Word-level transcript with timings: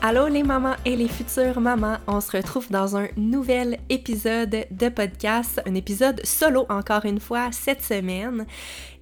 Allô 0.00 0.28
les 0.28 0.44
mamans 0.44 0.76
et 0.84 0.94
les 0.94 1.08
futures 1.08 1.60
mamans, 1.60 1.96
on 2.06 2.20
se 2.20 2.36
retrouve 2.36 2.70
dans 2.70 2.96
un 2.96 3.08
nouvel 3.16 3.80
épisode 3.88 4.64
de 4.70 4.88
podcast, 4.90 5.60
un 5.66 5.74
épisode 5.74 6.24
solo 6.24 6.66
encore 6.68 7.04
une 7.04 7.18
fois 7.18 7.50
cette 7.50 7.82
semaine. 7.82 8.46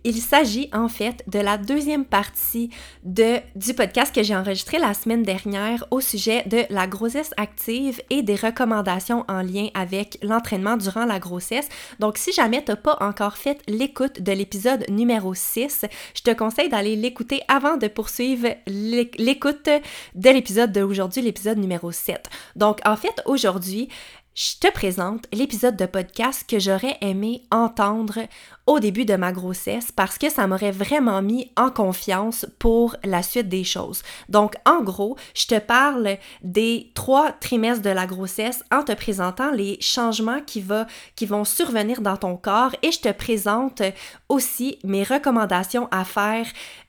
Il 0.08 0.20
s'agit 0.20 0.70
en 0.72 0.88
fait 0.88 1.24
de 1.26 1.40
la 1.40 1.58
deuxième 1.58 2.04
partie 2.04 2.70
du 3.02 3.74
podcast 3.74 4.14
que 4.14 4.22
j'ai 4.22 4.36
enregistré 4.36 4.78
la 4.78 4.94
semaine 4.94 5.24
dernière 5.24 5.84
au 5.90 6.00
sujet 6.00 6.44
de 6.46 6.62
la 6.70 6.86
grossesse 6.86 7.32
active 7.36 8.00
et 8.08 8.22
des 8.22 8.36
recommandations 8.36 9.24
en 9.26 9.42
lien 9.42 9.66
avec 9.74 10.18
l'entraînement 10.22 10.76
durant 10.76 11.06
la 11.06 11.18
grossesse. 11.18 11.68
Donc 11.98 12.18
si 12.18 12.32
jamais 12.32 12.64
tu 12.64 12.70
n'as 12.70 12.76
pas 12.76 12.96
encore 13.00 13.36
fait 13.36 13.60
l'écoute 13.66 14.22
de 14.22 14.30
l'épisode 14.30 14.88
numéro 14.90 15.34
6, 15.34 15.86
je 16.14 16.22
te 16.22 16.30
conseille 16.30 16.68
d'aller 16.68 16.94
l'écouter 16.94 17.40
avant 17.48 17.76
de 17.76 17.88
poursuivre 17.88 18.46
l'écoute 18.68 19.68
de 20.14 20.30
l'épisode 20.30 20.70
d'aujourd'hui, 20.70 21.20
l'épisode 21.20 21.58
numéro 21.58 21.90
7. 21.90 22.30
Donc 22.54 22.78
en 22.84 22.94
fait 22.94 23.22
aujourd'hui, 23.24 23.88
je 24.36 24.58
te 24.60 24.70
présente 24.70 25.24
l'épisode 25.32 25.76
de 25.76 25.86
podcast 25.86 26.44
que 26.46 26.58
j'aurais 26.58 26.98
aimé 27.00 27.44
entendre 27.50 28.18
au 28.66 28.80
début 28.80 29.04
de 29.04 29.14
ma 29.14 29.32
grossesse 29.32 29.92
parce 29.92 30.18
que 30.18 30.28
ça 30.28 30.46
m'aurait 30.46 30.72
vraiment 30.72 31.22
mis 31.22 31.52
en 31.56 31.70
confiance 31.70 32.46
pour 32.58 32.96
la 33.04 33.22
suite 33.22 33.48
des 33.48 33.64
choses. 33.64 34.02
Donc, 34.28 34.54
en 34.66 34.82
gros, 34.82 35.16
je 35.34 35.46
te 35.46 35.58
parle 35.58 36.18
des 36.42 36.90
trois 36.94 37.32
trimestres 37.32 37.82
de 37.82 37.90
la 37.90 38.06
grossesse 38.06 38.64
en 38.72 38.82
te 38.82 38.92
présentant 38.92 39.50
les 39.52 39.78
changements 39.80 40.40
qui, 40.40 40.60
va, 40.60 40.86
qui 41.14 41.26
vont 41.26 41.44
survenir 41.44 42.00
dans 42.00 42.16
ton 42.16 42.36
corps 42.36 42.74
et 42.82 42.90
je 42.90 43.00
te 43.00 43.12
présente 43.12 43.82
aussi 44.28 44.78
mes 44.84 45.04
recommandations 45.04 45.88
à 45.90 46.04
faire 46.04 46.46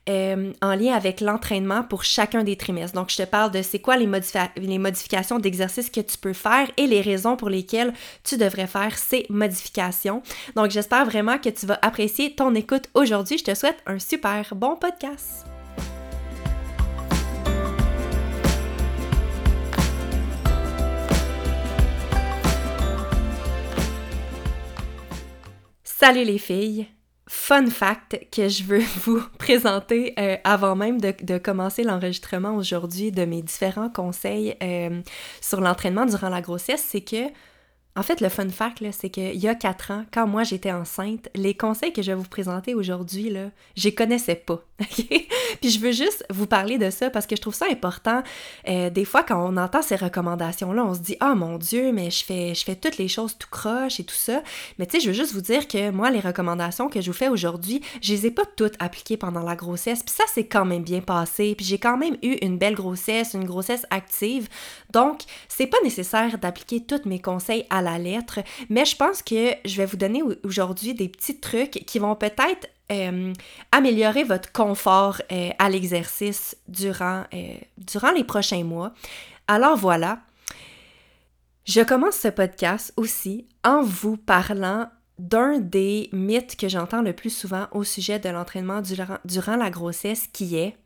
euh, 0.08 0.52
en 0.62 0.74
lien 0.74 0.94
avec 0.94 1.20
l'entraînement 1.20 1.82
pour 1.82 2.02
chacun 2.02 2.42
des 2.42 2.56
trimestres. 2.56 2.94
Donc, 2.94 3.10
je 3.10 3.16
te 3.16 3.24
parle 3.24 3.50
de 3.50 3.60
c'est 3.60 3.78
quoi 3.78 3.96
les, 3.98 4.08
les 4.56 4.78
modifications 4.78 5.38
d'exercice 5.38 5.90
que 5.90 6.00
tu 6.00 6.16
peux 6.16 6.32
faire 6.32 6.66
et 6.78 6.86
les 6.86 7.02
raisons 7.02 7.36
pour 7.36 7.50
lesquelles 7.50 7.92
tu 8.24 8.38
devrais 8.38 8.66
faire 8.66 8.96
ces 8.96 9.26
modifications. 9.28 10.22
Donc, 10.56 10.70
j'espère 10.70 11.04
vraiment 11.04 11.38
que 11.38 11.50
tu 11.50 11.66
vas 11.68 11.78
apprécier 11.82 12.34
ton 12.34 12.54
écoute 12.54 12.88
aujourd'hui. 12.94 13.38
Je 13.38 13.44
te 13.44 13.54
souhaite 13.54 13.82
un 13.86 13.98
super 13.98 14.54
bon 14.54 14.76
podcast. 14.76 15.44
Salut 25.84 26.24
les 26.24 26.38
filles! 26.38 26.86
Fun 27.28 27.66
fact 27.66 28.18
que 28.34 28.48
je 28.48 28.62
veux 28.64 28.78
vous 29.04 29.22
présenter 29.38 30.14
euh, 30.18 30.36
avant 30.44 30.74
même 30.74 30.98
de, 30.98 31.36
commencer 31.36 31.82
l'enregistrement 31.82 32.56
aujourd'hui 32.56 33.12
de 33.12 33.26
mes 33.26 33.42
différents 33.42 33.90
conseils 33.90 34.56
euh, 34.62 35.02
sur 35.42 35.60
l'entraînement 35.60 36.06
durant 36.06 36.30
la 36.30 36.40
grossesse, 36.40 36.82
c'est 36.88 37.02
que 37.02 37.26
en 37.96 38.02
fait, 38.02 38.20
le 38.20 38.28
fun 38.28 38.48
fact, 38.48 38.84
c'est 38.92 39.10
qu'il 39.10 39.36
y 39.36 39.48
a 39.48 39.54
quatre 39.54 39.90
ans, 39.90 40.04
quand 40.12 40.26
moi 40.26 40.44
j'étais 40.44 40.72
enceinte, 40.72 41.28
les 41.34 41.54
conseils 41.54 41.92
que 41.92 42.02
je 42.02 42.12
vais 42.12 42.16
vous 42.16 42.28
présenter 42.28 42.74
aujourd'hui, 42.74 43.32
je 43.76 43.84
les 43.84 43.94
connaissais 43.94 44.36
pas. 44.36 44.62
Puis 45.60 45.70
je 45.70 45.80
veux 45.80 45.90
juste 45.90 46.24
vous 46.30 46.46
parler 46.46 46.78
de 46.78 46.90
ça 46.90 47.10
parce 47.10 47.26
que 47.26 47.34
je 47.34 47.40
trouve 47.40 47.54
ça 47.54 47.66
important. 47.70 48.22
Euh, 48.68 48.90
des 48.90 49.04
fois, 49.04 49.24
quand 49.24 49.44
on 49.44 49.56
entend 49.56 49.82
ces 49.82 49.96
recommandations-là, 49.96 50.84
on 50.84 50.94
se 50.94 51.00
dit 51.00 51.16
Ah 51.20 51.34
mon 51.34 51.58
Dieu, 51.58 51.92
mais 51.92 52.10
je 52.10 52.24
fais, 52.24 52.54
je 52.54 52.64
fais 52.64 52.76
toutes 52.76 52.96
les 52.96 53.08
choses 53.08 53.36
tout 53.36 53.48
croche 53.50 53.98
et 53.98 54.04
tout 54.04 54.14
ça. 54.14 54.42
Mais 54.78 54.86
tu 54.86 54.96
sais, 54.96 55.00
je 55.00 55.08
veux 55.08 55.14
juste 55.14 55.32
vous 55.32 55.40
dire 55.40 55.66
que 55.66 55.90
moi, 55.90 56.10
les 56.10 56.20
recommandations 56.20 56.88
que 56.88 57.00
je 57.00 57.10
vous 57.10 57.16
fais 57.16 57.28
aujourd'hui, 57.28 57.82
je 58.00 58.12
les 58.12 58.26
ai 58.26 58.30
pas 58.30 58.44
toutes 58.56 58.74
appliquées 58.78 59.16
pendant 59.16 59.42
la 59.42 59.56
grossesse. 59.56 60.02
Puis 60.04 60.14
ça, 60.14 60.24
c'est 60.32 60.46
quand 60.46 60.64
même 60.64 60.84
bien 60.84 61.00
passé. 61.00 61.54
Puis 61.56 61.66
j'ai 61.66 61.78
quand 61.78 61.96
même 61.96 62.16
eu 62.22 62.36
une 62.42 62.58
belle 62.58 62.74
grossesse, 62.74 63.34
une 63.34 63.44
grossesse 63.44 63.84
active. 63.90 64.48
Donc, 64.92 65.22
c'est 65.48 65.66
pas 65.66 65.78
nécessaire 65.82 66.38
d'appliquer 66.38 66.84
tous 66.84 67.08
mes 67.08 67.20
conseils 67.20 67.66
à 67.70 67.82
la 67.82 67.98
lettre, 67.98 68.40
mais 68.68 68.84
je 68.84 68.96
pense 68.96 69.22
que 69.22 69.52
je 69.64 69.76
vais 69.76 69.86
vous 69.86 69.96
donner 69.96 70.22
aujourd'hui 70.44 70.94
des 70.94 71.08
petits 71.08 71.38
trucs 71.38 71.70
qui 71.70 71.98
vont 71.98 72.14
peut-être 72.14 72.68
euh, 72.90 73.32
améliorer 73.70 74.24
votre 74.24 74.50
confort 74.50 75.20
euh, 75.30 75.50
à 75.58 75.68
l'exercice 75.68 76.56
durant, 76.68 77.24
euh, 77.34 77.54
durant 77.76 78.12
les 78.12 78.24
prochains 78.24 78.64
mois. 78.64 78.92
Alors 79.46 79.76
voilà, 79.76 80.20
je 81.66 81.82
commence 81.82 82.16
ce 82.16 82.28
podcast 82.28 82.94
aussi 82.96 83.46
en 83.62 83.82
vous 83.82 84.16
parlant 84.16 84.88
d'un 85.18 85.58
des 85.58 86.08
mythes 86.12 86.56
que 86.56 86.68
j'entends 86.68 87.02
le 87.02 87.12
plus 87.12 87.30
souvent 87.30 87.66
au 87.72 87.84
sujet 87.84 88.18
de 88.18 88.30
l'entraînement 88.30 88.80
durant, 88.80 89.56
la 89.56 89.70
grossesse 89.70 90.26
qui 90.32 90.56
est 90.56 90.76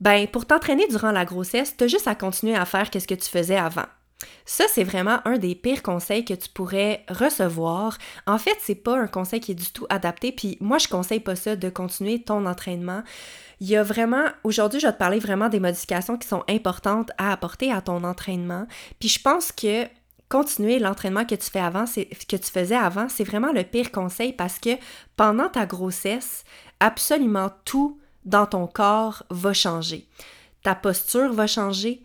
ben 0.00 0.26
pour 0.26 0.46
t'entraîner 0.46 0.86
durant 0.88 1.12
la 1.12 1.26
grossesse, 1.26 1.76
tu 1.76 1.84
as 1.84 1.88
juste 1.88 2.08
à 2.08 2.14
continuer 2.14 2.56
à 2.56 2.64
faire 2.64 2.88
ce 2.90 3.06
que 3.06 3.14
tu 3.14 3.28
faisais 3.28 3.58
avant. 3.58 3.84
Ça, 4.44 4.64
c'est 4.68 4.84
vraiment 4.84 5.20
un 5.24 5.38
des 5.38 5.54
pires 5.54 5.82
conseils 5.82 6.24
que 6.24 6.34
tu 6.34 6.48
pourrais 6.48 7.04
recevoir. 7.08 7.96
En 8.26 8.38
fait, 8.38 8.56
c'est 8.60 8.74
pas 8.74 8.98
un 8.98 9.06
conseil 9.06 9.40
qui 9.40 9.52
est 9.52 9.54
du 9.54 9.70
tout 9.70 9.86
adapté, 9.88 10.32
puis 10.32 10.56
moi, 10.60 10.78
je 10.78 10.88
conseille 10.88 11.20
pas 11.20 11.36
ça 11.36 11.56
de 11.56 11.68
continuer 11.70 12.22
ton 12.22 12.46
entraînement. 12.46 13.02
Il 13.60 13.68
y 13.68 13.76
a 13.76 13.82
vraiment, 13.82 14.24
aujourd'hui, 14.44 14.80
je 14.80 14.86
vais 14.86 14.92
te 14.92 14.98
parler 14.98 15.18
vraiment 15.18 15.48
des 15.48 15.60
modifications 15.60 16.16
qui 16.16 16.26
sont 16.26 16.44
importantes 16.48 17.10
à 17.18 17.32
apporter 17.32 17.72
à 17.72 17.80
ton 17.80 18.04
entraînement. 18.04 18.66
Puis 18.98 19.08
je 19.08 19.20
pense 19.20 19.52
que 19.52 19.86
continuer 20.30 20.78
l'entraînement 20.78 21.24
que 21.24 21.34
tu 21.34 21.50
fais 21.50 21.60
avant, 21.60 21.84
que 21.84 22.36
tu 22.36 22.50
faisais 22.50 22.76
avant, 22.76 23.08
c'est 23.08 23.24
vraiment 23.24 23.52
le 23.52 23.64
pire 23.64 23.90
conseil 23.90 24.32
parce 24.32 24.58
que 24.58 24.70
pendant 25.16 25.48
ta 25.48 25.66
grossesse, 25.66 26.44
absolument 26.78 27.50
tout 27.64 27.98
dans 28.24 28.46
ton 28.46 28.66
corps 28.66 29.24
va 29.30 29.52
changer. 29.52 30.06
Ta 30.62 30.74
posture 30.74 31.32
va 31.32 31.46
changer, 31.46 32.02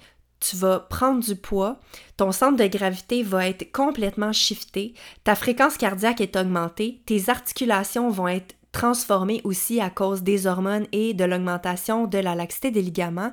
tu 0.47 0.55
vas 0.55 0.79
prendre 0.79 1.23
du 1.23 1.35
poids, 1.35 1.79
ton 2.17 2.31
centre 2.31 2.57
de 2.57 2.67
gravité 2.67 3.23
va 3.23 3.47
être 3.47 3.71
complètement 3.71 4.33
shifté, 4.33 4.93
ta 5.23 5.35
fréquence 5.35 5.77
cardiaque 5.77 6.21
est 6.21 6.35
augmentée, 6.35 7.01
tes 7.05 7.29
articulations 7.29 8.09
vont 8.09 8.27
être 8.27 8.55
transformées 8.71 9.41
aussi 9.45 9.79
à 9.79 9.89
cause 9.89 10.21
des 10.21 10.47
hormones 10.47 10.85
et 10.91 11.13
de 11.13 11.23
l'augmentation 11.23 12.07
de 12.07 12.17
la 12.17 12.35
laxité 12.35 12.71
des 12.71 12.81
ligaments. 12.81 13.31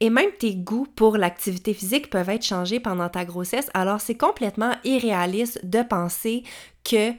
Et 0.00 0.08
même 0.08 0.30
tes 0.38 0.54
goûts 0.54 0.86
pour 0.94 1.16
l'activité 1.16 1.74
physique 1.74 2.08
peuvent 2.08 2.28
être 2.30 2.44
changés 2.44 2.78
pendant 2.78 3.08
ta 3.08 3.24
grossesse, 3.24 3.68
alors 3.74 4.00
c'est 4.00 4.16
complètement 4.16 4.72
irréaliste 4.84 5.60
de 5.64 5.82
penser 5.82 6.44
que 6.84 7.12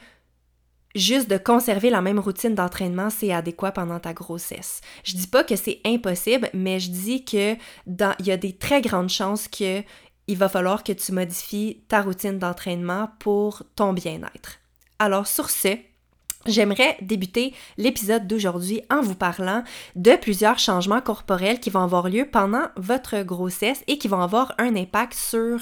juste 1.00 1.30
de 1.30 1.38
conserver 1.38 1.90
la 1.90 2.02
même 2.02 2.20
routine 2.20 2.56
d'entraînement, 2.56 3.10
c'est 3.10 3.32
adéquat 3.32 3.72
pendant 3.72 4.00
ta 4.00 4.14
grossesse. 4.14 4.82
Je 5.04 5.16
dis 5.16 5.28
pas 5.28 5.44
que 5.44 5.56
c'est 5.56 5.80
impossible, 5.86 6.50
mais 6.54 6.80
je 6.80 6.92
dis 6.92 7.26
que 7.26 7.54
il 7.56 8.26
y 8.26 8.32
a 8.32 8.38
des 8.38 8.54
très 8.54 8.82
grandes 8.82 9.10
chances 9.10 9.48
que 9.48 9.82
il 10.28 10.38
va 10.38 10.48
falloir 10.48 10.84
que 10.84 10.92
tu 10.92 11.12
modifies 11.12 11.82
ta 11.88 12.02
routine 12.02 12.38
d'entraînement 12.38 13.10
pour 13.18 13.64
ton 13.76 13.94
bien-être. 13.94 14.60
Alors 15.00 15.26
sur 15.26 15.50
ce, 15.50 15.78
J'aimerais 16.46 16.98
débuter 17.02 17.54
l'épisode 17.78 18.26
d'aujourd'hui 18.26 18.82
en 18.90 19.02
vous 19.02 19.14
parlant 19.14 19.62
de 19.98 20.16
plusieurs 20.16 20.58
changements 20.58 21.02
corporels 21.02 21.60
qui 21.60 21.70
vont 21.70 21.84
avoir 21.84 22.08
lieu 22.08 22.26
pendant 22.32 22.70
votre 22.78 23.24
grossesse 23.24 23.84
et 23.88 23.98
qui 23.98 24.08
vont 24.08 24.22
avoir 24.22 24.56
un 24.58 24.78
impact 24.78 25.16
sur 25.16 25.60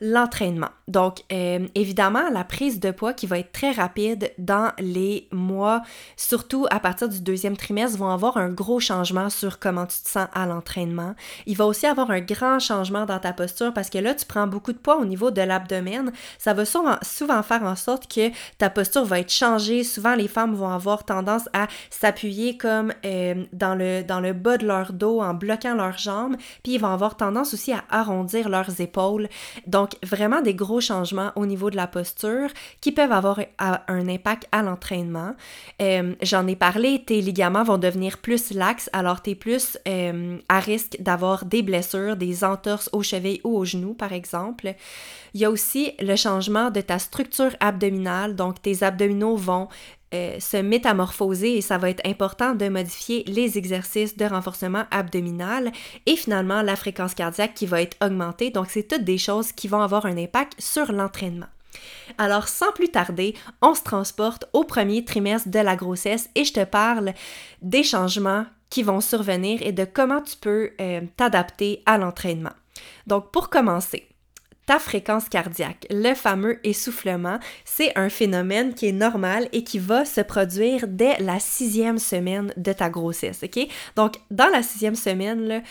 l'entraînement. 0.00 0.70
Donc, 0.86 1.22
euh, 1.32 1.66
évidemment, 1.74 2.30
la 2.30 2.44
prise 2.44 2.80
de 2.80 2.90
poids 2.90 3.12
qui 3.12 3.26
va 3.26 3.38
être 3.38 3.52
très 3.52 3.72
rapide 3.72 4.32
dans 4.38 4.72
les 4.78 5.28
mois, 5.32 5.82
surtout 6.16 6.66
à 6.70 6.80
partir 6.80 7.08
du 7.08 7.20
deuxième 7.20 7.56
trimestre, 7.56 7.98
vont 7.98 8.10
avoir 8.10 8.36
un 8.36 8.48
gros 8.48 8.80
changement 8.80 9.28
sur 9.28 9.58
comment 9.58 9.86
tu 9.86 9.98
te 10.02 10.08
sens 10.08 10.28
à 10.32 10.46
l'entraînement. 10.46 11.14
Il 11.46 11.56
va 11.56 11.66
aussi 11.66 11.86
avoir 11.86 12.10
un 12.10 12.20
grand 12.20 12.58
changement 12.58 13.06
dans 13.06 13.18
ta 13.18 13.32
posture 13.32 13.74
parce 13.74 13.90
que 13.90 13.98
là, 13.98 14.14
tu 14.14 14.24
prends 14.24 14.46
beaucoup 14.46 14.72
de 14.72 14.78
poids 14.78 14.96
au 14.98 15.04
niveau 15.04 15.30
de 15.30 15.42
l'abdomen. 15.42 16.12
Ça 16.38 16.54
va 16.54 16.64
souvent, 16.64 16.96
souvent 17.02 17.42
faire 17.42 17.62
en 17.64 17.76
sorte 17.76 18.12
que 18.12 18.30
ta 18.56 18.70
posture 18.70 19.04
va 19.04 19.20
être 19.20 19.32
changée. 19.32 19.84
Souvent, 19.84 20.14
les 20.14 20.28
femmes 20.28 20.54
vont 20.54 20.70
avoir 20.70 21.04
tendance 21.04 21.48
à 21.52 21.66
s'appuyer 21.90 22.56
comme 22.56 22.92
euh, 23.04 23.44
dans, 23.52 23.74
le, 23.74 24.02
dans 24.02 24.20
le 24.20 24.32
bas 24.32 24.56
de 24.56 24.66
leur 24.66 24.92
dos 24.92 25.20
en 25.20 25.34
bloquant 25.34 25.74
leurs 25.74 25.98
jambes, 25.98 26.36
puis 26.62 26.74
ils 26.74 26.80
vont 26.80 26.88
avoir 26.88 27.16
tendance 27.16 27.54
aussi 27.54 27.72
à 27.72 27.84
arrondir 27.90 28.48
leurs 28.48 28.80
épaules. 28.80 29.28
Donc, 29.66 29.87
vraiment 30.02 30.40
des 30.40 30.54
gros 30.54 30.80
changements 30.80 31.32
au 31.36 31.46
niveau 31.46 31.70
de 31.70 31.76
la 31.76 31.86
posture 31.86 32.48
qui 32.80 32.92
peuvent 32.92 33.12
avoir 33.12 33.40
un 33.58 34.08
impact 34.08 34.46
à 34.52 34.62
l'entraînement. 34.62 35.34
Euh, 35.82 36.14
j'en 36.22 36.46
ai 36.46 36.56
parlé, 36.56 37.02
tes 37.04 37.20
ligaments 37.20 37.64
vont 37.64 37.78
devenir 37.78 38.18
plus 38.18 38.52
laxes, 38.52 38.90
alors 38.92 39.22
tu 39.22 39.30
es 39.30 39.34
plus 39.34 39.78
euh, 39.86 40.38
à 40.48 40.60
risque 40.60 40.96
d'avoir 41.00 41.44
des 41.44 41.62
blessures, 41.62 42.16
des 42.16 42.44
entorses 42.44 42.90
au 42.92 43.02
cheville 43.02 43.40
ou 43.44 43.56
au 43.56 43.64
genou, 43.64 43.94
par 43.94 44.12
exemple. 44.12 44.74
Il 45.34 45.40
y 45.40 45.44
a 45.44 45.50
aussi 45.50 45.92
le 46.00 46.16
changement 46.16 46.70
de 46.70 46.80
ta 46.80 46.98
structure 46.98 47.54
abdominale, 47.60 48.34
donc 48.36 48.62
tes 48.62 48.82
abdominaux 48.82 49.36
vont 49.36 49.68
euh, 50.14 50.40
se 50.40 50.56
métamorphoser 50.56 51.58
et 51.58 51.60
ça 51.60 51.76
va 51.76 51.90
être 51.90 52.06
important 52.06 52.54
de 52.54 52.68
modifier 52.68 53.24
les 53.26 53.58
exercices 53.58 54.16
de 54.16 54.24
renforcement 54.24 54.84
abdominal 54.90 55.70
et 56.06 56.16
finalement 56.16 56.62
la 56.62 56.76
fréquence 56.76 57.14
cardiaque 57.14 57.52
qui 57.54 57.66
va 57.66 57.82
être 57.82 57.96
augmentée. 58.02 58.50
Donc, 58.50 58.68
c'est 58.70 58.88
toutes 58.88 59.04
des 59.04 59.18
choses 59.18 59.52
qui 59.52 59.68
vont 59.68 59.82
avoir 59.82 60.06
un 60.06 60.16
impact 60.16 60.54
sur 60.58 60.92
l'entraînement. 60.92 61.48
Alors, 62.16 62.48
sans 62.48 62.72
plus 62.72 62.88
tarder, 62.88 63.34
on 63.60 63.74
se 63.74 63.82
transporte 63.82 64.46
au 64.54 64.64
premier 64.64 65.04
trimestre 65.04 65.50
de 65.50 65.58
la 65.58 65.76
grossesse 65.76 66.30
et 66.34 66.44
je 66.44 66.54
te 66.54 66.64
parle 66.64 67.12
des 67.60 67.82
changements 67.82 68.46
qui 68.70 68.82
vont 68.82 69.02
survenir 69.02 69.60
et 69.62 69.72
de 69.72 69.84
comment 69.84 70.22
tu 70.22 70.36
peux 70.36 70.70
euh, 70.80 71.02
t'adapter 71.16 71.82
à 71.84 71.98
l'entraînement. 71.98 72.52
Donc, 73.06 73.30
pour 73.30 73.50
commencer, 73.50 74.07
ta 74.68 74.78
fréquence 74.78 75.30
cardiaque. 75.30 75.86
Le 75.88 76.12
fameux 76.12 76.60
essoufflement, 76.62 77.38
c'est 77.64 77.98
un 77.98 78.10
phénomène 78.10 78.74
qui 78.74 78.86
est 78.86 78.92
normal 78.92 79.48
et 79.52 79.64
qui 79.64 79.78
va 79.78 80.04
se 80.04 80.20
produire 80.20 80.84
dès 80.86 81.16
la 81.20 81.40
sixième 81.40 81.96
semaine 81.96 82.52
de 82.58 82.74
ta 82.74 82.90
grossesse, 82.90 83.42
ok? 83.42 83.66
Donc, 83.96 84.16
dans 84.30 84.48
la 84.48 84.62
sixième 84.62 84.94
semaine, 84.94 85.62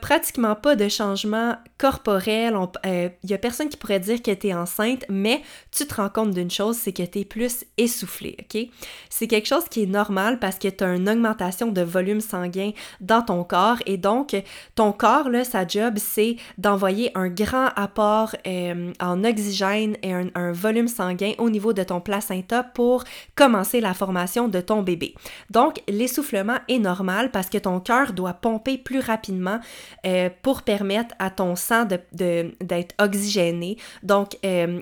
pratiquement 0.00 0.54
pas 0.54 0.76
de 0.76 0.88
changement 0.88 1.56
corporel. 1.78 2.54
Il 2.84 2.90
euh, 2.90 3.08
y 3.24 3.34
a 3.34 3.38
personne 3.38 3.68
qui 3.68 3.76
pourrait 3.76 4.00
dire 4.00 4.22
que 4.22 4.30
t'es 4.30 4.52
enceinte, 4.52 5.04
mais 5.08 5.42
tu 5.70 5.86
te 5.86 5.94
rends 5.94 6.08
compte 6.08 6.32
d'une 6.32 6.50
chose, 6.50 6.76
c'est 6.76 6.92
que 6.92 7.02
t'es 7.02 7.24
plus 7.24 7.64
essoufflé, 7.78 8.36
ok? 8.40 8.68
C'est 9.08 9.26
quelque 9.26 9.46
chose 9.46 9.64
qui 9.70 9.84
est 9.84 9.86
normal 9.86 10.38
parce 10.38 10.58
que 10.58 10.68
t'as 10.68 10.94
une 10.94 11.08
augmentation 11.08 11.68
de 11.68 11.82
volume 11.82 12.20
sanguin 12.20 12.72
dans 13.00 13.22
ton 13.22 13.44
corps 13.44 13.78
et 13.86 13.96
donc 13.96 14.36
ton 14.74 14.92
corps, 14.92 15.28
sa 15.44 15.66
job, 15.66 15.94
c'est 15.96 16.36
d'envoyer 16.58 17.10
un 17.14 17.28
grand 17.28 17.68
apport 17.76 18.34
euh, 18.46 18.92
en 19.00 19.24
oxygène 19.24 19.96
et 20.02 20.12
un 20.12 20.52
volume 20.52 20.88
sanguin 20.88 21.32
au 21.38 21.50
niveau 21.50 21.72
de 21.72 21.82
ton 21.82 22.00
placenta 22.00 22.62
pour 22.62 23.04
commencer 23.34 23.80
la 23.80 23.94
formation 23.94 24.48
de 24.48 24.60
ton 24.60 24.82
bébé. 24.82 25.14
Donc, 25.50 25.82
l'essoufflement 25.88 26.58
est 26.68 26.78
normal 26.78 27.30
parce 27.30 27.48
que 27.48 27.58
ton 27.58 27.80
cœur 27.80 28.12
doit 28.12 28.34
pomper 28.34 28.78
plus 28.78 29.00
rapidement 29.00 29.60
euh, 30.06 30.30
pour 30.42 30.62
permettre 30.62 31.14
à 31.18 31.30
ton 31.30 31.56
sang 31.56 31.86
d'être 32.12 32.94
oxygéné. 32.98 33.76
Donc, 34.02 34.36
euh, 34.44 34.80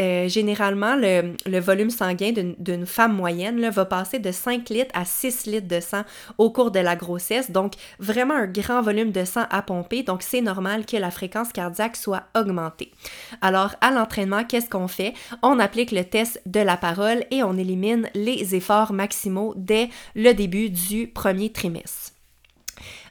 euh, 0.00 0.28
généralement, 0.28 0.96
le, 0.96 1.60
volume 1.60 1.90
sanguin 1.90 2.32
d'une 2.58 2.86
femme 2.86 3.14
moyenne 3.14 3.68
va 3.68 3.84
passer 3.84 4.18
de 4.18 4.32
5 4.32 4.68
litres 4.70 4.90
à 4.94 5.04
6 5.04 5.46
litres 5.46 5.68
de 5.68 5.80
sang 5.80 6.02
au 6.38 6.50
cours 6.50 6.70
de 6.70 6.80
la 6.80 6.96
grossesse. 6.96 7.50
Donc, 7.50 7.74
vraiment 7.98 8.34
un 8.34 8.46
grand 8.46 8.80
volume 8.80 9.12
de 9.12 9.24
sang 9.24 9.44
à 9.50 9.60
pomper. 9.60 10.02
Donc, 10.02 10.22
c'est 10.22 10.40
normal 10.40 10.86
que 10.86 10.96
la 10.96 11.10
fréquence 11.10 11.52
cardiaque 11.52 11.96
soit 11.96 12.24
augmentée. 12.34 12.92
Alors, 13.42 13.74
à 13.82 13.90
l'entraînement, 13.90 14.44
qu'est-ce 14.44 14.70
qu'on 14.70 14.88
fait? 14.88 15.12
On 15.42 15.58
applique 15.58 15.92
le 15.92 16.04
test 16.04 16.40
de 16.46 16.60
la 16.60 16.78
parole 16.78 17.24
et 17.30 17.42
on 17.42 17.56
élimine 17.56 18.08
les 18.14 18.54
efforts 18.54 18.94
maximaux 18.94 19.52
dès 19.56 19.90
le 20.14 20.32
début 20.32 20.70
du 20.70 21.08
premier 21.08 21.52
trimestre. 21.52 22.17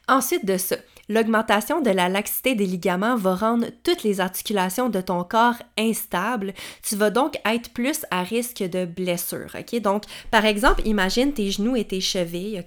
Ensuite 0.07 0.45
de 0.45 0.57
ça, 0.57 0.77
L'augmentation 1.09 1.81
de 1.81 1.89
la 1.89 2.09
laxité 2.09 2.53
des 2.55 2.65
ligaments 2.65 3.15
va 3.15 3.35
rendre 3.35 3.67
toutes 3.83 4.03
les 4.03 4.19
articulations 4.19 4.89
de 4.89 4.99
ton 4.99 5.23
corps 5.23 5.55
instables. 5.77 6.53
Tu 6.83 6.95
vas 6.95 7.09
donc 7.09 7.39
être 7.45 7.71
plus 7.71 8.05
à 8.11 8.23
risque 8.23 8.61
de 8.61 8.85
blessure, 8.85 9.55
OK? 9.57 9.79
Donc, 9.81 10.03
par 10.31 10.45
exemple, 10.45 10.81
imagine 10.85 11.33
tes 11.33 11.49
genoux 11.51 11.75
et 11.75 11.85
tes 11.85 12.01
chevilles? 12.01 12.61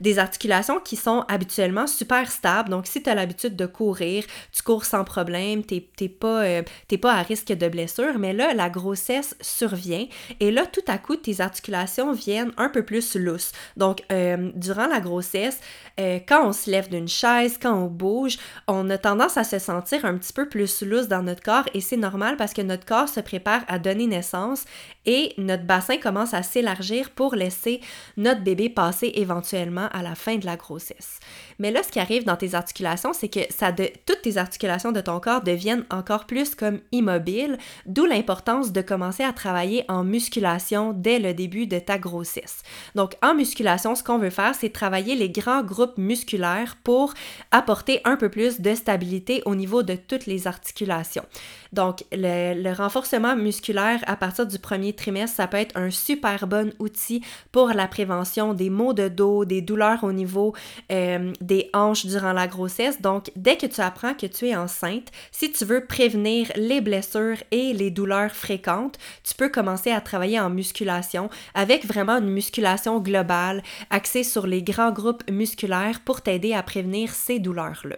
Des 0.00 0.18
articulations 0.18 0.78
qui 0.78 0.96
sont 0.96 1.24
habituellement 1.28 1.86
super 1.86 2.30
stables. 2.30 2.70
Donc, 2.70 2.86
si 2.86 3.02
tu 3.02 3.10
as 3.10 3.14
l'habitude 3.14 3.56
de 3.56 3.66
courir, 3.66 4.24
tu 4.52 4.62
cours 4.62 4.84
sans 4.84 5.04
problème, 5.04 5.64
tu 5.64 5.82
n'es 6.00 6.08
pas, 6.08 6.44
euh, 6.44 6.62
pas 7.00 7.14
à 7.14 7.22
risque 7.22 7.48
de 7.48 7.68
blessure. 7.68 8.18
Mais 8.18 8.32
là, 8.32 8.54
la 8.54 8.70
grossesse 8.70 9.36
survient 9.40 10.06
et 10.38 10.50
là, 10.50 10.66
tout 10.66 10.84
à 10.86 10.98
coup, 10.98 11.16
tes 11.16 11.40
articulations 11.40 12.12
viennent 12.12 12.52
un 12.56 12.68
peu 12.68 12.84
plus 12.84 13.16
lousses. 13.16 13.52
Donc, 13.76 14.02
euh, 14.12 14.50
durant 14.54 14.86
la 14.86 15.00
grossesse, 15.00 15.60
euh, 15.98 16.18
quand 16.26 16.46
on 16.46 16.52
se 16.52 16.70
lève 16.70 16.88
d'une 16.88 17.08
chaise, 17.08 17.58
quand 17.60 17.74
on 17.74 17.79
bouge, 17.88 18.38
on 18.66 18.88
a 18.90 18.98
tendance 18.98 19.36
à 19.36 19.44
se 19.44 19.58
sentir 19.58 20.04
un 20.04 20.16
petit 20.16 20.32
peu 20.32 20.48
plus 20.48 20.82
loose 20.82 21.08
dans 21.08 21.22
notre 21.22 21.42
corps 21.42 21.64
et 21.74 21.80
c'est 21.80 21.96
normal 21.96 22.36
parce 22.36 22.52
que 22.52 22.62
notre 22.62 22.84
corps 22.84 23.08
se 23.08 23.20
prépare 23.20 23.62
à 23.68 23.78
donner 23.78 24.06
naissance 24.06 24.64
et 25.06 25.32
notre 25.38 25.64
bassin 25.64 25.96
commence 25.96 26.34
à 26.34 26.42
s'élargir 26.42 27.10
pour 27.10 27.34
laisser 27.34 27.80
notre 28.16 28.42
bébé 28.42 28.68
passer 28.68 29.12
éventuellement 29.14 29.88
à 29.92 30.02
la 30.02 30.14
fin 30.14 30.36
de 30.36 30.46
la 30.46 30.56
grossesse. 30.56 31.20
Mais 31.58 31.70
là, 31.70 31.82
ce 31.82 31.90
qui 31.90 32.00
arrive 32.00 32.24
dans 32.24 32.36
tes 32.36 32.54
articulations, 32.54 33.12
c'est 33.12 33.28
que 33.28 33.40
ça 33.50 33.72
de, 33.72 33.88
toutes 34.06 34.22
tes 34.22 34.36
articulations 34.36 34.92
de 34.92 35.00
ton 35.00 35.20
corps 35.20 35.42
deviennent 35.42 35.84
encore 35.90 36.26
plus 36.26 36.54
comme 36.54 36.80
immobiles, 36.92 37.58
d'où 37.86 38.06
l'importance 38.06 38.72
de 38.72 38.80
commencer 38.80 39.22
à 39.22 39.32
travailler 39.32 39.84
en 39.88 40.04
musculation 40.04 40.92
dès 40.92 41.18
le 41.18 41.34
début 41.34 41.66
de 41.66 41.78
ta 41.78 41.98
grossesse. 41.98 42.62
Donc, 42.94 43.16
en 43.22 43.34
musculation, 43.34 43.94
ce 43.94 44.02
qu'on 44.02 44.18
veut 44.18 44.30
faire, 44.30 44.54
c'est 44.54 44.70
travailler 44.70 45.14
les 45.14 45.30
grands 45.30 45.62
groupes 45.62 45.98
musculaires 45.98 46.76
pour 46.82 47.14
apporter 47.50 47.69
un 48.04 48.16
peu 48.16 48.28
plus 48.28 48.60
de 48.60 48.74
stabilité 48.74 49.42
au 49.44 49.54
niveau 49.54 49.82
de 49.82 49.94
toutes 49.94 50.26
les 50.26 50.46
articulations. 50.46 51.24
Donc, 51.72 52.04
le, 52.12 52.72
renforcement 52.72 53.36
musculaire 53.36 54.00
à 54.06 54.16
partir 54.16 54.46
du 54.46 54.58
premier 54.58 54.92
trimestre, 54.92 55.36
ça 55.36 55.46
peut 55.46 55.56
être 55.56 55.76
un 55.76 55.90
super 55.90 56.46
bon 56.46 56.72
outil 56.78 57.22
pour 57.52 57.68
la 57.68 57.86
prévention 57.86 58.54
des 58.54 58.70
maux 58.70 58.92
de 58.92 59.08
dos, 59.08 59.44
des 59.44 59.60
douleurs 59.60 60.02
au 60.02 60.12
niveau 60.12 60.54
euh, 60.90 61.32
des 61.40 61.70
hanches 61.72 62.06
durant 62.06 62.32
la 62.32 62.48
grossesse. 62.48 63.00
Donc, 63.00 63.30
dès 63.36 63.56
que 63.56 63.66
tu 63.66 63.80
apprends 63.80 64.14
que 64.14 64.26
tu 64.26 64.48
es 64.48 64.56
enceinte, 64.56 65.08
si 65.30 65.52
tu 65.52 65.64
veux 65.64 65.84
prévenir 65.84 66.50
les 66.56 66.80
blessures 66.80 67.38
et 67.50 67.72
les 67.72 67.90
douleurs 67.90 68.32
fréquentes, 68.32 68.98
tu 69.22 69.34
peux 69.34 69.48
commencer 69.48 69.90
à 69.90 70.00
travailler 70.00 70.40
en 70.40 70.50
musculation 70.50 71.30
avec 71.54 71.86
vraiment 71.86 72.18
une 72.18 72.30
musculation 72.30 73.00
globale 73.00 73.62
axée 73.90 74.24
sur 74.24 74.46
les 74.46 74.62
grands 74.62 74.92
groupes 74.92 75.28
musculaires 75.30 76.00
pour 76.04 76.22
t'aider 76.22 76.52
à 76.52 76.62
prévenir 76.62 77.10
ces 77.10 77.38
douleurs-là. 77.38 77.96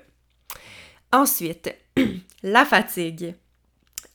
Ensuite, 1.13 1.75
la 2.43 2.65
fatigue 2.65 3.35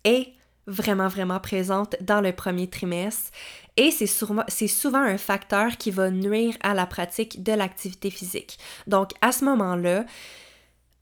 est 0.07 0.33
vraiment, 0.65 1.07
vraiment 1.07 1.39
présente 1.39 1.95
dans 2.01 2.21
le 2.21 2.33
premier 2.33 2.69
trimestre 2.69 3.31
et 3.77 3.91
c'est 3.91 4.07
souvent 4.67 5.01
un 5.01 5.17
facteur 5.17 5.77
qui 5.77 5.91
va 5.91 6.09
nuire 6.09 6.55
à 6.61 6.73
la 6.73 6.87
pratique 6.87 7.43
de 7.43 7.53
l'activité 7.53 8.09
physique. 8.09 8.57
Donc, 8.87 9.11
à 9.21 9.31
ce 9.31 9.45
moment-là, 9.45 10.05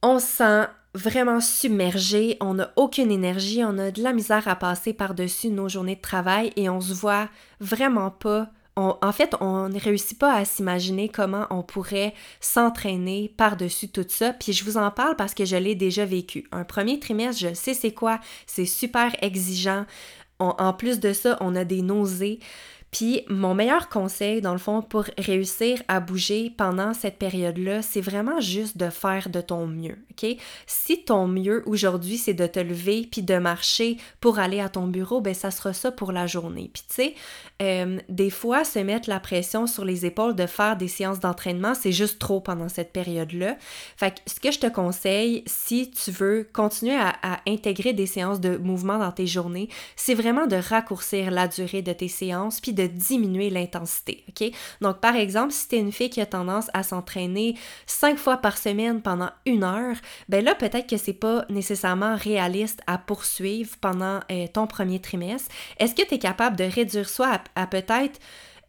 on 0.03 0.19
sent 0.19 0.67
vraiment 0.93 1.39
submergé, 1.39 2.38
on 2.41 2.55
n'a 2.55 2.71
aucune 2.75 3.12
énergie, 3.12 3.63
on 3.63 3.77
a 3.77 3.91
de 3.91 4.03
la 4.03 4.13
misère 4.13 4.47
à 4.47 4.55
passer 4.55 4.93
par-dessus 4.93 5.50
nos 5.50 5.69
journées 5.69 5.95
de 5.95 6.01
travail 6.01 6.51
et 6.57 6.69
on 6.69 6.81
se 6.81 6.93
voit 6.93 7.29
vraiment 7.59 8.12
pas 8.12 8.50
en 8.77 9.12
fait, 9.13 9.36
on 9.39 9.70
ne 9.70 9.79
réussit 9.79 10.20
pas 10.20 10.34
à 10.34 10.44
s'imaginer 10.44 11.08
comment 11.08 11.48
on 11.50 11.63
pourrait 11.63 12.13
s'entraîner 12.41 13.34
par-dessus 13.38 13.88
tout 13.88 14.05
ça. 14.08 14.34
Puis 14.34 14.51
je 14.51 14.65
vous 14.65 14.77
en 14.77 14.91
parle 14.91 15.15
parce 15.15 15.34
que 15.34 15.46
je 15.46 15.55
l'ai 15.55 15.75
déjà 15.75 16.05
vécu. 16.05 16.46
Un 16.51 16.65
premier 16.65 17.00
trimestre, 17.00 17.41
je 17.41 17.53
sais 17.53 17.74
c'est 17.74 17.94
quoi, 17.94 18.20
c'est 18.48 18.65
super 18.65 19.15
exigeant. 19.24 19.86
en 20.39 20.74
plus 20.74 21.00
de 21.00 21.13
ça, 21.13 21.38
on 21.39 21.55
a 21.55 21.63
des 21.63 21.82
nausées. 21.82 22.39
Puis 22.95 23.25
mon 23.27 23.55
meilleur 23.55 23.89
conseil, 23.89 24.39
dans 24.39 24.53
le 24.53 24.57
fond, 24.57 24.81
pour 24.81 25.03
réussir 25.17 25.83
à 25.89 25.99
bouger 25.99 26.49
pendant 26.55 26.93
cette 26.93 27.17
période-là, 27.17 27.81
c'est 27.81 27.99
vraiment 27.99 28.39
juste 28.39 28.77
de 28.77 28.89
faire 28.89 29.27
de 29.27 29.41
ton 29.41 29.67
mieux, 29.67 29.97
OK? 30.11 30.37
Si 30.65 31.03
ton 31.03 31.27
mieux 31.27 31.61
aujourd'hui, 31.65 32.17
c'est 32.17 32.33
de 32.33 32.47
te 32.47 32.61
lever 32.61 33.05
puis 33.11 33.21
de 33.21 33.37
marcher 33.37 33.97
pour 34.21 34.39
aller 34.39 34.61
à 34.61 34.69
ton 34.69 34.87
bureau, 34.87 35.19
ben 35.19 35.33
ça 35.33 35.51
sera 35.51 35.73
ça 35.73 35.91
pour 35.91 36.13
la 36.13 36.25
journée. 36.25 36.71
Puis 36.73 36.83
tu 36.87 36.95
sais, 36.95 37.15
euh, 37.61 37.99
des 38.07 38.29
fois, 38.29 38.63
se 38.63 38.79
mettre 38.79 39.09
la 39.09 39.19
pression 39.19 39.67
sur 39.67 39.83
les 39.83 40.05
épaules 40.05 40.33
de 40.33 40.45
faire 40.45 40.77
des 40.77 40.87
séances 40.87 41.19
d'entraînement, 41.19 41.73
c'est 41.73 41.91
juste 41.91 42.17
trop 42.17 42.39
pendant 42.39 42.69
cette 42.69 42.93
période-là. 42.93 43.57
Fait 43.97 44.11
que 44.11 44.19
ce 44.25 44.39
que 44.39 44.51
je 44.51 44.59
te 44.59 44.67
conseille, 44.67 45.43
si 45.47 45.91
tu 45.91 46.11
veux 46.11 46.47
continuer 46.53 46.95
à, 46.95 47.13
à 47.23 47.39
intégrer 47.45 47.91
des 47.91 48.05
séances 48.05 48.39
de 48.39 48.55
mouvement 48.55 48.99
dans 48.99 49.11
tes 49.11 49.27
journées, 49.27 49.67
c'est 49.97 50.15
vraiment 50.15 50.47
de 50.47 50.55
raccourcir 50.55 51.29
la 51.29 51.49
durée 51.49 51.81
de 51.81 51.91
tes 51.91 52.07
séances 52.07 52.61
puis 52.61 52.71
de 52.71 52.84
diminuer 52.87 53.49
l'intensité? 53.49 54.23
Donc, 54.81 54.99
par 54.99 55.15
exemple, 55.15 55.51
si 55.51 55.67
tu 55.67 55.75
es 55.75 55.79
une 55.79 55.91
fille 55.91 56.09
qui 56.09 56.21
a 56.21 56.25
tendance 56.25 56.69
à 56.73 56.83
s'entraîner 56.83 57.55
cinq 57.85 58.17
fois 58.17 58.37
par 58.37 58.57
semaine 58.57 59.01
pendant 59.01 59.29
une 59.45 59.63
heure, 59.63 59.95
ben 60.29 60.43
là, 60.43 60.55
peut-être 60.55 60.87
que 60.87 60.97
c'est 60.97 61.13
pas 61.13 61.45
nécessairement 61.49 62.15
réaliste 62.15 62.81
à 62.87 62.97
poursuivre 62.97 63.75
pendant 63.79 64.19
euh, 64.31 64.47
ton 64.51 64.67
premier 64.67 64.99
trimestre. 64.99 65.49
Est-ce 65.79 65.95
que 65.95 66.07
tu 66.07 66.15
es 66.15 66.19
capable 66.19 66.55
de 66.55 66.63
réduire 66.63 67.09
ça 67.09 67.41
à 67.55 67.67
peut-être 67.67 68.19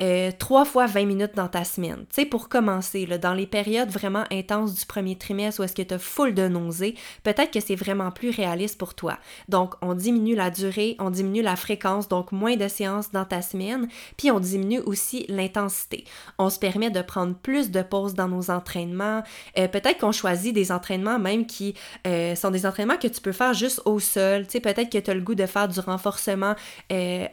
euh, 0.03 0.31
trois 0.38 0.65
fois 0.67 0.87
20 0.87 1.07
minutes 1.07 1.35
dans 1.37 1.49
ta 1.49 1.65
semaine. 1.65 2.05
Tu 2.11 2.23
sais, 2.23 2.26
pour 2.26 2.49
commencer, 2.49 3.07
là, 3.07 3.17
dans 3.17 3.33
les 3.33 3.47
périodes 3.47 3.88
vraiment 3.88 4.25
intenses 4.31 4.75
du 4.75 4.85
premier 4.85 5.17
trimestre 5.17 5.61
où 5.61 5.65
est-ce 5.65 5.75
que 5.75 5.83
tu 5.83 5.95
as 5.95 5.99
full 5.99 6.35
de 6.35 6.49
nausées, 6.49 6.95
peut-être 7.23 7.50
que 7.50 7.61
c'est 7.61 7.76
vraiment 7.76 8.11
plus 8.11 8.31
réaliste 8.31 8.76
pour 8.76 8.95
toi. 8.95 9.19
Donc, 9.49 9.75
on 9.81 9.95
diminue 9.95 10.35
la 10.35 10.50
durée, 10.50 10.97
on 10.99 11.11
diminue 11.11 11.41
la 11.41 11.57
fréquence, 11.57 12.09
donc 12.09 12.33
moins 12.33 12.57
de 12.57 12.69
séances 12.69 13.11
dans 13.11 13.25
ta 13.25 13.41
semaine, 13.41 13.88
puis 14.19 14.31
on 14.31 14.38
diminue 14.38 14.81
aussi 14.81 15.25
l'intensité. 15.29 16.05
On 16.38 16.50
se 16.50 16.59
permet 16.59 16.91
de 16.91 17.00
prendre 17.00 17.35
plus 17.35 17.71
de 17.71 17.81
pauses 17.81 18.15
dans 18.15 18.29
nos 18.29 18.50
entraînements. 18.50 19.23
Euh, 19.59 19.67
peut-être 19.67 19.99
qu'on 19.99 20.12
choisit 20.12 20.55
des 20.55 20.73
entraînements 20.73 21.19
même 21.19 21.47
qui 21.47 21.75
euh, 22.07 22.35
sont 22.35 22.50
des 22.50 22.67
entraînements 22.67 22.99
que 22.99 23.09
tu 23.09 23.21
peux 23.23 23.33
faire 23.33 23.55
juste 23.55 23.81
au 23.87 23.99
sol. 23.99 24.45
Tu 24.45 24.53
sais, 24.53 24.61
peut-être 24.61 24.91
que 24.91 24.99
tu 24.99 25.11
as 25.11 25.15
le 25.15 25.23
goût 25.23 25.35
de 25.35 25.47
faire 25.47 25.69
du 25.69 25.81
renforcement 25.81 26.55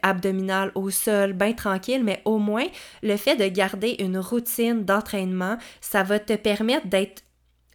abdominal 0.02 0.72
au 0.76 0.90
sol, 0.90 1.34
bien 1.34 1.54
tranquille, 1.54 2.04
mais 2.04 2.22
au 2.26 2.38
moins 2.38 2.53
le 3.02 3.18
fait 3.18 3.36
de 3.36 3.48
garder 3.48 3.96
une 4.00 4.18
routine 4.18 4.84
d'entraînement, 4.86 5.58
ça 5.82 6.04
va 6.04 6.20
te 6.20 6.34
permettre 6.34 6.88
d'être 6.88 7.24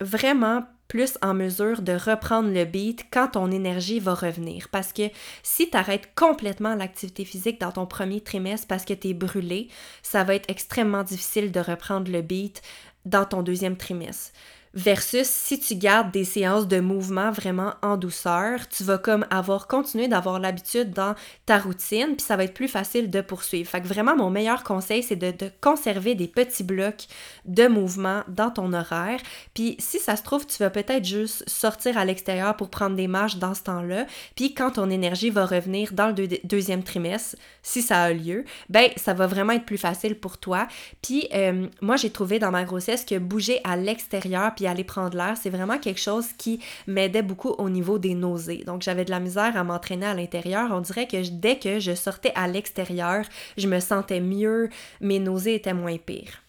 vraiment 0.00 0.64
plus 0.88 1.18
en 1.20 1.34
mesure 1.34 1.82
de 1.82 1.92
reprendre 1.92 2.50
le 2.50 2.64
beat 2.64 3.04
quand 3.12 3.28
ton 3.28 3.50
énergie 3.50 4.00
va 4.00 4.14
revenir. 4.14 4.68
Parce 4.70 4.92
que 4.92 5.10
si 5.42 5.68
tu 5.70 5.76
arrêtes 5.76 6.14
complètement 6.14 6.74
l'activité 6.74 7.26
physique 7.26 7.60
dans 7.60 7.72
ton 7.72 7.86
premier 7.86 8.22
trimestre 8.22 8.66
parce 8.66 8.86
que 8.86 8.94
tu 8.94 9.08
es 9.08 9.14
brûlé, 9.14 9.68
ça 10.02 10.24
va 10.24 10.34
être 10.34 10.50
extrêmement 10.50 11.02
difficile 11.02 11.52
de 11.52 11.60
reprendre 11.60 12.10
le 12.10 12.22
beat 12.22 12.62
dans 13.04 13.26
ton 13.26 13.42
deuxième 13.42 13.76
trimestre 13.76 14.32
versus 14.78 15.26
si 15.26 15.58
tu 15.58 15.74
gardes 15.74 16.12
des 16.12 16.24
séances 16.24 16.68
de 16.68 16.78
mouvement 16.78 17.32
vraiment 17.32 17.74
en 17.82 17.96
douceur, 17.96 18.68
tu 18.68 18.84
vas 18.84 18.96
comme 18.96 19.26
avoir 19.28 19.66
continué 19.66 20.06
d'avoir 20.06 20.38
l'habitude 20.38 20.92
dans 20.92 21.16
ta 21.46 21.58
routine, 21.58 22.14
puis 22.16 22.24
ça 22.24 22.36
va 22.36 22.44
être 22.44 22.54
plus 22.54 22.68
facile 22.68 23.10
de 23.10 23.20
poursuivre. 23.20 23.68
Fait 23.68 23.80
que 23.80 23.88
vraiment, 23.88 24.14
mon 24.14 24.30
meilleur 24.30 24.62
conseil, 24.62 25.02
c'est 25.02 25.16
de, 25.16 25.34
conserver 25.60 26.14
des 26.14 26.28
petits 26.28 26.62
blocs 26.62 27.06
de 27.44 27.66
mouvement 27.66 28.22
dans 28.28 28.50
ton 28.50 28.72
horaire. 28.72 29.20
Puis 29.52 29.74
si 29.80 29.98
ça 29.98 30.14
se 30.14 30.22
trouve, 30.22 30.46
tu 30.46 30.58
vas 30.58 30.70
peut-être 30.70 31.04
juste 31.04 31.48
sortir 31.48 31.98
à 31.98 32.04
l'extérieur 32.04 32.56
pour 32.56 32.70
prendre 32.70 32.94
des 32.94 33.08
marches 33.08 33.36
dans 33.36 33.54
ce 33.54 33.62
temps-là. 33.64 34.06
Puis 34.36 34.54
quand 34.54 34.72
ton 34.72 34.90
énergie 34.90 35.30
va 35.30 35.44
revenir 35.44 35.92
dans 35.92 36.08
le 36.08 36.28
deuxième 36.44 36.84
trimestre, 36.84 37.36
si 37.62 37.82
ça 37.82 38.02
a 38.02 38.12
lieu, 38.12 38.44
ben 38.68 38.90
ça 38.96 39.12
va 39.12 39.26
vraiment 39.26 39.54
être 39.54 39.66
plus 39.66 39.78
facile 39.78 40.14
pour 40.14 40.38
toi. 40.38 40.68
Puis 41.02 41.28
euh, 41.34 41.66
moi, 41.80 41.96
j'ai 41.96 42.10
trouvé 42.10 42.38
dans 42.38 42.52
ma 42.52 42.62
grossesse 42.62 43.04
que 43.04 43.18
bouger 43.18 43.60
à 43.64 43.76
l'extérieur 43.76 44.54
puis 44.54 44.67
aller 44.68 44.84
prendre 44.84 45.16
l'air, 45.16 45.36
c'est 45.40 45.50
vraiment 45.50 45.78
quelque 45.78 46.00
chose 46.00 46.26
qui 46.36 46.60
m'aidait 46.86 47.22
beaucoup 47.22 47.50
au 47.58 47.68
niveau 47.68 47.98
des 47.98 48.14
nausées. 48.14 48.64
Donc 48.66 48.82
j'avais 48.82 49.04
de 49.04 49.10
la 49.10 49.20
misère 49.20 49.56
à 49.56 49.64
m'entraîner 49.64 50.06
à 50.06 50.14
l'intérieur. 50.14 50.70
On 50.72 50.80
dirait 50.80 51.08
que 51.08 51.28
dès 51.30 51.58
que 51.58 51.80
je 51.80 51.94
sortais 51.94 52.32
à 52.34 52.46
l'extérieur, 52.46 53.24
je 53.56 53.66
me 53.66 53.80
sentais 53.80 54.20
mieux, 54.20 54.68
mes 55.00 55.18
nausées 55.18 55.54
étaient 55.54 55.74
moins 55.74 55.98
pires. 55.98 56.42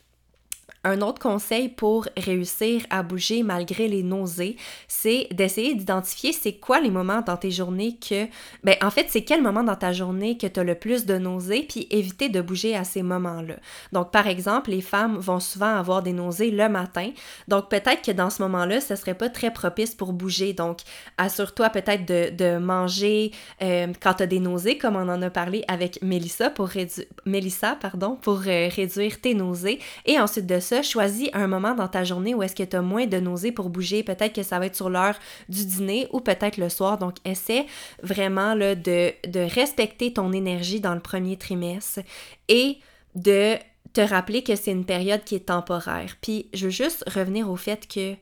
Un 0.85 1.01
autre 1.01 1.19
conseil 1.19 1.67
pour 1.67 2.07
réussir 2.15 2.85
à 2.89 3.03
bouger 3.03 3.43
malgré 3.43 3.89
les 3.89 4.01
nausées, 4.01 4.55
c'est 4.87 5.27
d'essayer 5.31 5.75
d'identifier 5.75 6.31
c'est 6.31 6.53
quoi 6.53 6.79
les 6.79 6.89
moments 6.89 7.21
dans 7.21 7.35
tes 7.35 7.51
journées 7.51 7.97
que, 7.97 8.27
ben 8.63 8.75
en 8.81 8.89
fait, 8.89 9.07
c'est 9.09 9.23
quel 9.25 9.41
moment 9.41 9.63
dans 9.63 9.75
ta 9.75 9.91
journée 9.91 10.37
que 10.37 10.47
tu 10.47 10.57
as 10.57 10.63
le 10.63 10.75
plus 10.75 11.05
de 11.05 11.17
nausées, 11.17 11.65
puis 11.67 11.87
éviter 11.91 12.29
de 12.29 12.39
bouger 12.39 12.77
à 12.77 12.85
ces 12.85 13.03
moments-là. 13.03 13.55
Donc, 13.91 14.11
par 14.11 14.27
exemple, 14.27 14.69
les 14.69 14.79
femmes 14.79 15.17
vont 15.17 15.41
souvent 15.41 15.75
avoir 15.75 16.01
des 16.01 16.13
nausées 16.13 16.49
le 16.49 16.69
matin, 16.69 17.11
donc 17.49 17.69
peut-être 17.69 18.01
que 18.01 18.11
dans 18.11 18.29
ce 18.29 18.41
moment-là, 18.43 18.79
ce 18.79 18.95
serait 18.95 19.15
pas 19.15 19.27
très 19.27 19.51
propice 19.51 19.93
pour 19.95 20.13
bouger. 20.13 20.53
Donc, 20.53 20.79
assure-toi 21.17 21.69
peut-être 21.71 22.05
de, 22.05 22.57
manger 22.57 23.31
euh, 23.61 23.87
quand 24.01 24.15
tu 24.15 24.23
as 24.23 24.27
des 24.27 24.39
nausées, 24.39 24.77
comme 24.77 24.95
on 24.95 25.09
en 25.09 25.21
a 25.21 25.29
parlé 25.29 25.65
avec 25.67 26.01
Mélissa 26.01 26.49
pour, 26.49 26.67
réduire 26.67 27.05
Mélissa, 27.25 27.77
pour 28.21 28.41
euh, 28.47 28.69
réduire 28.73 29.19
tes 29.19 29.33
nausées, 29.33 29.79
et 30.05 30.19
ensuite 30.19 30.45
choisis 30.83 31.29
un 31.33 31.47
moment 31.47 31.75
dans 31.75 31.87
ta 31.87 32.03
journée 32.03 32.33
où 32.33 32.43
est-ce 32.43 32.55
que 32.55 32.63
tu 32.63 32.75
as 32.75 32.81
moins 32.81 33.07
de 33.07 33.17
nausées 33.17 33.51
pour 33.51 33.69
bouger. 33.69 34.03
Peut-être 34.03 34.33
que 34.33 34.43
ça 34.43 34.59
va 34.59 34.65
être 34.65 34.75
sur 34.75 34.89
l'heure 34.89 35.17
du 35.49 35.65
dîner 35.65 36.07
ou 36.11 36.19
peut-être 36.19 36.57
le 36.57 36.69
soir. 36.69 36.97
Donc, 36.97 37.15
essaie 37.25 37.65
vraiment 38.03 38.53
là, 38.53 38.75
de, 38.75 39.11
de 39.27 39.39
respecter 39.39 40.13
ton 40.13 40.31
énergie 40.31 40.79
dans 40.79 40.93
le 40.93 40.99
premier 40.99 41.37
trimestre 41.37 41.99
et 42.47 42.77
de 43.15 43.55
te 43.93 44.01
rappeler 44.01 44.43
que 44.43 44.55
c'est 44.55 44.71
une 44.71 44.85
période 44.85 45.23
qui 45.23 45.35
est 45.35 45.47
temporaire. 45.47 46.17
Puis, 46.21 46.47
je 46.53 46.65
veux 46.65 46.71
juste 46.71 47.03
revenir 47.09 47.49
au 47.49 47.55
fait 47.55 47.87
que 47.87 48.15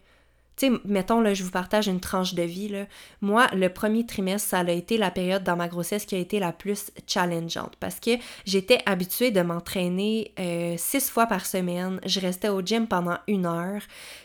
tu 0.57 0.67
sais, 0.67 0.81
mettons, 0.85 1.21
là, 1.21 1.35
je 1.35 1.43
vous 1.43 1.51
partage 1.51 1.87
une 1.87 1.99
tranche 1.99 2.33
de 2.33 2.41
vie, 2.41 2.67
là. 2.67 2.85
Moi, 3.21 3.47
le 3.53 3.69
premier 3.69 4.05
trimestre, 4.05 4.49
ça 4.49 4.59
a 4.59 4.71
été 4.71 4.97
la 4.97 5.11
période 5.11 5.43
dans 5.43 5.55
ma 5.55 5.67
grossesse 5.67 6.05
qui 6.05 6.15
a 6.15 6.17
été 6.17 6.39
la 6.39 6.51
plus 6.51 6.91
challengeante 7.05 7.75
parce 7.79 7.99
que 7.99 8.11
j'étais 8.45 8.79
habituée 8.87 9.29
de 9.29 9.41
m'entraîner 9.41 10.33
euh, 10.39 10.73
six 10.77 11.09
fois 11.09 11.27
par 11.27 11.45
semaine. 11.45 11.99
Je 12.05 12.19
restais 12.19 12.49
au 12.49 12.61
gym 12.61 12.87
pendant 12.87 13.17
une 13.27 13.45
heure. 13.45 13.81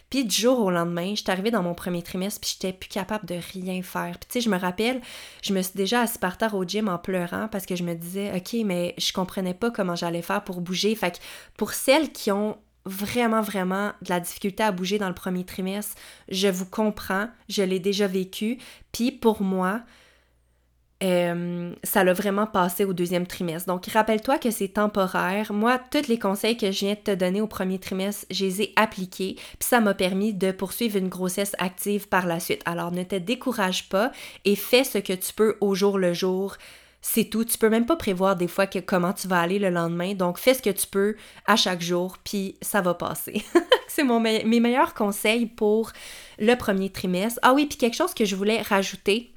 Puis 0.08 0.24
du 0.24 0.34
jour 0.34 0.60
au 0.60 0.70
lendemain, 0.70 1.14
j'étais 1.14 1.32
arrivée 1.32 1.50
dans 1.50 1.62
mon 1.62 1.74
premier 1.74 2.02
trimestre 2.02 2.40
puis 2.40 2.50
j'étais 2.52 2.72
plus 2.74 2.88
capable 2.88 3.26
de 3.26 3.38
rien 3.52 3.82
faire. 3.82 4.18
Puis 4.18 4.28
tu 4.28 4.32
sais, 4.32 4.40
je 4.42 4.50
me 4.50 4.58
rappelle, 4.58 5.00
je 5.42 5.54
me 5.54 5.62
suis 5.62 5.72
déjà 5.74 6.02
assise 6.02 6.18
par 6.18 6.36
terre 6.36 6.54
au 6.54 6.64
gym 6.64 6.88
en 6.88 6.98
pleurant 6.98 7.48
parce 7.48 7.66
que 7.66 7.76
je 7.76 7.82
me 7.82 7.94
disais, 7.94 8.30
OK, 8.34 8.56
mais 8.64 8.94
je 8.98 9.12
comprenais 9.12 9.54
pas 9.54 9.70
comment 9.70 9.96
j'allais 9.96 10.22
faire 10.22 10.44
pour 10.44 10.60
bouger. 10.60 10.94
Fait 10.94 11.12
que 11.12 11.18
pour 11.56 11.72
celles 11.72 12.12
qui 12.12 12.30
ont 12.30 12.58
vraiment, 12.84 13.40
vraiment 13.40 13.92
de 14.02 14.10
la 14.10 14.20
difficulté 14.20 14.62
à 14.62 14.72
bouger 14.72 14.98
dans 14.98 15.08
le 15.08 15.14
premier 15.14 15.44
trimestre, 15.44 15.96
je 16.28 16.48
vous 16.48 16.66
comprends, 16.66 17.28
je 17.48 17.62
l'ai 17.62 17.78
déjà 17.78 18.06
vécu. 18.06 18.58
Puis 18.92 19.12
pour 19.12 19.42
moi, 19.42 19.82
euh, 21.02 21.74
ça 21.82 22.04
l'a 22.04 22.12
vraiment 22.12 22.46
passé 22.46 22.84
au 22.84 22.92
deuxième 22.92 23.26
trimestre. 23.26 23.66
Donc, 23.66 23.86
rappelle-toi 23.86 24.38
que 24.38 24.50
c'est 24.50 24.68
temporaire. 24.68 25.52
Moi, 25.52 25.80
tous 25.90 26.06
les 26.06 26.18
conseils 26.18 26.56
que 26.56 26.70
je 26.70 26.86
viens 26.86 26.94
de 26.94 27.00
te 27.00 27.14
donner 27.14 27.40
au 27.40 27.48
premier 27.48 27.78
trimestre, 27.78 28.26
je 28.30 28.44
les 28.44 28.62
ai 28.62 28.72
appliqués, 28.76 29.34
puis 29.34 29.68
ça 29.68 29.80
m'a 29.80 29.94
permis 29.94 30.32
de 30.32 30.52
poursuivre 30.52 30.96
une 30.96 31.08
grossesse 31.08 31.56
active 31.58 32.08
par 32.08 32.26
la 32.26 32.38
suite. 32.38 32.62
Alors, 32.66 32.92
ne 32.92 33.02
te 33.02 33.16
décourage 33.16 33.88
pas 33.88 34.12
et 34.44 34.54
fais 34.54 34.84
ce 34.84 34.98
que 34.98 35.12
tu 35.12 35.32
peux 35.32 35.56
au 35.60 35.74
jour 35.74 35.98
le 35.98 36.12
jour 36.12 36.56
c'est 37.02 37.24
tout. 37.24 37.44
Tu 37.44 37.58
peux 37.58 37.68
même 37.68 37.84
pas 37.84 37.96
prévoir 37.96 38.36
des 38.36 38.48
fois 38.48 38.66
que 38.66 38.78
comment 38.78 39.12
tu 39.12 39.28
vas 39.28 39.40
aller 39.40 39.58
le 39.58 39.68
lendemain. 39.68 40.14
Donc, 40.14 40.38
fais 40.38 40.54
ce 40.54 40.62
que 40.62 40.70
tu 40.70 40.86
peux 40.86 41.16
à 41.46 41.56
chaque 41.56 41.82
jour, 41.82 42.16
puis 42.24 42.56
ça 42.62 42.80
va 42.80 42.94
passer. 42.94 43.44
c'est 43.88 44.04
mon 44.04 44.20
mes 44.20 44.60
meilleurs 44.60 44.94
conseils 44.94 45.46
pour 45.46 45.92
le 46.38 46.54
premier 46.54 46.90
trimestre. 46.90 47.40
Ah 47.42 47.52
oui, 47.52 47.66
puis 47.66 47.76
quelque 47.76 47.96
chose 47.96 48.14
que 48.14 48.24
je 48.24 48.36
voulais 48.36 48.62
rajouter 48.62 49.31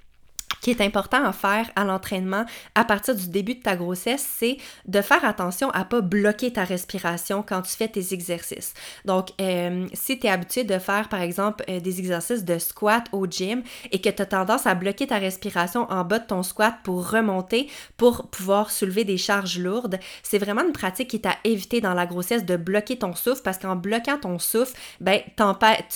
qui 0.66 0.72
est 0.72 0.82
important 0.82 1.24
à 1.24 1.32
faire 1.32 1.70
à 1.76 1.84
l'entraînement 1.84 2.44
à 2.74 2.86
partir 2.86 3.14
du 3.14 3.28
début 3.28 3.54
de 3.54 3.62
ta 3.62 3.76
grossesse, 3.76 4.28
c'est 4.40 4.58
de 4.88 5.00
faire 5.02 5.24
attention 5.24 5.70
à 5.70 5.86
pas 5.86 6.02
bloquer 6.02 6.52
ta 6.54 6.64
respiration 6.64 7.46
quand 7.48 7.62
tu 7.62 7.70
fais 7.74 7.88
tes 7.88 8.16
exercices. 8.16 8.74
Donc, 9.06 9.30
euh, 9.40 9.86
si 9.94 10.18
tu 10.18 10.26
es 10.26 10.30
habitué 10.32 10.64
de 10.64 10.80
faire, 10.80 11.08
par 11.08 11.22
exemple, 11.22 11.64
euh, 11.70 11.80
des 11.80 12.00
exercices 12.00 12.44
de 12.44 12.58
squat 12.58 13.06
au 13.12 13.28
gym 13.28 13.62
et 13.92 14.02
que 14.02 14.10
tu 14.10 14.20
as 14.20 14.26
tendance 14.26 14.66
à 14.66 14.74
bloquer 14.74 15.06
ta 15.06 15.20
respiration 15.20 15.86
en 15.92 16.04
bas 16.04 16.18
de 16.18 16.26
ton 16.26 16.42
squat 16.42 16.74
pour 16.84 17.12
remonter, 17.12 17.70
pour 17.96 18.28
pouvoir 18.30 18.72
soulever 18.72 19.04
des 19.04 19.18
charges 19.18 19.60
lourdes, 19.60 20.00
c'est 20.24 20.40
vraiment 20.40 20.66
une 20.66 20.74
pratique 20.74 21.12
qui 21.12 21.22
t'a 21.22 21.36
évité 21.44 21.80
dans 21.80 21.94
la 21.94 22.08
grossesse 22.08 22.44
de 22.44 22.58
bloquer 22.58 22.98
ton 22.98 23.14
souffle 23.14 23.44
parce 23.44 23.60
qu'en 23.60 23.76
bloquant 23.76 24.18
ton 24.18 24.40
souffle, 24.40 24.74
ben, 25.00 25.22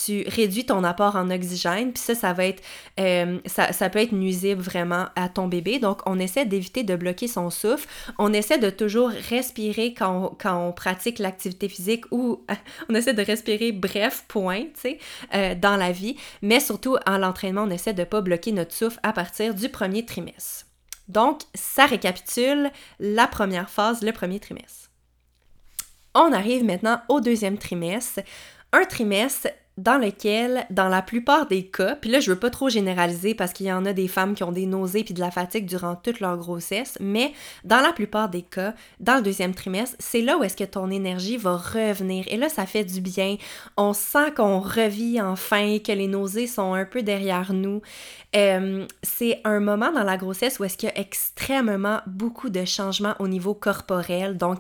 tu 0.06 0.26
réduis 0.28 0.68
ton 0.68 0.84
apport 0.84 1.16
en 1.16 1.32
oxygène, 1.32 1.92
puis 1.92 2.04
ça, 2.04 2.14
ça 2.14 2.34
va 2.34 2.46
être, 2.46 2.62
euh, 3.00 3.40
ça, 3.48 3.74
ça 3.74 3.90
peut 3.90 3.98
être 3.98 4.12
nuisible 4.12 4.59
vraiment 4.60 5.08
à 5.16 5.30
ton 5.30 5.48
bébé. 5.48 5.80
Donc, 5.80 6.02
on 6.06 6.20
essaie 6.20 6.46
d'éviter 6.46 6.84
de 6.84 6.96
bloquer 6.96 7.28
son 7.28 7.50
souffle. 7.50 7.88
On 8.18 8.34
essaie 8.34 8.58
de 8.58 8.70
toujours 8.70 9.10
respirer 9.30 9.94
quand 9.94 10.38
on, 10.46 10.72
pratique 10.72 11.20
l'activité 11.20 11.68
physique 11.70 12.06
ou 12.12 12.46
on 12.90 12.96
essaie 12.96 13.14
de 13.14 13.24
respirer 13.24 13.72
bref, 13.72 14.26
point, 14.28 14.64
tu 14.64 14.82
sais, 14.82 15.00
euh, 15.34 15.56
dans 15.56 15.76
la 15.76 15.92
vie. 15.92 16.16
Mais 16.42 16.60
surtout, 16.60 16.98
en 17.08 17.18
l'entraînement, 17.18 17.64
on 17.64 17.70
essaie 17.70 17.94
de 17.94 18.02
ne 18.02 18.06
pas 18.06 18.22
bloquer 18.22 18.52
notre 18.52 18.74
souffle 18.74 19.00
à 19.04 19.14
partir 19.14 19.54
du 19.56 19.70
premier 19.70 20.06
trimestre. 20.06 20.66
Donc, 21.08 21.42
ça 21.56 21.86
récapitule 21.86 22.70
la 23.00 23.28
première 23.28 23.70
phase, 23.70 24.04
le 24.04 24.12
premier 24.12 24.40
trimestre. 24.40 24.90
On 26.16 26.32
arrive 26.34 26.64
maintenant 26.64 27.02
au 27.10 27.20
deuxième 27.22 27.58
trimestre. 27.58 28.22
Un 28.72 28.86
trimestre 28.86 29.50
dans 29.80 29.98
lequel, 29.98 30.66
dans 30.70 30.90
la 30.90 31.02
plupart 31.02 31.48
des 31.48 31.66
cas, 31.66 31.96
puis 31.96 32.10
là 32.10 32.20
je 32.20 32.32
veux 32.32 32.40
pas 32.40 32.50
trop 32.50 32.70
généraliser 32.70 33.34
parce 33.34 33.54
qu'il 33.54 33.68
y 33.68 33.72
en 33.72 33.86
a 33.86 33.94
des 33.94 34.08
femmes 34.08 34.36
qui 34.36 34.44
ont 34.44 34.52
des 34.52 34.66
nausées 34.66 35.04
puis 35.04 35.14
de 35.14 35.20
la 35.20 35.32
fatigue 35.32 35.66
durant 35.66 35.96
toute 35.96 36.20
leur 36.20 36.38
grossesse, 36.38 36.98
mais 37.00 37.34
dans 37.64 37.80
la 37.82 37.94
plupart 37.94 38.30
des 38.30 38.42
cas, 38.42 38.74
dans 39.00 39.16
le 39.16 39.22
deuxième 39.22 39.56
trimestre, 39.56 39.96
c'est 40.00 40.22
là 40.22 40.38
où 40.38 40.44
est-ce 40.44 40.58
que 40.58 40.64
ton 40.64 40.92
énergie 40.92 41.38
va 41.38 41.56
revenir. 41.56 42.26
Et 42.28 42.38
là, 42.38 42.50
ça 42.50 42.66
fait 42.66 42.84
du 42.84 43.02
bien. 43.02 43.38
On 43.78 43.94
sent 43.94 44.34
qu'on 44.36 44.60
revit 44.60 45.22
enfin, 45.22 45.78
que 45.80 45.92
les 45.92 46.08
nausées 46.08 46.48
sont 46.48 46.74
un 46.74 46.86
peu 46.86 47.02
derrière 47.02 47.54
nous. 47.54 47.82
Euh, 48.36 48.86
c'est 49.02 49.42
un 49.44 49.60
moment 49.60 49.92
dans 49.92 50.04
la 50.04 50.18
grossesse 50.18 50.60
où 50.60 50.64
est-ce 50.64 50.78
qu'il 50.78 50.90
y 50.90 50.92
a 50.92 51.00
extrêmement 51.00 52.02
beaucoup 52.06 52.50
de 52.50 52.66
changements 52.66 53.16
au 53.20 53.28
niveau 53.28 53.54
corporel. 53.54 54.38
Donc, 54.38 54.60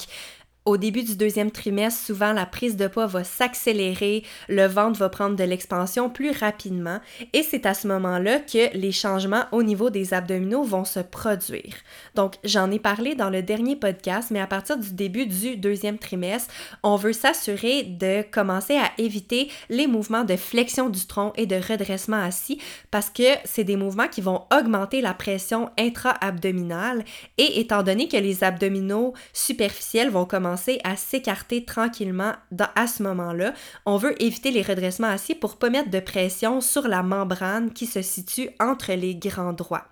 au 0.70 0.78
début 0.78 1.02
du 1.02 1.16
deuxième 1.16 1.50
trimestre, 1.50 2.06
souvent 2.06 2.32
la 2.32 2.46
prise 2.46 2.78
de 2.78 2.88
poids 2.88 3.08
va 3.08 3.24
s'accélérer, 3.24 4.24
le 4.48 4.68
ventre 4.68 5.00
va 5.00 5.10
prendre 5.10 5.36
de 5.36 5.44
l'expansion 5.44 6.12
plus 6.12 6.30
rapidement 6.30 7.00
et 7.34 7.42
c'est 7.42 7.66
à 7.66 7.74
ce 7.74 7.88
moment-là 7.88 8.40
que 8.40 8.78
les 8.78 8.92
changements 8.92 9.46
au 9.52 9.64
niveau 9.64 9.90
des 9.90 10.14
abdominaux 10.14 10.62
vont 10.62 10.86
se 10.86 11.00
produire. 11.00 11.74
Donc, 12.14 12.36
j'en 12.44 12.70
ai 12.70 12.78
parlé 12.78 13.16
dans 13.16 13.32
le 13.32 13.42
dernier 13.42 13.76
podcast, 13.76 14.30
mais 14.30 14.40
à 14.40 14.46
partir 14.46 14.78
du 14.78 14.94
début 14.94 15.26
du 15.26 15.58
deuxième 15.58 15.98
trimestre, 15.98 16.54
on 16.84 16.98
veut 16.98 17.14
s'assurer 17.14 17.84
de 17.84 18.22
commencer 18.22 18.78
à 18.78 18.92
éviter 19.00 19.50
les 19.70 19.88
mouvements 19.88 20.24
de 20.24 20.36
flexion 20.36 20.90
du 20.90 21.08
tronc 21.08 21.34
et 21.36 21.48
de 21.48 21.56
redressement 21.56 22.22
assis 22.22 22.62
parce 22.92 23.10
que 23.10 23.24
c'est 23.44 23.64
des 23.64 23.76
mouvements 23.76 24.08
qui 24.08 24.22
vont 24.22 24.44
augmenter 24.56 25.02
la 25.02 25.16
pression 25.16 25.72
intra-abdominale 25.80 27.04
et 27.40 27.60
étant 27.60 27.82
donné 27.82 28.08
que 28.08 28.18
les 28.18 28.44
abdominaux 28.44 29.16
superficiels 29.34 30.12
vont 30.12 30.26
commencer 30.26 30.59
à 30.84 30.96
s'écarter 30.96 31.66
tranquillement 31.66 32.34
à 32.76 32.88
ce 32.88 33.04
moment-là. 33.04 33.54
On 33.86 33.98
veut 33.98 34.22
éviter 34.22 34.52
les 34.52 34.62
redressements 34.62 35.08
assis 35.08 35.36
pour 35.36 35.58
pas 35.58 35.70
mettre 35.70 35.90
de 35.90 36.00
pression 36.00 36.62
sur 36.62 36.88
la 36.88 37.04
membrane 37.04 37.72
qui 37.72 37.86
se 37.86 38.02
situe 38.02 38.50
entre 38.60 38.94
les 38.94 39.16
grands 39.16 39.54
droits. 39.54 39.86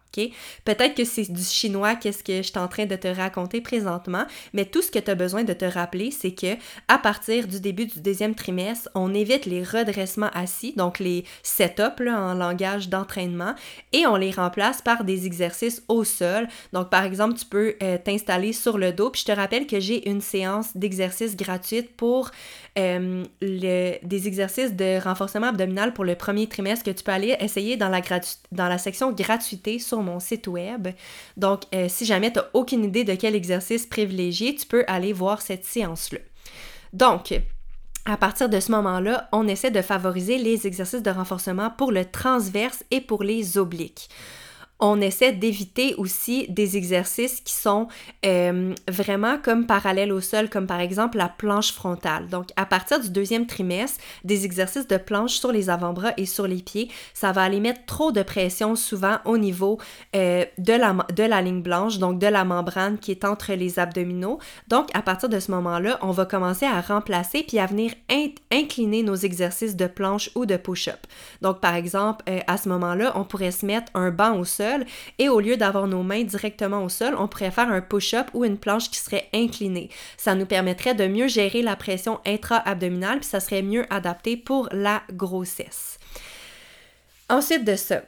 Peut-être 0.66 0.96
que 0.96 1.06
c'est 1.06 1.32
du 1.32 1.44
chinois, 1.44 1.96
qu'est-ce 1.96 2.24
que 2.24 2.38
je 2.38 2.48
suis 2.48 2.58
en 2.58 2.68
train 2.68 2.86
de 2.86 2.96
te 2.96 3.08
raconter 3.08 3.62
présentement, 3.62 4.26
mais 4.54 4.66
tout 4.66 4.82
ce 4.82 4.92
que 4.92 5.00
tu 5.00 5.12
as 5.12 5.16
besoin 5.16 5.44
de 5.44 5.54
te 5.54 5.66
rappeler, 5.66 6.12
c'est 6.12 6.32
que 6.32 6.56
à 6.88 6.98
partir 6.98 7.48
du 7.48 7.60
début 7.60 7.86
du 7.86 8.00
deuxième 8.00 8.36
trimestre, 8.36 8.90
on 8.96 9.14
évite 9.14 9.46
les 9.46 9.64
redressements 9.64 10.30
assis, 10.34 10.74
donc 10.76 11.00
les 11.00 11.24
setups 11.44 12.10
en 12.10 12.34
langage 12.34 12.90
d'entraînement, 12.90 13.54
et 13.94 14.08
on 14.08 14.16
les 14.16 14.32
remplace 14.32 14.82
par 14.82 15.04
des 15.04 15.26
exercices 15.26 15.84
au 15.88 16.04
sol. 16.04 16.48
Donc, 16.74 16.90
par 16.90 17.04
exemple, 17.04 17.38
tu 17.38 17.46
peux 17.46 17.76
euh, 17.84 17.98
t'installer 18.04 18.54
sur 18.54 18.78
le 18.78 18.92
dos, 18.92 19.10
puis 19.10 19.22
je 19.22 19.32
te 19.32 19.38
rappelle 19.38 19.68
que 19.68 19.80
j'ai 19.80 20.10
une 20.10 20.22
séance 20.22 20.76
d'exercice 20.76 21.36
gratuite 21.36 21.96
pour 21.96 22.32
euh, 22.78 23.24
le, 23.42 24.06
des 24.06 24.28
exercices 24.28 24.74
de 24.74 25.02
renforcement 25.02 25.48
abdominal 25.48 25.94
pour 25.94 26.06
le 26.06 26.16
premier 26.16 26.48
trimestre 26.48 26.86
que 26.86 26.92
tu 26.92 27.04
peux 27.04 27.12
aller 27.12 27.36
essayer 27.40 27.78
dans 27.78 27.90
la, 27.90 28.02
dans 28.52 28.68
la 28.68 28.78
section 28.78 29.12
gratuité 29.12 29.80
sur 29.80 29.97
mon 30.01 30.20
site 30.20 30.48
web. 30.48 30.89
Donc, 31.36 31.63
euh, 31.74 31.88
si 31.89 32.06
jamais 32.06 32.32
tu 32.32 32.39
n'as 32.39 32.46
aucune 32.54 32.84
idée 32.84 33.04
de 33.04 33.16
quel 33.16 33.36
exercice 33.36 33.86
privilégier, 33.86 34.56
tu 34.56 34.66
peux 34.66 34.84
aller 34.88 35.13
voir 35.13 35.42
cette 35.42 35.66
séance-là. 35.66 36.20
Donc, 36.94 37.39
à 38.06 38.18
partir 38.18 38.50
de 38.50 38.60
ce 38.60 38.72
moment-là, 38.72 39.27
on 39.34 39.48
essaie 39.48 39.72
de 39.72 39.82
favoriser 39.82 40.38
les 40.38 40.66
exercices 40.66 41.04
de 41.04 41.12
renforcement 41.12 41.70
pour 41.70 41.92
le 41.92 42.06
transverse 42.06 42.84
et 42.92 43.01
pour 43.01 43.24
les 43.24 43.58
obliques 43.58 44.10
on 44.79 45.01
essaie 45.01 45.31
d'éviter 45.31 45.96
aussi 45.96 46.46
des 46.50 46.77
exercices 46.77 47.41
qui 47.41 47.53
sont 47.53 47.88
euh, 48.25 48.74
vraiment 48.88 49.38
comme 49.41 49.65
parallèles 49.65 50.12
au 50.12 50.22
sol, 50.22 50.50
comme 50.50 50.67
par 50.67 50.79
exemple 50.79 51.17
la 51.17 51.29
planche 51.29 51.74
frontale. 51.74 52.27
Donc, 52.27 52.50
à 52.55 52.65
partir 52.65 53.00
du 53.00 53.10
deuxième 53.10 53.48
trimestre, 53.48 54.00
des 54.24 54.46
exercices 54.46 54.88
de 54.88 54.98
planche 54.98 55.34
sur 55.34 55.51
les 55.51 55.69
avant-bras 55.69 56.12
et 56.17 56.25
sur 56.25 56.48
les 56.48 56.62
pieds, 56.62 56.89
ça 57.13 57.31
va 57.31 57.43
aller 57.43 57.60
mettre 57.60 57.86
trop 57.86 58.12
de 58.12 58.22
pression 58.22 58.75
souvent 58.75 59.17
au 59.25 59.38
niveau 59.38 59.79
euh, 60.15 60.46
de, 60.57 60.74
la, 60.74 61.41
ligne 61.41 61.62
blanche, 61.62 61.98
donc 61.98 62.19
de 62.19 62.27
la 62.27 62.43
membrane 62.43 63.00
qui 63.00 63.12
est 63.12 63.25
entre 63.25 63.53
les 63.53 63.79
abdominaux. 63.79 64.39
Donc, 64.67 64.89
à 64.93 65.01
partir 65.01 65.29
de 65.29 65.39
ce 65.39 65.50
moment-là, 65.51 65.98
on 66.01 66.12
va 66.12 66.25
commencer 66.25 66.65
à 66.65 66.81
remplacer 66.81 67.43
puis 67.48 67.57
à 67.57 67.65
venir 67.65 67.93
incliner 68.51 69.01
nos 69.01 69.15
exercices 69.15 69.75
de 69.75 69.88
planche 69.88 70.29
ou 70.36 70.46
de 70.46 70.57
push-up. 70.57 71.00
Donc, 71.41 71.62
par 71.62 71.74
exemple, 71.74 72.24
euh, 72.29 72.39
à 72.46 72.57
ce 72.57 72.69
moment-là, 72.69 73.13
on 73.15 73.24
pourrait 73.24 73.51
se 73.51 73.65
mettre 73.65 73.91
un 73.96 74.12
banc 74.12 74.38
au 74.38 74.46
sol 74.46 74.67
et 75.20 75.30
au 75.30 75.40
lieu 75.40 75.58
d'avoir 75.58 75.88
nos 75.88 76.03
mains 76.03 76.24
directement 76.24 76.84
au 76.84 76.90
sol, 76.90 77.16
on 77.18 77.27
pourrait 77.27 77.51
faire 77.51 77.70
un 77.70 77.82
push-up 77.82 78.27
ou 78.34 78.46
une 78.46 78.58
planche 78.58 78.90
qui 78.90 79.00
serait 79.00 79.30
inclinée. 79.34 79.90
Ça 80.18 80.36
nous 80.36 80.46
permettrait 80.46 80.96
de 80.96 81.08
mieux 81.08 81.27
gérer 81.27 81.62
la 81.62 81.75
pression 81.75 82.20
intra-abdominale 82.25 83.20
puis 83.20 83.30
ça 83.30 83.40
serait 83.40 83.62
mieux 83.62 83.86
adapté 83.90 84.38
pour 84.38 84.70
la 84.72 85.03
grossesse. 85.12 86.00
Ensuite 87.30 87.66
de 87.66 87.75
ça, 87.75 88.01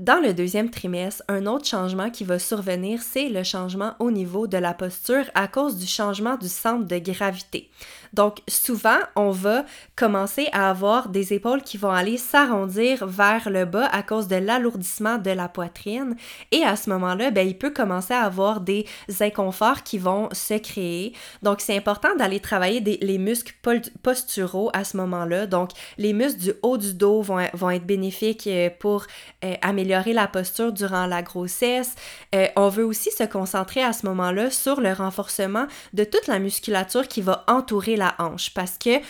dans 0.00 0.18
le 0.18 0.32
deuxième 0.32 0.70
trimestre, 0.70 1.22
un 1.28 1.44
autre 1.44 1.66
changement 1.66 2.08
qui 2.08 2.24
va 2.24 2.38
survenir, 2.38 3.02
c'est 3.02 3.28
le 3.28 3.42
changement 3.42 3.96
au 3.98 4.10
niveau 4.10 4.46
de 4.46 4.56
la 4.56 4.72
posture 4.72 5.26
à 5.34 5.46
cause 5.46 5.76
du 5.76 5.86
changement 5.86 6.38
du 6.38 6.48
centre 6.48 6.86
de 6.86 6.98
gravité. 6.98 7.68
Donc 8.12 8.38
souvent, 8.48 8.98
on 9.16 9.30
va 9.30 9.64
commencer 9.96 10.48
à 10.52 10.70
avoir 10.70 11.08
des 11.08 11.32
épaules 11.32 11.62
qui 11.62 11.76
vont 11.76 11.90
aller 11.90 12.16
s'arrondir 12.16 13.06
vers 13.06 13.50
le 13.50 13.64
bas 13.64 13.86
à 13.86 14.02
cause 14.02 14.28
de 14.28 14.36
l'alourdissement 14.36 15.18
de 15.18 15.30
la 15.30 15.48
poitrine 15.48 16.16
et 16.50 16.62
à 16.62 16.76
ce 16.76 16.90
moment-là, 16.90 17.30
ben, 17.30 17.46
il 17.46 17.56
peut 17.56 17.70
commencer 17.70 18.14
à 18.14 18.22
avoir 18.22 18.60
des 18.60 18.86
inconforts 19.20 19.82
qui 19.82 19.98
vont 19.98 20.28
se 20.32 20.54
créer. 20.54 21.14
Donc 21.42 21.60
c'est 21.60 21.76
important 21.76 22.14
d'aller 22.16 22.40
travailler 22.40 22.80
les 22.80 23.18
muscles 23.18 23.54
posturaux 24.02 24.70
à 24.72 24.84
ce 24.84 24.96
moment-là. 24.96 25.46
Donc 25.46 25.70
les 25.98 26.12
muscles 26.12 26.40
du 26.40 26.52
haut 26.62 26.76
du 26.76 26.94
dos 26.94 27.22
vont, 27.22 27.40
vont 27.54 27.70
être 27.70 27.86
bénéfiques 27.86 28.46
euh, 28.46 28.70
pour 28.78 29.06
euh, 29.44 29.54
améliorer 29.62 30.12
la 30.12 30.26
posture 30.26 30.72
durant 30.72 31.06
la 31.06 31.22
grossesse. 31.22 31.94
Euh, 32.34 32.46
on 32.56 32.68
veut 32.68 32.84
aussi 32.84 33.10
se 33.10 33.24
concentrer 33.24 33.82
à 33.82 33.92
ce 33.92 34.06
moment-là 34.06 34.50
sur 34.50 34.80
le 34.80 34.92
renforcement 34.92 35.66
de 35.92 36.04
toute 36.04 36.26
la 36.26 36.38
musculature 36.38 37.08
qui 37.08 37.20
va 37.22 37.44
entourer 37.48 37.96
la 38.00 38.14
hanche 38.18 38.52
parce 38.52 38.76
que 38.78 39.00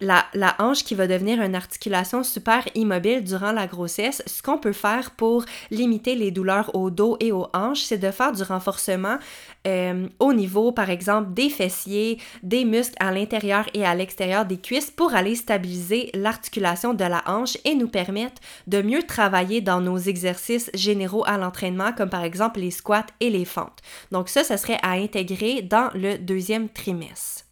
la, 0.00 0.54
hanche 0.58 0.84
qui 0.84 0.94
va 0.94 1.06
devenir 1.06 1.42
une 1.42 1.54
articulation 1.54 2.22
super 2.24 2.64
immobile 2.74 3.22
durant 3.22 3.52
la 3.52 3.66
grossesse, 3.66 4.22
ce 4.26 4.42
qu'on 4.42 4.58
peut 4.58 4.72
faire 4.72 5.10
pour 5.10 5.44
limiter 5.70 6.14
les 6.14 6.30
douleurs 6.30 6.74
au 6.74 6.90
dos 6.90 7.16
et 7.20 7.32
aux 7.32 7.48
hanches, 7.52 7.82
c'est 7.82 7.98
de 7.98 8.10
faire 8.10 8.32
du 8.32 8.42
renforcement 8.42 9.18
euh, 9.66 10.08
au 10.18 10.32
niveau, 10.32 10.72
par 10.72 10.88
exemple, 10.88 11.34
des 11.34 11.50
fessiers, 11.50 12.18
des 12.42 12.64
muscles 12.64 12.96
à 12.98 13.12
l'intérieur 13.12 13.66
et 13.74 13.84
à 13.84 13.94
l'extérieur 13.94 14.46
des 14.46 14.56
cuisses 14.56 14.90
pour 14.90 15.14
aller 15.14 15.34
stabiliser 15.34 16.10
l'articulation 16.14 16.94
de 16.94 17.04
la 17.04 17.22
hanche 17.26 17.58
et 17.64 17.74
nous 17.74 17.88
permettre 17.88 18.40
de 18.66 18.80
mieux 18.80 19.02
travailler 19.02 19.60
dans 19.60 19.82
nos 19.82 19.98
exercices 19.98 20.70
généraux 20.72 21.24
à 21.26 21.36
l'entraînement, 21.36 21.92
comme 21.92 22.10
par 22.10 22.24
exemple 22.24 22.60
les 22.60 22.70
squats 22.70 23.06
et 23.20 23.28
les 23.28 23.44
fentes. 23.44 23.80
Donc 24.12 24.30
ça, 24.30 24.44
ce 24.44 24.56
serait 24.56 24.78
à 24.82 24.92
intégrer 24.92 25.60
dans 25.60 25.90
le 25.94 26.16
deuxième 26.16 26.70
trimestre. 26.70 27.49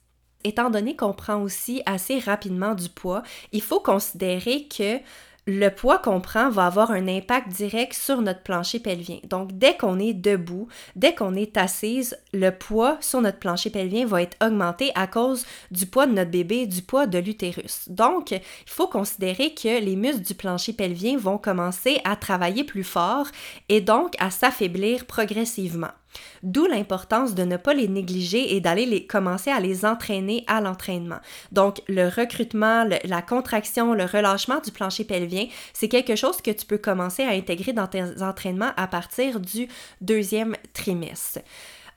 Étant 0.48 0.70
donné 0.70 0.96
qu'on 0.96 1.12
prend 1.12 1.42
aussi 1.42 1.82
assez 1.84 2.18
rapidement 2.18 2.74
du 2.74 2.88
poids, 2.88 3.22
il 3.52 3.60
faut 3.60 3.80
considérer 3.80 4.66
que 4.66 4.98
le 5.46 5.68
poids 5.68 5.98
qu'on 5.98 6.22
prend 6.22 6.48
va 6.48 6.64
avoir 6.64 6.90
un 6.90 7.06
impact 7.06 7.48
direct 7.48 7.92
sur 7.92 8.22
notre 8.22 8.42
plancher 8.42 8.78
pelvien. 8.80 9.18
Donc, 9.28 9.58
dès 9.58 9.76
qu'on 9.76 9.98
est 9.98 10.14
debout, 10.14 10.68
dès 10.96 11.14
qu'on 11.14 11.34
est 11.34 11.58
assise, 11.58 12.16
le 12.32 12.48
poids 12.48 12.96
sur 13.02 13.20
notre 13.20 13.38
plancher 13.38 13.68
pelvien 13.68 14.06
va 14.06 14.22
être 14.22 14.38
augmenté 14.42 14.90
à 14.94 15.06
cause 15.06 15.44
du 15.70 15.84
poids 15.84 16.06
de 16.06 16.12
notre 16.12 16.30
bébé, 16.30 16.66
du 16.66 16.80
poids 16.80 17.06
de 17.06 17.18
l'utérus. 17.18 17.90
Donc, 17.90 18.30
il 18.30 18.40
faut 18.64 18.88
considérer 18.88 19.52
que 19.52 19.82
les 19.82 19.96
muscles 19.96 20.22
du 20.22 20.34
plancher 20.34 20.72
pelvien 20.72 21.18
vont 21.18 21.36
commencer 21.36 22.00
à 22.04 22.16
travailler 22.16 22.64
plus 22.64 22.84
fort 22.84 23.26
et 23.68 23.82
donc 23.82 24.14
à 24.18 24.30
s'affaiblir 24.30 25.04
progressivement. 25.04 25.92
D'où 26.42 26.66
l'importance 26.66 27.34
de 27.34 27.42
ne 27.42 27.56
pas 27.56 27.74
les 27.74 27.88
négliger 27.88 28.54
et 28.54 28.60
d'aller 28.60 29.06
commencer 29.06 29.50
à 29.50 29.60
les 29.60 29.84
entraîner 29.84 30.44
à 30.46 30.60
l'entraînement. 30.60 31.18
Donc, 31.52 31.80
le 31.88 32.08
recrutement, 32.08 32.88
la 33.04 33.22
contraction, 33.22 33.94
le 33.94 34.04
relâchement 34.04 34.60
du 34.60 34.70
plancher 34.70 35.04
pelvien, 35.04 35.46
c'est 35.72 35.88
quelque 35.88 36.16
chose 36.16 36.40
que 36.40 36.50
tu 36.50 36.66
peux 36.66 36.78
commencer 36.78 37.22
à 37.22 37.30
intégrer 37.30 37.72
dans 37.72 37.86
tes 37.86 38.22
entraînements 38.22 38.72
à 38.76 38.86
partir 38.86 39.40
du 39.40 39.68
deuxième 40.00 40.56
trimestre. 40.72 41.40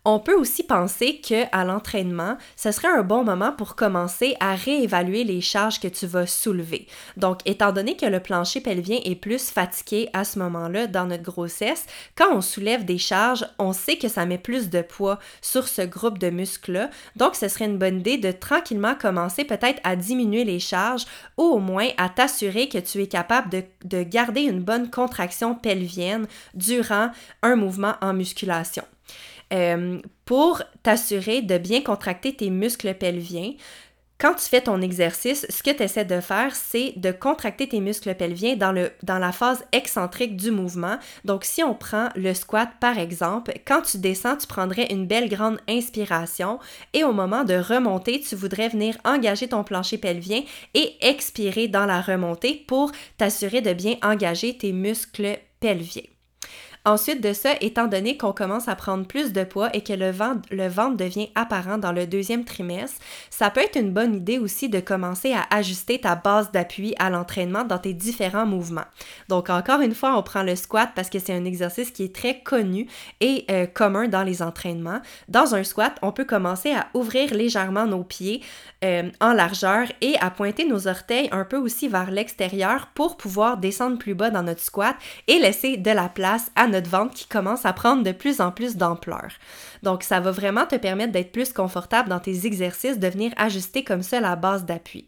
On 0.03 0.17
peut 0.17 0.33
aussi 0.33 0.63
penser 0.63 1.21
que 1.21 1.43
à 1.51 1.63
l'entraînement, 1.63 2.35
ce 2.55 2.71
serait 2.71 2.87
un 2.87 3.03
bon 3.03 3.23
moment 3.23 3.51
pour 3.51 3.75
commencer 3.75 4.35
à 4.39 4.55
réévaluer 4.55 5.23
les 5.23 5.41
charges 5.41 5.79
que 5.79 5.87
tu 5.87 6.07
vas 6.07 6.25
soulever. 6.25 6.87
Donc, 7.17 7.41
étant 7.45 7.71
donné 7.71 7.95
que 7.95 8.07
le 8.07 8.19
plancher 8.19 8.61
pelvien 8.61 8.97
est 9.05 9.13
plus 9.13 9.51
fatigué 9.51 10.09
à 10.13 10.23
ce 10.23 10.39
moment-là 10.39 10.87
dans 10.87 11.05
notre 11.05 11.21
grossesse, 11.21 11.85
quand 12.15 12.35
on 12.35 12.41
soulève 12.41 12.83
des 12.83 12.97
charges, 12.97 13.45
on 13.59 13.73
sait 13.73 13.97
que 13.97 14.07
ça 14.07 14.25
met 14.25 14.39
plus 14.39 14.71
de 14.71 14.81
poids 14.81 15.19
sur 15.39 15.67
ce 15.67 15.83
groupe 15.83 16.17
de 16.17 16.31
muscles-là. 16.31 16.89
Donc, 17.15 17.35
ce 17.35 17.47
serait 17.47 17.65
une 17.65 17.77
bonne 17.77 17.99
idée 17.99 18.17
de 18.17 18.31
tranquillement 18.31 18.95
commencer 18.95 19.43
peut-être 19.43 19.81
à 19.83 19.95
diminuer 19.95 20.45
les 20.45 20.59
charges 20.59 21.05
ou 21.37 21.43
au 21.43 21.59
moins 21.59 21.89
à 21.97 22.09
t'assurer 22.09 22.69
que 22.69 22.79
tu 22.79 23.03
es 23.03 23.07
capable 23.07 23.51
de, 23.51 23.63
de 23.85 24.01
garder 24.01 24.41
une 24.41 24.63
bonne 24.63 24.89
contraction 24.89 25.53
pelvienne 25.53 26.25
durant 26.55 27.11
un 27.43 27.55
mouvement 27.55 27.93
en 28.01 28.13
musculation. 28.13 28.83
Euh, 29.53 29.99
pour 30.25 30.61
t'assurer 30.81 31.41
de 31.41 31.57
bien 31.57 31.81
contracter 31.81 32.33
tes 32.33 32.49
muscles 32.49 32.93
pelviens. 32.93 33.51
Quand 34.21 34.35
tu 34.35 34.47
fais 34.47 34.61
ton 34.61 34.81
exercice, 34.81 35.47
ce 35.49 35.63
que 35.63 35.71
tu 35.71 35.81
essaies 35.81 36.05
de 36.05 36.21
faire, 36.21 36.55
c'est 36.55 36.93
de 36.95 37.11
contracter 37.11 37.67
tes 37.67 37.79
muscles 37.79 38.13
pelviens 38.13 38.55
dans, 38.55 38.71
la 39.19 39.31
phase 39.31 39.65
excentrique 39.71 40.37
du 40.37 40.51
mouvement. 40.51 40.99
Donc, 41.25 41.43
si 41.43 41.63
on 41.63 41.73
prend 41.73 42.09
le 42.15 42.35
squat 42.35 42.69
par 42.79 42.99
exemple, 42.99 43.51
quand 43.65 43.81
tu 43.81 43.97
descends, 43.97 44.37
tu 44.37 44.45
prendrais 44.45 44.85
une 44.91 45.07
belle 45.07 45.27
grande 45.27 45.57
inspiration 45.67 46.59
et 46.93 47.03
au 47.03 47.13
moment 47.13 47.43
de 47.43 47.55
remonter, 47.55 48.21
tu 48.21 48.35
voudrais 48.35 48.69
venir 48.69 48.95
engager 49.05 49.47
ton 49.47 49.63
plancher 49.63 49.97
pelvien 49.97 50.43
et 50.75 50.95
expirer 51.01 51.67
dans 51.67 51.87
la 51.87 51.99
remontée 51.99 52.63
pour 52.67 52.91
t'assurer 53.17 53.61
de 53.61 53.73
bien 53.73 53.95
engager 54.03 54.55
tes 54.55 54.71
muscles 54.71 55.39
pelviens. 55.59 56.10
Ensuite 56.83 57.21
de 57.21 57.31
ça, 57.31 57.51
étant 57.61 57.85
donné 57.85 58.17
qu'on 58.17 58.33
commence 58.33 58.67
à 58.67 58.75
prendre 58.75 59.05
plus 59.05 59.33
de 59.33 59.43
poids 59.43 59.69
et 59.75 59.83
que 59.83 59.93
le 59.93 60.09
ventre, 60.09 60.41
le 60.49 60.67
ventre 60.67 60.97
devient 60.97 61.29
apparent 61.35 61.77
dans 61.77 61.91
le 61.91 62.07
deuxième 62.07 62.43
trimestre, 62.43 62.99
ça 63.29 63.51
peut 63.51 63.61
être 63.61 63.75
une 63.75 63.93
bonne 63.93 64.15
idée 64.15 64.39
aussi 64.39 64.67
de 64.67 64.79
commencer 64.79 65.31
à 65.31 65.45
ajuster 65.55 65.99
ta 65.99 66.15
base 66.15 66.51
d'appui 66.51 66.95
à 66.97 67.11
l'entraînement 67.11 67.65
dans 67.65 67.77
tes 67.77 67.93
différents 67.93 68.47
mouvements. 68.47 68.85
Donc 69.29 69.51
encore 69.51 69.81
une 69.81 69.93
fois, 69.93 70.17
on 70.17 70.23
prend 70.23 70.41
le 70.41 70.55
squat 70.55 70.89
parce 70.95 71.11
que 71.11 71.19
c'est 71.19 71.35
un 71.35 71.45
exercice 71.45 71.91
qui 71.91 72.05
est 72.05 72.15
très 72.15 72.39
connu 72.39 72.87
et 73.19 73.45
euh, 73.51 73.67
commun 73.67 74.07
dans 74.07 74.23
les 74.23 74.41
entraînements. 74.41 75.01
Dans 75.27 75.53
un 75.53 75.63
squat, 75.63 75.95
on 76.01 76.11
peut 76.11 76.25
commencer 76.25 76.73
à 76.73 76.87
ouvrir 76.95 77.31
légèrement 77.35 77.85
nos 77.85 78.03
pieds 78.03 78.41
euh, 78.83 79.11
en 79.19 79.33
largeur 79.33 79.85
et 80.01 80.15
à 80.19 80.31
pointer 80.31 80.65
nos 80.65 80.87
orteils 80.87 81.29
un 81.31 81.45
peu 81.45 81.57
aussi 81.57 81.87
vers 81.87 82.09
l'extérieur 82.09 82.87
pour 82.95 83.17
pouvoir 83.17 83.57
descendre 83.57 83.99
plus 83.99 84.15
bas 84.15 84.31
dans 84.31 84.41
notre 84.41 84.61
squat 84.61 84.95
et 85.27 85.37
laisser 85.37 85.77
de 85.77 85.91
la 85.91 86.09
place 86.09 86.51
à 86.55 86.70
notre 86.71 86.89
ventre 86.89 87.13
qui 87.13 87.27
commence 87.27 87.65
à 87.65 87.73
prendre 87.73 88.03
de 88.03 88.11
plus 88.11 88.41
en 88.41 88.51
plus 88.51 88.75
d'ampleur. 88.75 89.29
Donc, 89.83 90.03
ça 90.03 90.19
va 90.19 90.31
vraiment 90.31 90.65
te 90.65 90.75
permettre 90.75 91.11
d'être 91.11 91.31
plus 91.31 91.53
confortable 91.53 92.09
dans 92.09 92.19
tes 92.19 92.45
exercices, 92.45 92.99
de 92.99 93.07
venir 93.07 93.31
ajuster 93.37 93.83
comme 93.83 94.03
ça 94.03 94.19
la 94.19 94.35
base 94.35 94.65
d'appui 94.65 95.07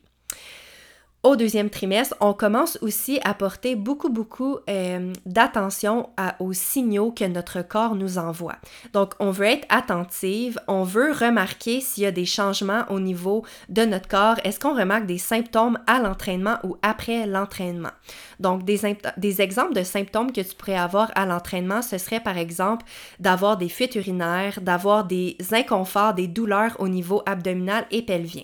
au 1.23 1.37
deuxième 1.37 1.69
trimestre, 1.69 2.15
on 2.19 2.33
commence 2.33 2.77
aussi 2.81 3.21
à 3.23 3.33
porter 3.33 3.75
beaucoup, 3.75 4.09
beaucoup 4.09 4.57
euh, 4.69 5.13
d'attention 5.25 6.09
aux 6.39 6.51
signaux 6.51 7.11
que 7.11 7.23
notre 7.23 7.61
corps 7.61 7.95
nous 7.95 8.17
envoie. 8.17 8.57
Donc, 8.91 9.13
on 9.19 9.31
veut 9.31 9.45
être 9.45 9.65
attentive, 9.69 10.59
on 10.67 10.83
veut 10.83 11.13
remarquer 11.13 11.79
s'il 11.79 12.03
y 12.03 12.05
a 12.05 12.11
des 12.11 12.25
changements 12.25 12.83
au 12.89 12.99
niveau 12.99 13.45
de 13.69 13.85
notre 13.85 14.09
corps. 14.09 14.35
Est-ce 14.43 14.59
qu'on 14.59 14.75
remarque 14.75 15.05
des 15.05 15.17
symptômes 15.17 15.79
à 15.87 15.99
l'entraînement 15.99 16.57
ou 16.63 16.75
après 16.81 17.25
l'entraînement? 17.25 17.91
Donc, 18.43 18.65
des, 18.65 19.41
exemples 19.41 19.73
de 19.73 19.83
symptômes 19.83 20.33
que 20.33 20.41
tu 20.41 20.53
pourrais 20.53 20.75
avoir 20.75 21.09
à 21.15 21.25
l'entraînement, 21.25 21.81
ce 21.81 21.97
serait 21.97 22.19
par 22.19 22.37
exemple 22.37 22.85
d'avoir 23.21 23.55
des 23.55 23.69
fuites 23.69 23.95
urinaires, 23.95 24.59
d'avoir 24.59 25.05
des 25.05 25.37
inconforts, 25.53 26.13
des 26.13 26.27
douleurs 26.27 26.75
au 26.79 26.89
niveau 26.89 27.23
abdominal 27.25 27.85
et 27.89 28.01
pelvien. 28.01 28.43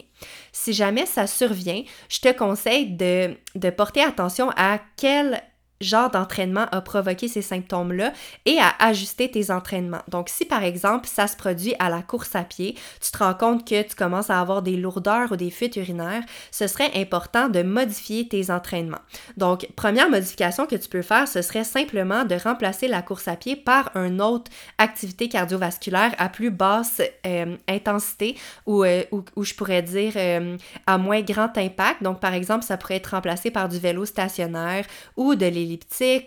Si 0.53 0.71
jamais 0.71 1.05
ça 1.05 1.27
survient, 1.27 1.83
je 2.07 2.21
te 2.21 2.31
conseille 2.31 2.91
de, 2.91 3.35
de 3.55 3.69
porter 3.69 4.01
attention 4.01 4.51
à 4.55 4.79
quel 4.95 5.41
genre 5.81 6.09
d'entraînement 6.11 6.65
a 6.71 6.81
provoqué 6.81 7.27
ces 7.27 7.41
symptômes-là 7.41 8.11
et 8.45 8.57
à 8.59 8.73
ajuster 8.79 9.31
tes 9.31 9.51
entraînements. 9.51 10.01
Donc, 10.09 10.29
si 10.29 10.45
par 10.45 10.63
exemple 10.63 11.07
ça 11.07 11.27
se 11.27 11.37
produit 11.37 11.73
à 11.79 11.89
la 11.89 12.01
course 12.01 12.35
à 12.35 12.43
pied, 12.43 12.75
tu 13.01 13.11
te 13.11 13.17
rends 13.17 13.33
compte 13.33 13.67
que 13.67 13.81
tu 13.81 13.95
commences 13.95 14.29
à 14.29 14.39
avoir 14.39 14.61
des 14.61 14.75
lourdeurs 14.75 15.31
ou 15.31 15.35
des 15.35 15.49
fuites 15.49 15.77
urinaires, 15.77 16.23
ce 16.51 16.67
serait 16.67 16.91
important 16.95 17.47
de 17.47 17.63
modifier 17.63 18.27
tes 18.27 18.51
entraînements. 18.51 18.99
Donc, 19.37 19.67
première 19.75 20.09
modification 20.09 20.65
que 20.65 20.75
tu 20.75 20.89
peux 20.89 21.01
faire, 21.01 21.27
ce 21.27 21.41
serait 21.41 21.63
simplement 21.63 22.25
de 22.25 22.35
remplacer 22.35 22.87
la 22.87 23.01
course 23.01 23.27
à 23.27 23.35
pied 23.35 23.55
par 23.55 23.95
une 23.95 24.21
autre 24.21 24.51
activité 24.77 25.29
cardiovasculaire 25.29 26.13
à 26.17 26.27
plus 26.29 26.51
basse 26.51 27.01
euh, 27.25 27.55
intensité 27.67 28.35
ou, 28.65 28.83
euh, 28.83 29.03
ou, 29.11 29.43
je 29.43 29.53
pourrais 29.53 29.81
dire 29.81 30.13
euh, 30.17 30.57
à 30.85 30.97
moins 30.97 31.21
grand 31.21 31.57
impact. 31.57 32.03
Donc, 32.03 32.19
par 32.19 32.33
exemple, 32.33 32.65
ça 32.65 32.75
pourrait 32.75 32.95
être 32.95 33.11
remplacé 33.11 33.49
par 33.49 33.69
du 33.69 33.79
vélo 33.79 34.05
stationnaire 34.05 34.85
ou 35.15 35.35
de 35.35 35.45
l'hélice 35.45 35.68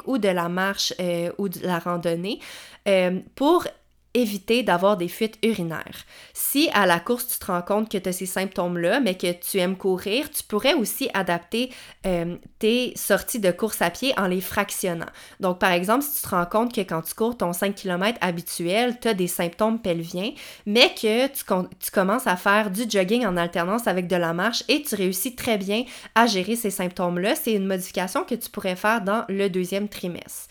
ou 0.07 0.19
de 0.19 0.29
la 0.29 0.49
marche 0.49 0.93
euh, 1.01 1.33
ou 1.39 1.49
de 1.49 1.61
la 1.61 1.79
randonnée. 1.79 2.41
Euh, 2.89 3.21
pour 3.35 3.67
éviter 4.15 4.63
d'avoir 4.63 4.97
des 4.97 5.09
fuites 5.09 5.39
urinaires. 5.43 6.05
Si 6.35 6.69
à 6.75 6.87
la 6.87 7.01
course 7.01 7.27
tu 7.29 7.39
te 7.39 7.47
rends 7.47 7.63
compte 7.63 7.91
que 7.91 7.99
tu 7.99 8.09
as 8.09 8.13
ces 8.13 8.27
symptômes-là, 8.27 9.01
mais 9.01 9.17
que 9.17 9.33
tu 9.33 9.59
aimes 9.59 9.77
courir, 9.77 10.31
tu 10.31 10.43
pourrais 10.43 10.75
aussi 10.75 11.09
adapter 11.15 11.71
euh, 12.07 12.37
tes 12.59 12.93
sorties 12.97 13.41
de 13.41 13.51
course 13.51 13.81
à 13.81 13.91
pied 13.91 14.13
en 14.19 14.27
les 14.27 14.41
fractionnant. 14.41 15.07
Donc 15.41 15.59
par 15.59 15.73
exemple, 15.73 16.05
si 16.05 16.17
tu 16.17 16.23
te 16.23 16.29
rends 16.29 16.47
compte 16.47 16.75
que 16.75 16.83
quand 16.83 17.03
tu 17.03 17.15
cours 17.15 17.37
ton 17.37 17.53
5 17.53 17.75
km 17.75 18.19
habituel, 18.21 18.99
tu 19.01 19.09
as 19.09 19.15
des 19.15 19.29
symptômes 19.29 19.81
pelviens, 19.81 20.33
mais 20.67 20.93
que 20.95 21.27
tu, 21.29 21.45
tu 21.81 21.91
commences 21.91 22.27
à 22.27 22.37
faire 22.37 22.71
du 22.71 22.83
jogging 22.89 23.25
en 23.27 23.37
alternance 23.37 23.87
avec 23.87 24.07
de 24.07 24.17
la 24.17 24.33
marche 24.33 24.65
et 24.69 24.83
tu 24.83 24.95
réussis 24.95 25.35
très 25.35 25.59
bien 25.59 25.85
à 26.15 26.27
gérer 26.27 26.57
ces 26.57 26.71
symptômes-là, 26.71 27.35
c'est 27.35 27.53
une 27.53 27.67
modification 27.67 28.25
que 28.25 28.35
tu 28.35 28.51
pourrais 28.51 28.77
faire 28.77 29.01
dans 29.01 29.25
le 29.29 29.49
deuxième 29.49 29.89
trimestre. 29.89 30.49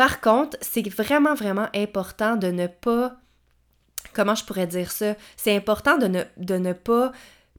Par 0.00 0.22
contre, 0.22 0.56
c'est 0.62 0.88
vraiment, 0.88 1.34
vraiment 1.34 1.68
important 1.74 2.36
de 2.36 2.46
ne 2.46 2.68
pas... 2.68 3.16
Comment 4.14 4.34
je 4.34 4.46
pourrais 4.46 4.66
dire 4.66 4.90
ça? 4.90 5.14
C'est 5.36 5.54
important 5.54 5.98
de 5.98 6.56
ne, 6.56 6.72
pas 6.72 7.12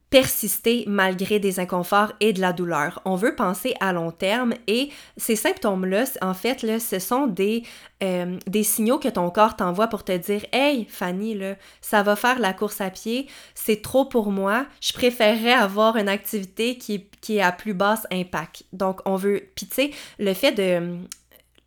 persister 0.09 0.83
malgré 0.87 1.37
des 1.37 1.59
inconforts 1.59 2.13
et 2.19 2.33
de 2.33 2.41
la 2.41 2.51
douleur. 2.51 2.99
On 3.05 3.13
veut 3.13 3.35
penser 3.35 3.75
à 3.79 3.93
long 3.93 4.09
terme 4.09 4.55
et 4.65 4.89
ces 5.17 5.35
symptômes-là, 5.35 6.05
en 6.23 6.33
fait, 6.33 6.63
là, 6.63 6.79
ce 6.79 6.97
sont 6.97 7.27
des, 7.27 7.61
euh, 8.01 8.39
des 8.47 8.63
signaux 8.63 8.97
que 8.97 9.07
ton 9.07 9.29
corps 9.29 9.55
t'envoie 9.55 9.85
pour 9.85 10.03
te 10.03 10.17
dire 10.17 10.43
Hey, 10.51 10.87
Fanny, 10.89 11.35
là, 11.35 11.57
ça 11.79 12.01
va 12.01 12.15
faire 12.15 12.39
la 12.39 12.53
course 12.53 12.81
à 12.81 12.89
pied, 12.89 13.27
c'est 13.53 13.83
trop 13.83 14.05
pour 14.05 14.31
moi, 14.31 14.65
je 14.81 14.93
préférerais 14.93 15.53
avoir 15.53 15.95
une 15.95 16.09
activité 16.09 16.79
qui, 16.79 17.07
qui 17.21 17.37
est 17.37 17.41
à 17.41 17.51
plus 17.51 17.75
basse 17.75 18.07
impact. 18.11 18.63
Donc, 18.73 18.99
on 19.05 19.15
veut, 19.15 19.43
puis 19.55 19.67
tu 19.67 19.75
sais, 19.75 19.91
le 20.17 20.33
fait 20.33 20.53
de, 20.53 20.97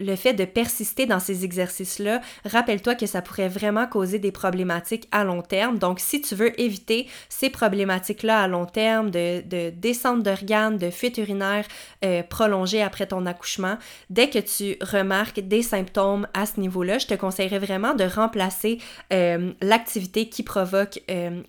le 0.00 0.16
fait 0.16 0.34
de 0.34 0.44
persister 0.44 1.06
dans 1.06 1.20
ces 1.20 1.44
exercices-là, 1.44 2.20
rappelle-toi 2.44 2.94
que 2.94 3.06
ça 3.06 3.22
pourrait 3.22 3.48
vraiment 3.48 3.86
causer 3.86 4.18
des 4.18 4.32
problématiques 4.32 5.08
à 5.12 5.24
long 5.24 5.42
terme. 5.42 5.78
Donc, 5.78 6.00
si 6.00 6.20
tu 6.20 6.34
veux 6.34 6.58
éviter 6.60 7.06
ces 7.28 7.50
problématiques-là 7.50 8.42
à 8.42 8.48
long 8.48 8.66
terme, 8.66 9.10
de, 9.10 9.42
de 9.42 9.70
descente 9.70 10.22
d'organes, 10.22 10.78
de 10.78 10.90
fuite 10.90 11.18
urinaire 11.18 11.66
euh, 12.04 12.22
prolongée 12.22 12.82
après 12.82 13.06
ton 13.06 13.26
accouchement, 13.26 13.76
dès 14.10 14.28
que 14.28 14.38
tu 14.38 14.76
remarques 14.84 15.40
des 15.40 15.62
symptômes 15.62 16.26
à 16.34 16.46
ce 16.46 16.60
niveau-là, 16.60 16.98
je 16.98 17.06
te 17.06 17.14
conseillerais 17.14 17.58
vraiment 17.58 17.94
de 17.94 18.04
remplacer 18.04 18.78
euh, 19.12 19.52
l'activité 19.60 20.28
qui 20.28 20.42
provoque 20.42 21.00
euh, 21.10 21.42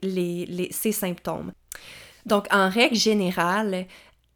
ces 0.71 0.91
symptômes. 0.91 1.51
Donc, 2.25 2.47
en 2.51 2.69
règle 2.69 2.95
générale, 2.95 3.85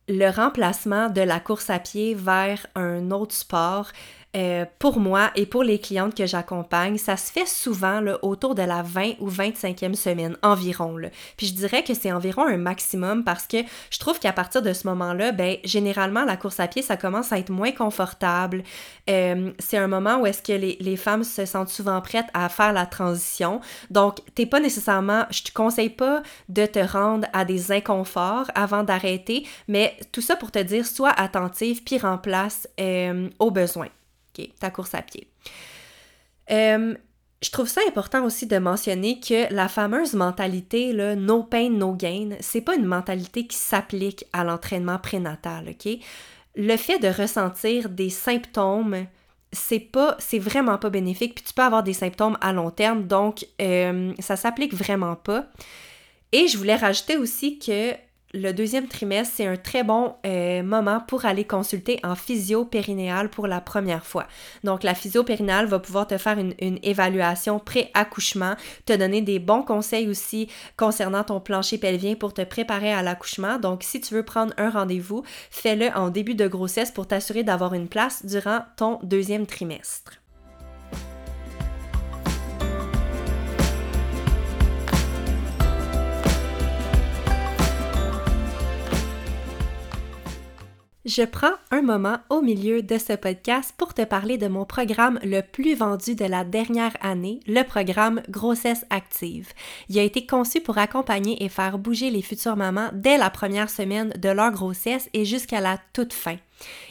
le 0.10 0.30
remplacement 0.30 1.10
de 1.10 1.22
la 1.22 1.40
course 1.40 1.70
à 1.70 1.78
pied 1.78 2.16
vers 2.16 2.66
un 2.74 3.12
autre 3.12 3.36
sport 3.36 3.92
euh, 4.36 4.66
pour 4.78 5.00
moi 5.00 5.32
et 5.36 5.48
pour 5.48 5.64
les 5.64 5.80
clientes 5.80 6.16
que 6.16 6.28
j'accompagne, 6.28 6.98
ça 6.98 7.18
se 7.18 7.32
fait 7.32 7.48
souvent 7.48 8.04
autour 8.22 8.54
de 8.54 8.62
la 8.62 8.84
20 8.84 9.14
ou 9.20 9.30
25e 9.30 9.96
semaine 9.96 10.38
environ. 10.44 10.98
Puis 11.36 11.48
je 11.48 11.54
dirais 11.54 11.84
que 11.84 11.94
c'est 11.94 12.12
environ 12.12 12.46
un 12.46 12.58
maximum 12.58 13.24
parce 13.24 13.48
que 13.48 13.58
je 13.90 14.00
trouve 14.00 14.20
qu'à 14.20 14.32
partir 14.32 14.62
de 14.62 14.72
ce 14.74 14.88
moment-là, 14.88 15.32
ben, 15.32 15.58
généralement, 15.64 16.26
la 16.26 16.38
course 16.38 16.60
à 16.60 16.68
pied, 16.68 16.82
ça 16.82 16.98
commence 16.98 17.32
à 17.32 17.40
être 17.40 17.50
moins 17.50 17.72
confortable. 17.72 18.64
Euh, 19.10 19.52
c'est 19.60 19.78
un 19.78 19.88
moment 19.88 20.20
où 20.20 20.26
est-ce 20.26 20.44
que 20.44 20.54
les, 20.54 20.78
les, 20.80 20.96
femmes 20.96 21.24
se 21.24 21.46
sentent 21.46 21.70
souvent 21.70 22.02
prêtes 22.02 22.28
à 22.34 22.50
faire 22.50 22.74
la 22.74 22.86
transition. 22.86 23.62
Donc, 23.90 24.18
t'es 24.36 24.46
pas 24.46 24.60
nécessairement, 24.60 25.26
je 25.32 25.44
te 25.44 25.52
conseille 25.52 25.90
pas 25.90 26.22
de 26.50 26.66
te 26.66 26.80
rendre 26.80 27.28
à 27.34 27.46
des 27.46 27.72
inconforts 27.72 28.52
avant 28.56 28.84
d'arrêter, 28.84 29.48
mais 29.68 29.98
tout 30.12 30.22
ça 30.22 30.36
pour 30.36 30.52
te 30.52 30.60
dire, 30.60 30.86
sois 30.86 31.12
attentive 31.12 31.84
puis 31.84 31.98
remplace 31.98 32.68
euh, 32.80 33.30
au 33.40 33.52
ta 34.60 34.70
course 34.70 34.96
à 34.96 35.02
pied. 35.02 35.28
Je 36.50 37.52
trouve 37.52 37.70
ça 37.70 37.82
important 37.88 38.26
aussi 38.26 38.48
de 38.48 38.58
mentionner 38.58 39.20
que 39.20 39.54
la 39.54 39.70
fameuse 39.70 40.14
mentalité 40.14 40.92
là, 40.92 41.16
no 41.16 41.44
pain, 41.44 41.70
no 41.70 41.94
gain, 41.94 42.32
c'est 42.42 42.62
pas 42.62 42.76
une 42.76 42.86
mentalité 42.86 43.48
qui 43.48 43.56
s'applique 43.56 44.26
à 44.34 44.44
l'entraînement 44.44 45.00
prénatal, 45.00 45.70
OK? 45.70 46.00
Le 46.56 46.76
fait 46.76 47.00
de 47.00 47.08
ressentir 47.08 47.90
des 47.90 48.10
symptômes 48.10 49.06
c'est 49.52 49.80
pas, 49.80 50.16
c'est 50.20 50.38
vraiment 50.38 50.78
pas 50.78 50.92
bénéfique, 50.92 51.34
puis 51.34 51.44
tu 51.44 51.54
peux 51.54 51.64
avoir 51.64 51.82
des 51.82 51.94
symptômes 51.94 52.38
à 52.40 52.54
long 52.54 52.70
terme, 52.70 53.08
donc 53.08 53.48
ça 54.20 54.36
s'applique 54.36 54.74
vraiment 54.74 55.16
pas. 55.16 55.48
Et 56.32 56.48
je 56.48 56.58
voulais 56.58 56.76
rajouter 56.76 57.18
aussi 57.18 57.58
que 57.58 57.94
le 58.34 58.52
deuxième 58.52 58.88
trimestre, 58.88 59.34
c'est 59.38 59.48
un 59.48 59.58
très 59.58 59.84
bon 59.84 60.16
euh, 60.26 60.62
moment 60.62 61.00
pour 61.08 61.26
aller 61.26 61.46
consulter 61.46 62.00
en 62.04 62.16
physio 62.16 62.64
périnéale 62.64 63.30
pour 63.30 63.48
la 63.48 63.60
première 63.60 64.06
fois. 64.06 64.28
Donc, 64.64 64.84
la 64.84 64.94
physio 64.94 65.24
périnéale 65.24 65.66
va 65.66 65.80
pouvoir 65.80 66.06
te 66.06 66.18
faire 66.18 66.38
une 66.38 66.80
évaluation 66.84 67.60
pré-accouchement, 67.60 68.56
te 68.86 68.94
donner 68.94 69.22
des 69.22 69.40
bons 69.40 69.64
conseils 69.64 70.08
aussi 70.08 70.48
concernant 70.78 71.24
ton 71.24 71.40
plancher 71.40 71.80
pelvien 71.80 72.16
pour 72.16 72.34
te 72.34 72.44
préparer 72.44 72.94
à 72.94 73.02
l'accouchement. 73.02 73.58
Donc, 73.58 73.84
si 73.84 74.00
tu 74.00 74.14
veux 74.14 74.24
prendre 74.24 74.54
un 74.58 74.70
rendez-vous, 74.70 75.24
fais-le 75.50 75.90
en 75.96 76.10
début 76.10 76.36
de 76.36 76.48
grossesse 76.48 76.92
pour 76.92 77.08
t'assurer 77.08 77.44
d'avoir 77.44 77.74
une 77.74 77.88
place 77.88 78.26
durant 78.26 78.60
ton 78.78 79.00
deuxième 79.02 79.48
trimestre. 79.48 80.20
Je 91.10 91.24
prends 91.24 91.56
un 91.72 91.82
moment 91.82 92.20
au 92.30 92.40
milieu 92.40 92.84
de 92.84 93.00
ce 93.00 93.14
podcast 93.14 93.74
pour 93.76 93.96
te 93.96 94.04
parler 94.04 94.38
de 94.38 94.48
mon 94.48 94.64
programme 94.64 95.20
le 95.24 95.42
plus 95.42 95.74
vendu 95.74 96.14
de 96.14 96.26
la 96.26 96.44
dernière 96.44 96.96
année, 97.02 97.40
le 97.48 97.64
programme 97.64 98.22
Grossesse 98.30 98.86
Active. 98.92 99.48
Il 99.90 99.98
a 99.98 100.04
été 100.04 100.28
conçu 100.28 100.62
pour 100.62 100.78
accompagner 100.78 101.44
et 101.44 101.50
faire 101.50 101.80
bouger 101.80 102.12
les 102.12 102.22
futures 102.22 102.56
mamans 102.56 102.92
dès 102.94 103.18
la 103.18 103.32
première 103.32 103.72
semaine 103.72 104.10
de 104.20 104.30
leur 104.30 104.52
grossesse 104.52 105.10
et 105.14 105.26
jusqu'à 105.26 105.62
la 105.62 105.80
toute 105.94 106.14
fin. 106.14 106.38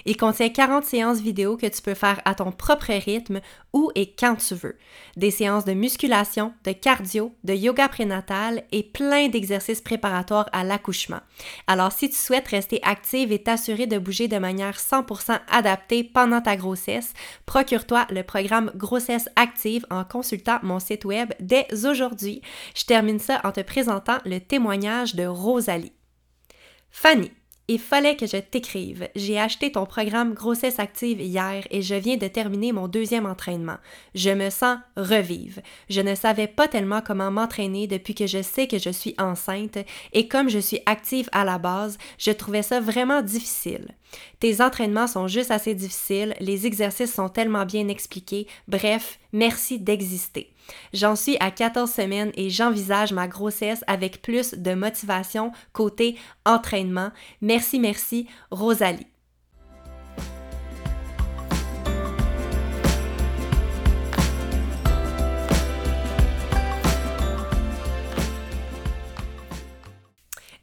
Il 0.05 0.17
contient 0.17 0.49
40 0.49 0.85
séances 0.85 1.21
vidéo 1.21 1.57
que 1.57 1.67
tu 1.67 1.83
peux 1.83 1.95
faire 1.95 2.21
à 2.25 2.35
ton 2.35 2.53
propre 2.53 2.93
rythme 2.93 3.41
où 3.73 3.91
et 3.95 4.15
quand 4.19 4.37
tu 4.37 4.55
veux. 4.55 4.77
Des 5.17 5.31
séances 5.31 5.65
de 5.65 5.75
musculation, 5.75 6.53
de 6.65 6.73
cardio, 6.73 7.35
de 7.45 7.55
yoga 7.55 7.89
prénatal 7.89 8.65
et 8.73 8.83
plein 8.83 9.29
d'exercices 9.29 9.81
préparatoires 9.81 10.49
à 10.53 10.65
l'accouchement. 10.65 11.21
Alors 11.67 11.93
si 11.93 12.09
tu 12.09 12.17
souhaites 12.17 12.49
rester 12.49 12.81
active 12.83 13.33
et 13.33 13.43
t'assurer 13.43 13.87
de 13.87 13.99
bouger 13.99 14.29
de 14.29 14.39
manière 14.39 14.79
100% 14.79 15.39
adaptée 15.51 16.05
pendant 16.05 16.41
ta 16.41 16.57
grossesse, 16.57 17.13
procure-toi 17.47 18.07
le 18.11 18.23
programme 18.23 18.73
Grossesse 18.75 19.29
Active 19.37 19.85
en 19.91 20.05
consultant 20.05 20.59
mon 20.63 20.81
site 20.81 21.05
web 21.05 21.33
dès 21.41 21.67
aujourd'hui. 21.73 22.43
Je 22.75 22.85
termine 22.85 23.19
ça 23.19 23.41
en 23.45 23.53
te 23.53 23.61
présentant 23.61 24.19
le 24.25 24.39
témoignage 24.39 25.15
de 25.15 25.27
Rosalie. 25.27 25.93
Fanny, 26.91 27.31
il 27.71 27.79
fallait 27.79 28.17
que 28.17 28.27
je 28.27 28.39
t'écrive. 28.39 29.09
J'ai 29.15 29.39
acheté 29.39 29.71
ton 29.73 29.85
programme 29.85 30.33
Grossesse 30.33 30.79
Active 30.79 31.21
hier 31.21 31.65
et 31.71 31.83
je 31.83 31.95
viens 31.95 32.17
de 32.17 32.27
terminer 32.27 32.73
mon 32.73 32.89
deuxième 32.89 33.27
entraînement. 33.27 33.77
Je 34.15 34.31
me 34.31 34.49
sens 34.49 34.79
revive. 34.97 35.61
Je 35.91 36.01
ne 36.01 36.15
savais 36.15 36.47
pas 36.47 36.67
tellement 36.67 37.03
comment 37.03 37.31
m'entraîner 37.31 37.87
depuis 37.87 38.15
que 38.15 38.27
je 38.27 38.41
sais 38.41 38.67
que 38.67 38.79
je 38.79 38.89
suis 38.89 39.15
enceinte 39.19 39.77
et 40.15 40.29
comme 40.29 40.49
je 40.49 40.59
suis 40.59 40.81
active 40.87 41.29
à 41.33 41.45
la 41.45 41.59
base, 41.59 41.99
je 42.17 42.31
trouvais 42.31 42.63
ça 42.63 42.81
vraiment 42.81 43.21
difficile. 43.21 43.89
Tes 44.41 44.61
entraînements 44.61 45.07
sont 45.09 45.27
juste 45.27 45.51
assez 45.51 45.75
difficiles, 45.75 46.35
les 46.41 46.67
exercices 46.67 47.13
sont 47.13 47.29
tellement 47.29 47.67
bien 47.67 47.89
expliqués, 47.89 48.47
bref, 48.69 49.19
merci 49.33 49.81
d'exister. 49.81 50.53
J'en 50.93 51.17
suis 51.17 51.37
à 51.41 51.51
14 51.51 51.91
semaines 51.91 52.31
et 52.35 52.51
j'envisage 52.51 53.13
ma 53.13 53.27
grossesse 53.27 53.83
avec 53.87 54.23
plus 54.23 54.55
de 54.55 54.75
motivation 54.75 55.51
côté 55.73 56.17
entraînement. 56.45 57.11
Merci, 57.41 57.81
merci, 57.81 58.29
Rosalie. 58.51 59.07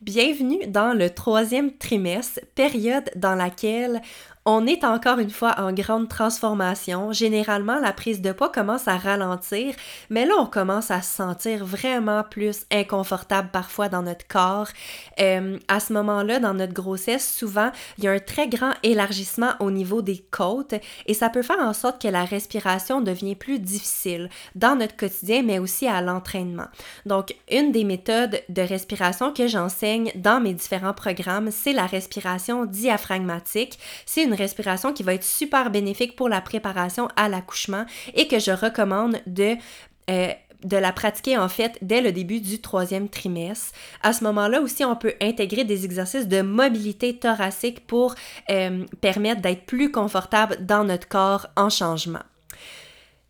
Bienvenue 0.05 0.67
dans 0.67 0.93
le 0.93 1.09
troisième 1.09 1.75
trimestre, 1.79 2.39
période 2.53 3.09
dans 3.15 3.33
laquelle 3.33 4.03
on 4.47 4.67
est 4.67 4.83
encore 4.83 5.17
une 5.17 5.31
fois 5.31 5.55
en 5.57 5.73
grande 5.73 6.07
transformation. 6.07 7.11
Généralement, 7.11 7.79
la 7.79 7.91
prise 7.91 8.21
de 8.21 8.31
poids 8.31 8.51
commence 8.51 8.87
à 8.87 8.95
ralentir, 8.95 9.73
mais 10.11 10.27
là, 10.27 10.35
on 10.37 10.45
commence 10.45 10.91
à 10.91 11.01
se 11.01 11.15
sentir 11.15 11.65
vraiment 11.65 12.23
plus 12.23 12.65
inconfortable 12.71 13.49
parfois 13.51 13.89
dans 13.89 14.03
notre 14.03 14.27
corps. 14.27 14.67
Euh, 15.19 15.57
à 15.67 15.79
ce 15.79 15.93
moment-là, 15.93 16.39
dans 16.39 16.53
notre 16.53 16.73
grossesse, 16.73 17.27
souvent, 17.35 17.71
il 17.97 18.03
y 18.03 18.07
a 18.07 18.11
un 18.11 18.19
très 18.19 18.47
grand 18.47 18.73
élargissement 18.83 19.53
au 19.59 19.71
niveau 19.71 20.03
des 20.03 20.23
côtes 20.29 20.75
et 21.07 21.15
ça 21.15 21.29
peut 21.29 21.41
faire 21.41 21.59
en 21.59 21.73
sorte 21.73 21.99
que 21.99 22.07
la 22.07 22.23
respiration 22.23 23.01
devient 23.01 23.35
plus 23.35 23.57
difficile 23.57 24.29
dans 24.53 24.75
notre 24.75 24.95
quotidien, 24.95 25.41
mais 25.41 25.57
aussi 25.57 25.87
à 25.87 26.01
l'entraînement. 26.01 26.67
Donc, 27.07 27.35
une 27.51 27.71
des 27.71 27.83
méthodes 27.83 28.39
de 28.49 28.61
respiration 28.61 29.33
que 29.33 29.47
j'enseigne 29.47 30.11
dans 30.13 30.39
mes 30.39 30.53
différents 30.53 30.93
programmes, 30.93 31.49
c'est 31.49 31.73
la 31.73 31.87
respiration 31.87 32.65
diaphragmatique. 32.65 33.79
C'est 34.05 34.23
une 34.23 34.34
respiration 34.35 34.93
qui 34.93 35.03
va 35.03 35.13
être 35.13 35.23
super 35.23 35.71
bénéfique 35.71 36.15
pour 36.15 36.29
la 36.29 36.41
préparation 36.41 37.07
à 37.15 37.29
l'accouchement 37.29 37.85
et 38.13 38.27
que 38.27 38.39
je 38.39 38.51
recommande 38.51 39.17
de 39.25 39.55
euh, 40.09 40.31
de 40.63 40.77
la 40.77 40.91
pratiquer 40.91 41.37
en 41.37 41.47
fait 41.47 41.77
dès 41.81 42.01
le 42.01 42.11
début 42.11 42.41
du 42.41 42.59
troisième 42.59 43.07
trimestre. 43.07 43.71
À 44.01 44.13
ce 44.13 44.23
moment-là 44.23 44.61
aussi, 44.61 44.83
on 44.83 44.95
peut 44.95 45.13
intégrer 45.21 45.63
des 45.63 45.85
exercices 45.85 46.27
de 46.27 46.41
mobilité 46.41 47.17
thoracique 47.17 47.85
pour 47.85 48.15
euh, 48.49 48.85
permettre 49.01 49.41
d'être 49.41 49.65
plus 49.65 49.91
confortable 49.91 50.57
dans 50.65 50.83
notre 50.83 51.07
corps 51.07 51.47
en 51.55 51.69
changement. 51.69 52.23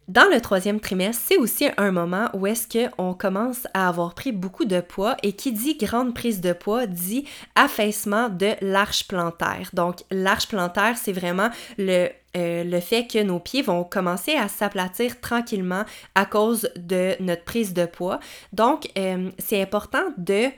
Dans 0.07 0.29
le 0.31 0.39
troisième 0.39 0.79
trimestre, 0.79 1.23
c'est 1.25 1.37
aussi 1.37 1.67
un 1.77 1.91
moment 1.91 2.29
où 2.35 2.45
est-ce 2.45 2.67
qu'on 2.67 3.15
commence 3.15 3.65
à 3.73 3.87
avoir 3.87 4.13
pris 4.13 4.31
beaucoup 4.31 4.65
de 4.65 4.79
poids 4.79 5.17
et 5.23 5.33
qui 5.33 5.51
dit 5.51 5.77
grande 5.77 6.13
prise 6.13 6.41
de 6.41 6.53
poids 6.53 6.85
dit 6.85 7.25
affaissement 7.55 8.29
de 8.29 8.51
l'arche 8.61 9.07
plantaire. 9.07 9.71
Donc 9.73 10.03
l'arche 10.11 10.47
plantaire, 10.47 10.95
c'est 10.97 11.11
vraiment 11.11 11.49
le 11.79 12.09
euh, 12.35 12.65
le 12.65 12.79
fait 12.81 13.07
que 13.07 13.23
nos 13.23 13.39
pieds 13.39 13.61
vont 13.61 13.85
commencer 13.85 14.35
à 14.35 14.49
s'aplatir 14.49 15.21
tranquillement 15.21 15.85
à 16.15 16.25
cause 16.25 16.69
de 16.75 17.15
notre 17.21 17.45
prise 17.45 17.73
de 17.73 17.85
poids. 17.85 18.19
Donc, 18.51 18.89
euh, 18.97 19.29
c'est 19.39 19.61
important 19.61 20.03
de 20.17 20.49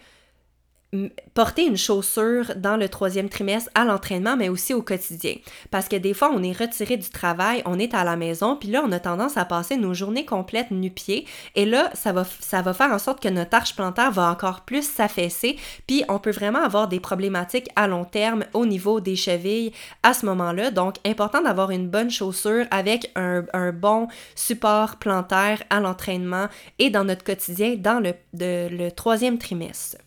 porter 1.34 1.66
une 1.66 1.78
chaussure 1.78 2.54
dans 2.56 2.78
le 2.78 2.90
troisième 2.90 3.30
trimestre 3.30 3.70
à 3.76 3.86
l'entraînement, 3.86 4.36
mais 4.36 4.50
aussi 4.50 4.74
au 4.74 4.82
quotidien. 4.82 5.36
Parce 5.72 5.88
que 5.88 5.96
des 5.96 6.14
fois, 6.14 6.32
on 6.34 6.42
est 6.44 6.58
retiré 6.58 6.98
du 6.98 7.10
travail, 7.10 7.62
on 7.66 7.80
est 7.80 7.94
à 7.94 8.04
la 8.04 8.16
maison, 8.16 8.56
puis 8.56 8.70
là, 8.70 8.82
on 8.84 8.92
a 8.92 9.00
tendance 9.00 9.38
à 9.38 9.46
passer 9.46 9.78
nos 9.78 9.94
journées 9.94 10.26
complètes 10.26 10.72
nu-pieds. 10.72 11.26
Et 11.56 11.66
là, 11.66 11.92
ça 11.94 12.12
va, 12.12 12.24
faire 12.24 12.92
en 12.92 13.00
sorte 13.00 13.22
que 13.22 13.30
notre 13.30 13.56
arche 13.56 13.76
plantaire 13.76 14.12
va 14.12 14.32
encore 14.32 14.62
plus 14.62 14.84
s'affaisser, 14.88 15.58
puis 15.86 16.04
on 16.10 16.20
peut 16.20 16.32
vraiment 16.32 16.64
avoir 16.64 16.88
des 16.88 17.00
problématiques 17.00 17.70
à 17.76 17.88
long 17.88 18.06
terme 18.06 18.46
au 18.54 18.66
niveau 18.66 19.00
des 19.00 19.16
chevilles 19.16 19.74
à 20.04 20.14
ce 20.14 20.26
moment-là. 20.26 20.72
Donc, 20.72 20.96
important 21.06 21.42
d'avoir 21.42 21.72
une 21.72 21.88
bonne 21.88 22.10
chaussure 22.10 22.66
avec 22.72 23.12
un, 23.16 23.46
bon 23.72 24.08
support 24.34 24.96
plantaire 24.96 25.62
à 25.70 25.80
l'entraînement 25.80 26.48
et 26.80 26.90
dans 26.90 27.04
notre 27.04 27.24
quotidien 27.24 27.76
dans 27.76 28.02
le 28.02 28.90
troisième 28.92 29.38
trimestre 29.38 29.98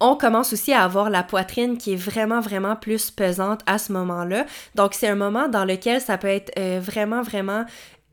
on 0.00 0.14
commence 0.14 0.52
aussi 0.52 0.72
à 0.72 0.84
avoir 0.84 1.10
la 1.10 1.22
poitrine 1.22 1.76
qui 1.76 1.94
est 1.94 1.96
vraiment, 1.96 2.40
vraiment 2.40 2.76
plus 2.76 3.10
pesante 3.10 3.60
à 3.66 3.78
ce 3.78 3.92
moment-là. 3.92 4.46
Donc, 4.74 4.94
c'est 4.94 5.08
un 5.08 5.16
moment 5.16 5.48
dans 5.48 5.64
lequel 5.64 6.00
ça 6.00 6.18
peut 6.18 6.28
être 6.28 6.52
euh, 6.58 6.80
vraiment, 6.80 7.22
vraiment 7.22 7.64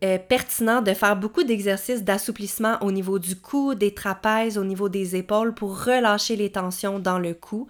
euh, 0.04 0.18
pertinent 0.18 0.82
de 0.82 0.94
faire 0.94 1.16
beaucoup 1.16 1.44
d'exercices 1.44 2.04
d'assouplissement 2.04 2.78
au 2.82 2.92
niveau 2.92 3.20
du 3.20 3.36
cou, 3.36 3.76
des 3.76 3.94
trapèzes, 3.94 4.58
au 4.58 4.64
niveau 4.64 4.90
des 4.90 5.16
épaules 5.16 5.54
pour 5.54 5.84
relâcher 5.86 6.36
les 6.36 6.52
tensions 6.52 6.98
dans 6.98 7.20
le 7.20 7.34
cou. 7.36 7.68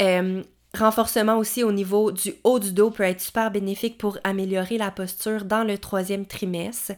Euh, 0.00 0.42
renforcement 0.78 1.36
aussi 1.36 1.62
au 1.62 1.72
niveau 1.72 2.12
du 2.12 2.32
haut 2.44 2.60
du 2.60 2.72
dos 2.72 2.90
peut 2.90 3.02
être 3.02 3.20
super 3.20 3.50
bénéfique 3.50 3.98
pour 3.98 4.18
améliorer 4.24 4.78
la 4.78 4.90
posture 4.90 5.44
dans 5.44 5.64
le 5.64 5.76
troisième 5.78 6.26
trimestre. 6.26 6.92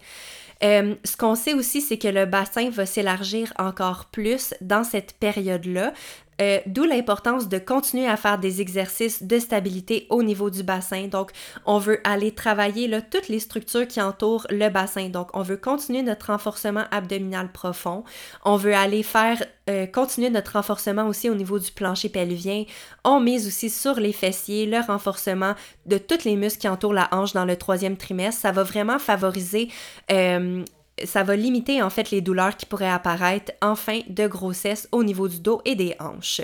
ce 0.60 1.16
qu'on 1.16 1.34
sait 1.34 1.54
aussi, 1.54 1.80
c'est 1.80 1.98
que 1.98 2.08
le 2.08 2.26
bassin 2.26 2.70
va 2.70 2.86
s'élargir 2.86 3.52
encore 3.58 4.04
plus 4.12 4.54
dans 4.60 4.84
cette 4.84 5.14
période-là. 5.14 5.92
Euh, 6.40 6.60
d'où 6.66 6.84
l'importance 6.84 7.48
de 7.48 7.58
continuer 7.58 8.06
à 8.06 8.16
faire 8.16 8.38
des 8.38 8.60
exercices 8.60 9.22
de 9.22 9.38
stabilité 9.38 10.06
au 10.08 10.22
niveau 10.22 10.50
du 10.50 10.62
bassin. 10.62 11.06
Donc, 11.06 11.30
on 11.66 11.78
veut 11.78 12.00
aller 12.04 12.32
travailler 12.32 12.88
là, 12.88 13.02
toutes 13.02 13.28
les 13.28 13.38
structures 13.38 13.86
qui 13.86 14.00
entourent 14.00 14.46
le 14.50 14.68
bassin. 14.70 15.08
Donc, 15.08 15.28
on 15.34 15.42
veut 15.42 15.58
continuer 15.58 16.02
notre 16.02 16.26
renforcement 16.26 16.84
abdominal 16.90 17.52
profond. 17.52 18.02
On 18.44 18.56
veut 18.56 18.74
aller 18.74 19.02
faire 19.02 19.44
euh, 19.68 19.86
continuer 19.86 20.30
notre 20.30 20.54
renforcement 20.54 21.06
aussi 21.06 21.28
au 21.28 21.34
niveau 21.34 21.58
du 21.58 21.70
plancher 21.70 22.08
pelvien. 22.08 22.64
On 23.04 23.20
mise 23.20 23.46
aussi 23.46 23.68
sur 23.68 24.00
les 24.00 24.12
fessiers, 24.12 24.66
le 24.66 24.80
renforcement 24.80 25.54
de 25.86 25.98
tous 25.98 26.24
les 26.24 26.36
muscles 26.36 26.62
qui 26.62 26.68
entourent 26.68 26.94
la 26.94 27.08
hanche 27.12 27.34
dans 27.34 27.44
le 27.44 27.56
troisième 27.56 27.96
trimestre. 27.96 28.40
Ça 28.40 28.52
va 28.52 28.62
vraiment 28.62 28.98
favoriser 28.98 29.68
euh, 30.10 30.64
ça 31.04 31.22
va 31.22 31.36
limiter 31.36 31.82
en 31.82 31.90
fait 31.90 32.10
les 32.10 32.20
douleurs 32.20 32.56
qui 32.56 32.66
pourraient 32.66 32.88
apparaître 32.88 33.52
en 33.60 33.74
fin 33.74 34.00
de 34.08 34.26
grossesse 34.26 34.88
au 34.92 35.04
niveau 35.04 35.28
du 35.28 35.40
dos 35.40 35.60
et 35.64 35.74
des 35.74 35.94
hanches. 36.00 36.42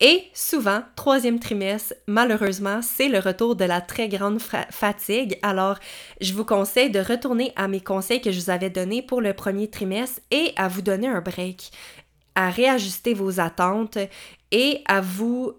Et 0.00 0.24
souvent, 0.32 0.82
troisième 0.94 1.40
trimestre, 1.40 1.94
malheureusement, 2.06 2.80
c'est 2.82 3.08
le 3.08 3.18
retour 3.18 3.56
de 3.56 3.64
la 3.64 3.80
très 3.80 4.08
grande 4.08 4.40
fatigue. 4.40 5.36
Alors, 5.42 5.76
je 6.20 6.34
vous 6.34 6.44
conseille 6.44 6.90
de 6.90 7.00
retourner 7.00 7.52
à 7.56 7.66
mes 7.66 7.80
conseils 7.80 8.20
que 8.20 8.30
je 8.30 8.40
vous 8.40 8.50
avais 8.50 8.70
donnés 8.70 9.02
pour 9.02 9.20
le 9.20 9.34
premier 9.34 9.68
trimestre 9.68 10.20
et 10.30 10.52
à 10.56 10.68
vous 10.68 10.82
donner 10.82 11.08
un 11.08 11.20
break, 11.20 11.72
à 12.36 12.50
réajuster 12.50 13.12
vos 13.12 13.40
attentes 13.40 13.98
et 14.52 14.82
à 14.86 15.00
vous 15.00 15.54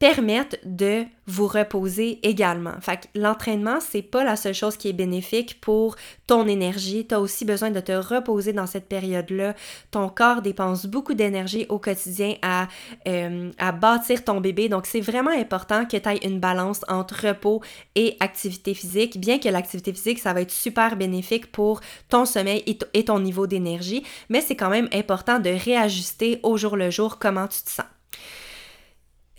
permettre 0.00 0.56
de 0.64 1.04
vous 1.26 1.46
reposer 1.46 2.18
également. 2.22 2.72
Fait 2.80 2.96
que 2.96 3.06
l'entraînement, 3.14 3.80
c'est 3.80 4.00
pas 4.02 4.24
la 4.24 4.34
seule 4.34 4.54
chose 4.54 4.78
qui 4.78 4.88
est 4.88 4.94
bénéfique 4.94 5.60
pour 5.60 5.94
ton 6.26 6.48
énergie. 6.48 7.06
Tu 7.06 7.14
as 7.14 7.20
aussi 7.20 7.44
besoin 7.44 7.70
de 7.70 7.80
te 7.80 7.92
reposer 7.92 8.54
dans 8.54 8.66
cette 8.66 8.88
période-là. 8.88 9.54
Ton 9.90 10.08
corps 10.08 10.40
dépense 10.40 10.86
beaucoup 10.86 11.12
d'énergie 11.12 11.66
au 11.68 11.78
quotidien 11.78 12.34
à, 12.40 12.66
euh, 13.06 13.50
à 13.58 13.72
bâtir 13.72 14.24
ton 14.24 14.40
bébé. 14.40 14.70
Donc, 14.70 14.86
c'est 14.86 15.02
vraiment 15.02 15.30
important 15.30 15.84
que 15.84 15.98
tu 15.98 16.26
une 16.26 16.40
balance 16.40 16.80
entre 16.88 17.28
repos 17.28 17.60
et 17.94 18.16
activité 18.20 18.72
physique. 18.72 19.20
Bien 19.20 19.38
que 19.38 19.50
l'activité 19.50 19.92
physique, 19.92 20.18
ça 20.18 20.32
va 20.32 20.40
être 20.40 20.50
super 20.50 20.96
bénéfique 20.96 21.52
pour 21.52 21.82
ton 22.08 22.24
sommeil 22.24 22.64
et, 22.94 23.04
ton 23.04 23.20
niveau 23.20 23.46
d'énergie, 23.46 24.02
mais 24.30 24.40
c'est 24.40 24.56
quand 24.56 24.70
même 24.70 24.88
important 24.94 25.38
de 25.38 25.50
réajuster 25.50 26.40
au 26.42 26.56
jour 26.56 26.76
le 26.76 26.90
jour 26.90 27.18
comment 27.18 27.46
tu 27.46 27.62
te 27.62 27.70
sens. 27.70 27.86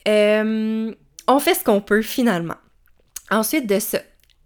Euh, 0.07 0.93
on 1.27 1.39
fait 1.39 1.53
ce 1.53 1.63
qu'on 1.63 1.81
peut 1.81 2.01
finalement. 2.01 2.55
Ensuite 3.29 3.67
de 3.67 3.79
ça, 3.79 3.99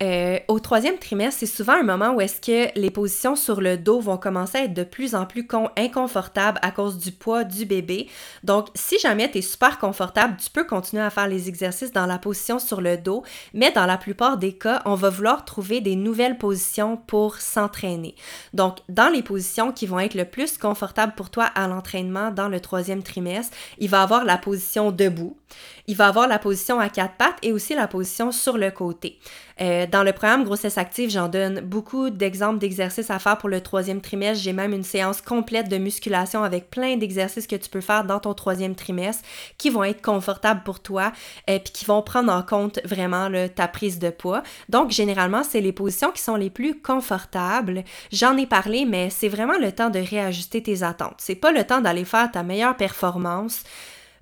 euh, 0.04 0.40
au 0.50 0.60
troisième 0.60 0.98
trimestre, 0.98 1.40
c'est 1.40 1.46
souvent 1.46 1.80
un 1.80 1.84
moment 1.84 2.16
où 2.16 2.22
est-ce 2.22 2.42
que 2.42 2.78
les 2.78 2.92
positions 2.92 3.38
sur 3.38 3.62
le 3.62 3.78
dos 3.78 4.02
vont 4.02 4.18
commencer 4.18 4.58
à 4.58 4.64
être 4.66 4.74
de 4.74 4.84
plus 4.84 5.16
en 5.16 5.26
plus 5.26 5.48
inconfortables 5.78 6.60
à 6.62 6.72
cause 6.72 6.98
du 6.98 7.14
poids 7.14 7.46
du 7.46 7.66
bébé. 7.66 8.10
Donc, 8.44 8.68
si 8.76 9.00
jamais 9.00 9.32
tu 9.32 9.38
es 9.38 9.42
super 9.42 9.80
confortable, 9.80 10.36
tu 10.36 10.50
peux 10.50 10.66
continuer 10.66 11.02
à 11.02 11.10
faire 11.10 11.30
les 11.30 11.48
exercices 11.48 11.94
dans 11.94 12.08
la 12.08 12.20
position 12.20 12.60
sur 12.60 12.82
le 12.82 12.98
dos, 12.98 13.24
mais 13.54 13.72
dans 13.72 13.86
la 13.86 13.98
plupart 13.98 14.38
des 14.38 14.52
cas, 14.58 14.82
on 14.84 14.96
va 14.96 15.10
vouloir 15.10 15.46
trouver 15.46 15.80
des 15.80 15.96
nouvelles 15.96 16.38
positions 16.38 16.98
pour 16.98 17.38
s'entraîner. 17.38 18.16
Donc, 18.54 18.80
dans 18.90 19.08
les 19.08 19.24
positions 19.24 19.72
qui 19.72 19.86
vont 19.86 20.00
être 20.00 20.16
le 20.16 20.26
plus 20.26 20.58
confortables 20.58 21.16
pour 21.16 21.30
toi 21.30 21.46
à 21.46 21.70
l'entraînement 21.70 22.32
dans 22.32 22.50
le 22.50 22.60
troisième 22.60 23.02
trimestre, 23.02 23.56
il 23.78 23.90
va 23.90 24.02
avoir 24.02 24.26
la 24.26 24.38
position 24.38 24.92
debout, 24.92 25.38
il 25.88 25.96
va 25.96 26.08
avoir 26.08 26.28
la 26.28 26.40
position 26.40 26.80
à 26.80 26.90
quatre 26.90 27.16
pattes 27.16 27.38
et 27.42 27.52
aussi 27.52 27.76
la 27.76 27.88
position 27.88 28.32
sur 28.32 28.58
le 28.58 28.72
côté. 28.72 29.20
Euh, 29.62 29.88
dans 29.88 30.04
le 30.04 30.12
programme 30.12 30.44
Grossesse 30.44 30.78
Active, 30.78 31.10
j'en 31.10 31.30
donne 31.30 31.62
beaucoup 31.62 32.10
d'exemples 32.10 32.60
d'exercices 32.60 33.10
à 33.10 33.20
faire 33.20 33.38
pour 33.38 33.48
le 33.48 33.62
troisième 33.62 34.02
trimestre. 34.02 34.44
J'ai 34.44 34.52
même 34.52 34.74
une 34.74 34.84
séance 34.84 35.22
complète 35.22 35.70
de 35.70 35.78
musculation 35.78 36.44
avec 36.44 36.70
plein 36.70 36.98
d'exercices 36.98 37.48
que 37.48 37.56
tu 37.56 37.70
peux 37.70 37.82
faire 37.82 38.04
dans 38.04 38.20
ton 38.20 38.34
troisième 38.34 38.76
trimestre 38.76 39.24
qui 39.58 39.70
vont 39.70 39.84
être 39.84 40.02
confortables 40.02 40.64
pour 40.64 40.82
toi 40.82 41.14
et 41.48 41.56
euh, 41.56 41.60
qui 41.60 41.86
vont 41.86 42.02
prendre 42.02 42.34
en 42.34 42.42
compte 42.42 42.80
vraiment 42.84 43.30
ta 43.56 43.68
prise 43.68 44.00
de 44.00 44.10
poids. 44.10 44.44
Donc, 44.70 44.92
généralement, 44.92 45.44
c'est 45.44 45.62
les 45.62 45.72
positions 45.72 46.12
qui 46.12 46.22
sont 46.22 46.36
les 46.36 46.50
plus 46.50 46.82
confortables. 46.82 47.84
J'en 48.12 48.36
ai 48.38 48.46
parlé, 48.46 48.86
mais 48.86 49.10
c'est 49.10 49.30
vraiment 49.30 49.58
le 49.58 49.72
temps 49.72 49.90
de 49.90 50.00
réajuster 50.00 50.64
tes 50.64 50.84
attentes. 50.84 51.16
C'est 51.20 51.36
pas 51.36 51.52
le 51.52 51.64
temps 51.64 51.82
d'aller 51.82 52.06
faire 52.06 52.32
ta 52.32 52.44
meilleure 52.44 52.76
performance. 52.76 53.64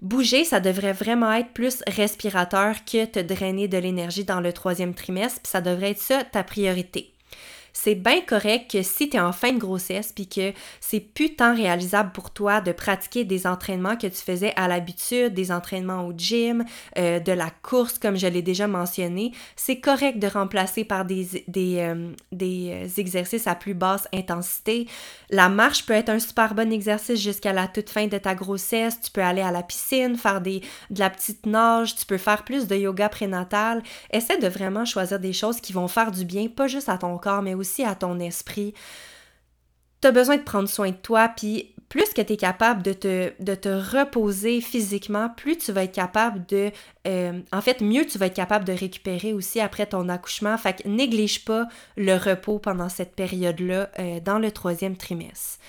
Bouger, 0.04 0.44
ça 0.44 0.60
devrait 0.60 0.92
vraiment 0.92 1.32
être 1.32 1.52
plus 1.54 1.82
respirateur 1.88 2.84
que 2.84 3.06
te 3.06 3.20
drainer 3.20 3.70
de 3.70 3.78
l'énergie 3.78 4.26
dans 4.26 4.42
le 4.42 4.52
troisième 4.52 4.94
trimestre, 4.94 5.40
puis 5.42 5.50
ça 5.50 5.62
devrait 5.62 5.92
être 5.92 6.02
ça 6.02 6.26
ta 6.26 6.44
priorité 6.44 7.14
c'est 7.74 7.96
bien 7.96 8.22
correct 8.22 8.72
que 8.72 8.84
si 8.84 9.10
tu 9.10 9.18
es 9.18 9.20
en 9.20 9.32
fin 9.32 9.52
de 9.52 9.58
grossesse 9.58 10.14
puis 10.14 10.28
que 10.28 10.54
c'est 10.80 11.00
plus 11.00 11.36
tant 11.36 11.56
réalisable 11.56 12.12
pour 12.12 12.30
toi 12.30 12.62
de 12.62 12.72
pratiquer 12.72 13.26
des 13.26 13.48
entraînements 13.48 13.98
que 13.98 14.06
tu 14.08 14.22
faisais 14.22 14.54
à 14.56 14.68
l'habitude, 14.68 15.34
des 15.34 15.52
entraînements 15.52 16.06
au 16.06 16.14
gym, 16.16 16.64
euh, 16.98 17.20
de 17.20 17.32
la 17.32 17.50
course 17.50 17.98
comme 17.98 18.16
je 18.16 18.28
l'ai 18.28 18.44
déjà 18.44 18.68
mentionné, 18.68 19.32
c'est 19.56 19.80
correct 19.80 20.20
de 20.20 20.28
remplacer 20.28 20.86
par 20.86 21.04
des, 21.04 21.44
des, 21.48 21.78
euh, 21.80 22.12
euh, 22.42 22.88
exercices 22.98 23.48
à 23.48 23.56
plus 23.56 23.74
basse 23.74 24.08
intensité. 24.14 24.88
La 25.32 25.50
marche 25.50 25.86
peut 25.88 25.94
être 25.94 26.10
un 26.10 26.20
super 26.20 26.54
bon 26.54 26.72
exercice 26.72 27.20
jusqu'à 27.20 27.54
la 27.54 27.68
toute 27.68 27.90
fin 27.90 28.06
de 28.06 28.18
ta 28.20 28.36
grossesse. 28.36 29.02
Tu 29.02 29.10
peux 29.10 29.22
aller 29.22 29.42
à 29.42 29.52
la 29.52 29.64
piscine, 29.64 30.16
faire 30.16 30.42
des, 30.42 30.62
de 30.92 31.00
la 31.00 31.10
petite 31.10 31.48
nage, 31.48 31.96
tu 31.96 32.06
peux 32.06 32.20
faire 32.20 32.44
plus 32.44 32.68
de 32.68 32.76
yoga 32.76 33.10
prénatal. 33.10 33.82
Essaie 34.12 34.38
de 34.38 34.48
vraiment 34.48 34.86
choisir 34.86 35.20
des 35.20 35.34
choses 35.34 35.60
qui 35.60 35.74
vont 35.74 35.88
faire 35.88 36.12
du 36.12 36.24
bien, 36.24 36.48
pas 36.48 36.68
juste 36.68 36.88
à 36.88 37.00
ton 37.00 37.18
corps, 37.18 37.42
mais 37.42 37.56
aussi 37.56 37.63
aussi 37.64 37.84
à 37.84 37.96
ton 37.96 38.20
esprit. 38.20 38.74
Tu 40.02 40.08
as 40.08 40.12
besoin 40.12 40.36
de 40.36 40.44
prendre 40.44 40.68
soin 40.68 40.90
de 40.90 40.96
toi, 40.96 41.30
puis 41.30 41.74
plus 41.88 42.14
que 42.14 42.22
tu 42.22 42.34
es 42.34 42.38
capable 42.38 42.84
de 42.84 42.92
te, 42.92 43.32
de 43.42 43.56
te, 43.56 43.70
reposer 43.70 44.60
physiquement, 44.62 45.30
plus 45.30 45.58
tu 45.58 45.72
vas 45.72 45.84
être 45.84 45.94
capable 45.94 46.46
de... 46.48 46.72
Euh, 47.08 47.40
en 47.52 47.62
fait, 47.62 47.82
mieux 47.82 48.06
tu 48.06 48.18
vas 48.18 48.26
être 48.26 48.36
capable 48.36 48.66
de 48.66 48.74
récupérer 48.74 49.32
aussi 49.32 49.60
après 49.60 49.86
ton 49.86 50.10
accouchement. 50.10 50.58
Fait 50.58 50.82
que 50.82 50.88
néglige 50.90 51.46
pas 51.46 51.68
le 51.96 52.16
repos 52.18 52.60
pendant 52.60 52.90
cette 52.90 53.16
période-là 53.16 53.90
euh, 54.00 54.20
dans 54.20 54.40
le 54.40 54.52
troisième 54.52 54.98
trimestre. 54.98 55.60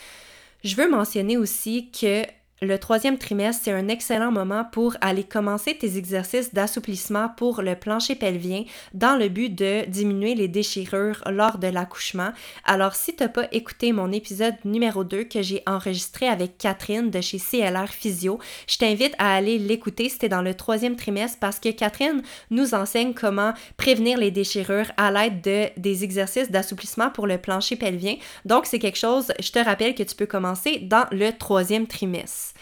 Je 0.64 0.74
veux 0.76 0.90
mentionner 0.90 1.36
aussi 1.36 1.90
que 1.90 2.24
le 2.64 2.78
troisième 2.78 3.18
trimestre, 3.18 3.62
c'est 3.64 3.72
un 3.72 3.88
excellent 3.88 4.32
moment 4.32 4.64
pour 4.64 4.96
aller 5.00 5.24
commencer 5.24 5.76
tes 5.76 5.96
exercices 5.96 6.54
d'assouplissement 6.54 7.28
pour 7.36 7.62
le 7.62 7.74
plancher 7.74 8.14
pelvien 8.14 8.64
dans 8.92 9.16
le 9.16 9.28
but 9.28 9.54
de 9.54 9.84
diminuer 9.86 10.34
les 10.34 10.48
déchirures 10.48 11.22
lors 11.30 11.58
de 11.58 11.68
l'accouchement. 11.68 12.30
Alors, 12.64 12.94
si 12.94 13.14
tu 13.14 13.22
n'as 13.22 13.28
pas 13.28 13.46
écouté 13.52 13.92
mon 13.92 14.12
épisode 14.12 14.54
numéro 14.64 15.04
2 15.04 15.24
que 15.24 15.42
j'ai 15.42 15.62
enregistré 15.66 16.26
avec 16.26 16.58
Catherine 16.58 17.10
de 17.10 17.20
chez 17.20 17.38
CLR 17.38 17.88
Physio, 17.88 18.38
je 18.66 18.78
t'invite 18.78 19.14
à 19.18 19.34
aller 19.34 19.58
l'écouter. 19.58 20.08
C'était 20.08 20.28
dans 20.28 20.42
le 20.42 20.54
troisième 20.54 20.96
trimestre 20.96 21.38
parce 21.38 21.60
que 21.60 21.70
Catherine 21.70 22.22
nous 22.50 22.74
enseigne 22.74 23.14
comment 23.14 23.52
prévenir 23.76 24.18
les 24.18 24.30
déchirures 24.30 24.90
à 24.96 25.10
l'aide 25.10 25.40
de, 25.42 25.68
des 25.78 26.04
exercices 26.04 26.50
d'assouplissement 26.50 27.10
pour 27.10 27.26
le 27.26 27.38
plancher 27.38 27.76
pelvien. 27.76 28.16
Donc, 28.44 28.66
c'est 28.66 28.78
quelque 28.78 28.98
chose, 28.98 29.32
je 29.40 29.50
te 29.50 29.58
rappelle 29.58 29.94
que 29.94 30.02
tu 30.02 30.14
peux 30.14 30.26
commencer 30.26 30.78
dans 30.78 31.06
le 31.10 31.30
troisième 31.30 31.86
trimestre. 31.86 32.53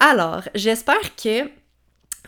Alors, 0.00 0.42
j'espère 0.54 1.16
que 1.16 1.50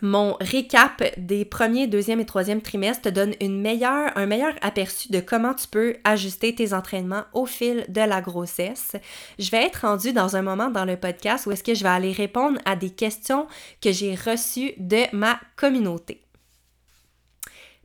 mon 0.01 0.35
récap 0.41 1.03
des 1.17 1.45
premiers, 1.45 1.85
deuxième 1.85 2.19
et 2.19 2.25
troisième 2.25 2.61
trimestres 2.61 3.03
te 3.03 3.09
donne 3.09 3.35
un 3.39 4.25
meilleur 4.25 4.55
aperçu 4.61 5.11
de 5.11 5.19
comment 5.19 5.53
tu 5.53 5.67
peux 5.67 5.95
ajuster 6.03 6.55
tes 6.55 6.73
entraînements 6.73 7.25
au 7.33 7.45
fil 7.45 7.85
de 7.87 8.01
la 8.01 8.19
grossesse. 8.19 8.93
Je 9.37 9.51
vais 9.51 9.65
être 9.65 9.87
rendue 9.87 10.11
dans 10.11 10.35
un 10.35 10.41
moment 10.41 10.71
dans 10.71 10.85
le 10.85 10.97
podcast 10.97 11.45
où 11.45 11.51
est-ce 11.51 11.63
que 11.63 11.75
je 11.75 11.83
vais 11.83 11.89
aller 11.89 12.11
répondre 12.11 12.59
à 12.65 12.75
des 12.75 12.89
questions 12.89 13.47
que 13.79 13.91
j'ai 13.91 14.15
reçues 14.15 14.73
de 14.77 15.03
ma 15.15 15.39
communauté. 15.55 16.21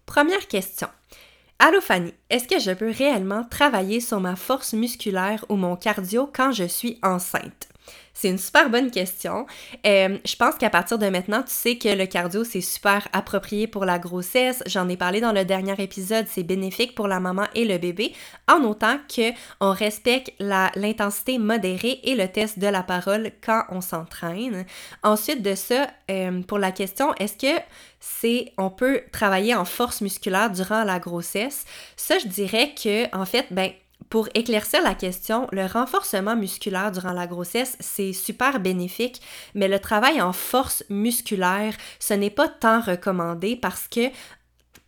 Première 0.07 0.49
question. 0.49 0.88
Allô 1.59 1.81
Fanny, 1.83 2.14
est-ce 2.31 2.49
que 2.49 2.59
je 2.59 2.71
peux 2.71 2.90
réellement 2.90 3.45
travailler 3.45 4.01
sur 4.01 4.21
ma 4.21 4.37
force 4.37 4.73
musculaire 4.73 5.45
ou 5.51 5.57
mon 5.57 5.77
cardio 5.77 6.31
quand 6.33 6.53
je 6.53 6.64
suis 6.64 6.99
enceinte? 7.03 7.69
C'est 8.16 8.31
une 8.31 8.38
super 8.38 8.70
bonne 8.70 8.90
question. 8.90 9.46
Euh, 9.87 10.16
je 10.25 10.37
pense 10.37 10.55
qu'à 10.55 10.70
partir 10.70 10.99
de 10.99 11.07
maintenant, 11.09 11.42
tu 11.42 11.53
sais 11.53 11.77
que 11.77 11.90
le 11.90 12.07
cardio, 12.07 12.44
c'est 12.44 12.62
super 12.62 13.07
approprié 13.12 13.66
pour 13.66 13.85
la 13.85 13.99
grossesse. 13.99 14.62
J'en 14.64 14.88
ai 14.88 14.96
parlé 14.96 15.20
dans 15.20 15.33
le 15.33 15.44
dernier 15.44 15.75
épisode, 15.79 16.25
c'est 16.27 16.42
bénéfique 16.42 16.94
pour 16.94 17.09
la 17.09 17.20
maman 17.20 17.44
et 17.55 17.66
le 17.66 17.77
bébé, 17.77 18.14
en 18.49 18.62
autant 18.64 18.96
qu'on 19.14 19.70
respecte 19.72 20.33
l'intensité 20.40 21.37
modérée 21.37 22.01
et 22.05 22.14
le 22.14 22.27
test 22.27 22.59
de 22.59 22.66
la 22.66 22.83
parole 22.83 23.33
quand 23.44 23.64
on 23.68 23.83
s'entraîne. 23.83 24.64
Ensuite 25.03 25.42
de 25.42 25.55
ça, 25.55 25.87
euh, 26.11 26.40
pour 26.40 26.59
la 26.59 26.72
question, 26.72 27.14
est-ce 27.16 27.37
que 27.37 27.61
c'est 28.01 28.53
on 28.57 28.70
peut 28.70 29.03
travailler 29.12 29.55
en 29.55 29.66
force 29.66 30.01
musculaire 30.01 30.51
durant 30.51 30.85
la 30.85 30.99
grossesse? 30.99 31.66
Ça, 31.96 32.18
je 32.18 32.29
dirais 32.29 32.75
que, 32.83 33.14
en 33.14 33.27
fait, 33.27 33.46
ben, 33.51 33.72
pour 34.09 34.29
éclaircir 34.35 34.83
la 34.83 34.95
question, 34.95 35.49
le 35.53 35.67
renforcement 35.67 36.37
musculaire 36.37 36.93
durant 36.93 37.13
la 37.13 37.27
grossesse, 37.27 37.77
c'est 37.81 38.13
super 38.13 38.61
bénéfique, 38.61 39.21
mais 39.55 39.69
le 39.69 39.81
travail 39.81 40.23
en 40.23 40.33
force 40.33 40.85
musculaire, 40.89 41.75
ce 41.99 42.15
n'est 42.15 42.31
pas 42.31 42.49
tant 42.49 42.81
recommandé 42.81 43.57
parce 43.57 43.89
que 43.89 44.11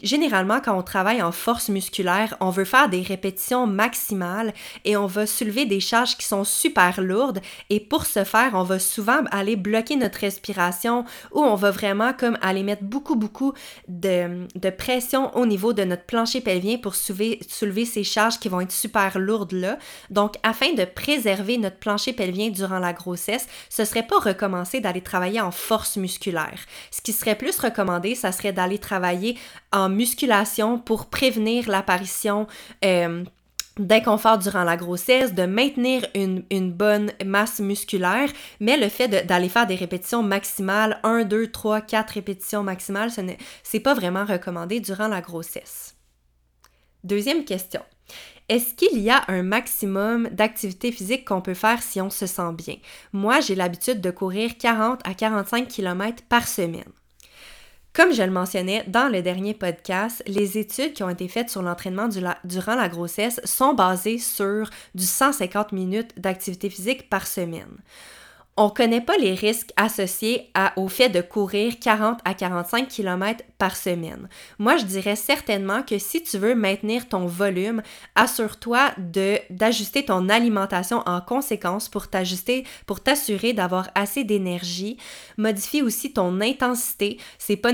Généralement, 0.01 0.61
quand 0.61 0.79
on 0.79 0.85
travaille 0.85 1.23
en 1.23 1.33
force 1.33 1.71
musculaire, 1.71 2.37
on 2.39 2.51
veut 2.51 2.65
faire 2.65 2.89
des 2.89 3.03
répétitions 3.03 3.67
maximales 3.67 4.55
et 4.85 4.97
on 4.97 5.07
va 5.07 5.27
soulever 5.27 5.67
des 5.67 5.81
charges 5.81 6.17
qui 6.17 6.25
sont 6.25 6.45
super 6.45 7.01
lourdes. 7.01 7.41
Et 7.69 7.81
pour 7.81 8.07
ce 8.07 8.23
faire, 8.23 8.53
on 8.55 8.63
va 8.63 8.79
souvent 8.79 9.25
aller 9.33 9.57
bloquer 9.57 9.97
notre 9.97 10.21
respiration 10.21 11.05
ou 11.33 11.41
on 11.41 11.57
va 11.57 11.73
vraiment 11.73 12.13
comme 12.13 12.39
aller 12.43 12.63
mettre 12.63 12.85
beaucoup, 12.85 13.17
beaucoup 13.17 13.55
de, 13.89 14.47
pression 14.77 15.37
au 15.37 15.47
niveau 15.47 15.73
de 15.73 15.83
notre 15.83 16.05
plancher 16.05 16.41
pelvien 16.41 16.79
pour 16.79 16.95
soulever, 16.95 17.41
soulever 17.49 17.85
ces 17.85 18.05
charges 18.05 18.39
qui 18.39 18.49
vont 18.49 18.61
être 18.61 18.71
super 18.71 19.19
lourdes 19.19 19.51
là. 19.51 19.79
Donc, 20.11 20.37
afin 20.45 20.75
de 20.75 20.85
préserver 20.85 21.59
notre 21.59 21.79
plancher 21.79 22.13
pelvien 22.13 22.51
durant 22.51 22.79
la 22.79 22.93
grossesse, 22.93 23.49
ce 23.69 23.85
serait 23.85 24.07
pas 24.07 24.21
recommencé 24.21 24.79
d'aller 24.79 25.01
travailler 25.01 25.41
en 25.41 25.51
force 25.51 25.97
musculaire. 25.97 26.61
Ce 26.93 27.01
qui 27.01 27.13
serait 27.13 27.35
plus 27.35 27.59
recommandé, 27.59 28.15
ça 28.15 28.31
serait 28.31 28.53
d'aller 28.53 28.79
travailler 28.79 29.37
en 29.73 29.89
musculation 29.89 30.79
pour 30.79 31.07
prévenir 31.07 31.69
l'apparition 31.69 32.47
euh, 32.85 33.25
d'inconfort 33.79 34.39
durant 34.39 34.65
la 34.65 34.77
grossesse, 34.77 35.35
de 35.35 35.47
maintenir 35.47 36.07
une, 36.15 36.45
une 36.51 36.73
bonne 36.73 37.13
masse 37.25 37.61
musculaire, 37.61 38.31
mais 38.61 38.77
le 38.77 38.89
fait 38.89 39.09
d'aller 39.09 39.49
faire 39.49 39.67
des 39.67 39.77
répétitions 39.77 40.23
maximales, 40.23 40.99
1, 41.03 41.25
2, 41.25 41.51
3, 41.51 41.81
4 41.83 42.11
répétitions 42.11 42.63
maximales, 42.63 43.11
ce 43.11 43.21
n'est 43.21 43.81
pas 43.81 43.95
vraiment 43.95 44.25
recommandé 44.25 44.81
durant 44.81 45.09
la 45.09 45.21
grossesse. 45.21 45.95
Deuxième 47.05 47.45
question. 47.45 47.83
Est-ce 48.49 48.75
qu'il 48.75 48.99
y 48.99 49.11
a 49.11 49.25
un 49.29 49.43
maximum 49.43 50.29
d'activité 50.31 50.91
physique 50.91 51.27
qu'on 51.27 51.43
peut 51.43 51.55
faire 51.55 51.83
si 51.83 52.01
on 52.01 52.09
se 52.09 52.27
sent 52.27 52.53
bien? 52.57 52.77
Moi, 53.13 53.41
j'ai 53.41 53.55
l'habitude 53.55 54.01
de 54.01 54.11
courir 54.11 54.57
40 54.59 55.01
à 55.05 55.13
45 55.13 55.69
km 55.69 56.23
par 56.29 56.49
semaine. 56.49 56.91
Comme 57.99 58.13
je 58.13 58.23
le 58.23 58.31
mentionnais 58.31 58.85
dans 58.87 59.11
le 59.11 59.23
dernier 59.23 59.55
podcast, 59.55 60.23
les 60.25 60.57
études 60.57 60.93
qui 60.93 61.03
ont 61.03 61.09
été 61.09 61.27
faites 61.27 61.51
sur 61.51 61.63
l'entraînement 61.63 62.07
durant 62.45 62.77
la 62.77 62.89
grossesse 62.89 63.41
sont 63.43 63.75
basées 63.75 64.19
sur 64.19 64.71
du 64.95 65.03
150 65.03 65.73
minutes 65.73 66.13
d'activité 66.17 66.71
physique 66.71 67.11
par 67.11 67.27
semaine 67.27 67.77
on 68.59 68.67
ne 68.67 68.71
connaît 68.71 69.01
pas 69.01 69.17
les 69.17 69.35
risques 69.35 69.73
associés 69.77 70.51
au 70.77 70.89
fait 70.89 71.09
de 71.09 71.21
courir 71.21 71.75
40 71.81 72.19
à 72.25 72.35
45 72.35 72.89
km 72.89 73.45
par 73.57 73.77
semaine. 73.77 74.29
Moi, 74.59 74.77
je 74.77 74.85
dirais 74.85 75.15
certainement 75.15 75.83
que 75.83 75.99
si 75.99 76.23
tu 76.25 76.39
veux 76.39 76.57
maintenir 76.57 77.09
ton 77.09 77.27
volume, 77.27 77.83
assure-toi 78.17 78.91
d'ajuster 79.49 80.05
ton 80.05 80.29
alimentation 80.29 81.03
en 81.07 81.21
conséquence 81.21 81.89
pour 81.89 82.09
t'ajuster, 82.09 82.65
pour 82.87 83.01
t'assurer 83.01 83.53
d'avoir 83.53 83.91
assez 83.95 84.25
d'énergie. 84.25 84.99
Modifie 85.37 85.83
aussi 85.83 86.13
ton 86.13 86.41
intensité. 86.41 87.19
C'est 87.39 87.57
pas 87.57 87.73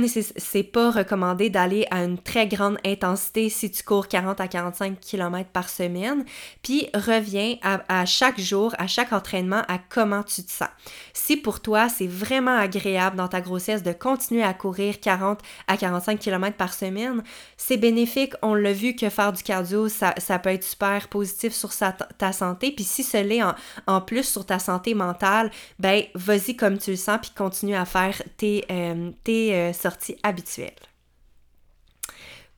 pas 0.73 0.91
recommandé 0.91 1.49
d'aller 1.49 1.87
à 1.91 2.05
une 2.05 2.19
très 2.19 2.47
grande 2.47 2.77
intensité 2.85 3.49
si 3.49 3.71
tu 3.71 3.83
cours 3.83 4.07
40 4.07 4.39
à 4.39 4.49
45 4.49 5.01
km 5.01 5.49
par 5.51 5.71
semaine. 5.71 6.27
Puis 6.63 6.89
reviens 6.93 7.57
à 7.63 8.05
chaque 8.05 8.39
jour, 8.39 8.75
à 8.77 8.87
chaque 8.87 9.15
entraînement, 9.15 9.63
à 9.69 9.79
comment 9.79 10.23
tu 10.23 10.43
te 10.43 10.51
sens. 10.51 10.69
Si 11.13 11.37
pour 11.37 11.61
toi, 11.61 11.89
c'est 11.89 12.07
vraiment 12.07 12.57
agréable 12.57 13.17
dans 13.17 13.29
ta 13.29 13.41
grossesse 13.41 13.83
de 13.83 13.93
continuer 13.93 14.43
à 14.43 14.55
courir 14.55 15.01
40 15.01 15.41
à 15.67 15.77
45 15.77 16.19
km 16.19 16.57
par 16.57 16.75
semaine, 16.75 17.23
c'est 17.57 17.77
bénéfique. 17.77 18.35
On 18.43 18.55
l'a 18.55 18.73
vu 18.73 18.95
que 18.95 19.09
faire 19.09 19.33
du 19.33 19.43
cardio, 19.43 19.89
ça, 19.89 20.13
peut 20.43 20.51
être 20.51 20.65
super 20.65 21.09
positif 21.09 21.53
sur 21.53 21.71
ta 21.75 22.33
santé. 22.33 22.73
Puis 22.73 22.85
si 22.85 23.03
ce 23.03 23.19
l'est 23.19 23.43
en, 23.87 24.01
plus 24.01 24.25
sur 24.25 24.45
ta 24.45 24.59
santé 24.59 24.95
mentale, 24.95 25.51
ben 25.79 26.05
vas-y 26.15 26.57
comme 26.57 26.79
tu 26.79 26.91
le 26.91 26.97
sens, 26.97 27.19
puis 27.23 27.33
continue 27.37 27.75
à 27.75 27.85
faire 27.85 28.21
tes, 28.37 28.65
euh, 28.71 29.11
euh, 29.29 29.73
sorties 29.73 30.17
habituelles. 30.23 30.73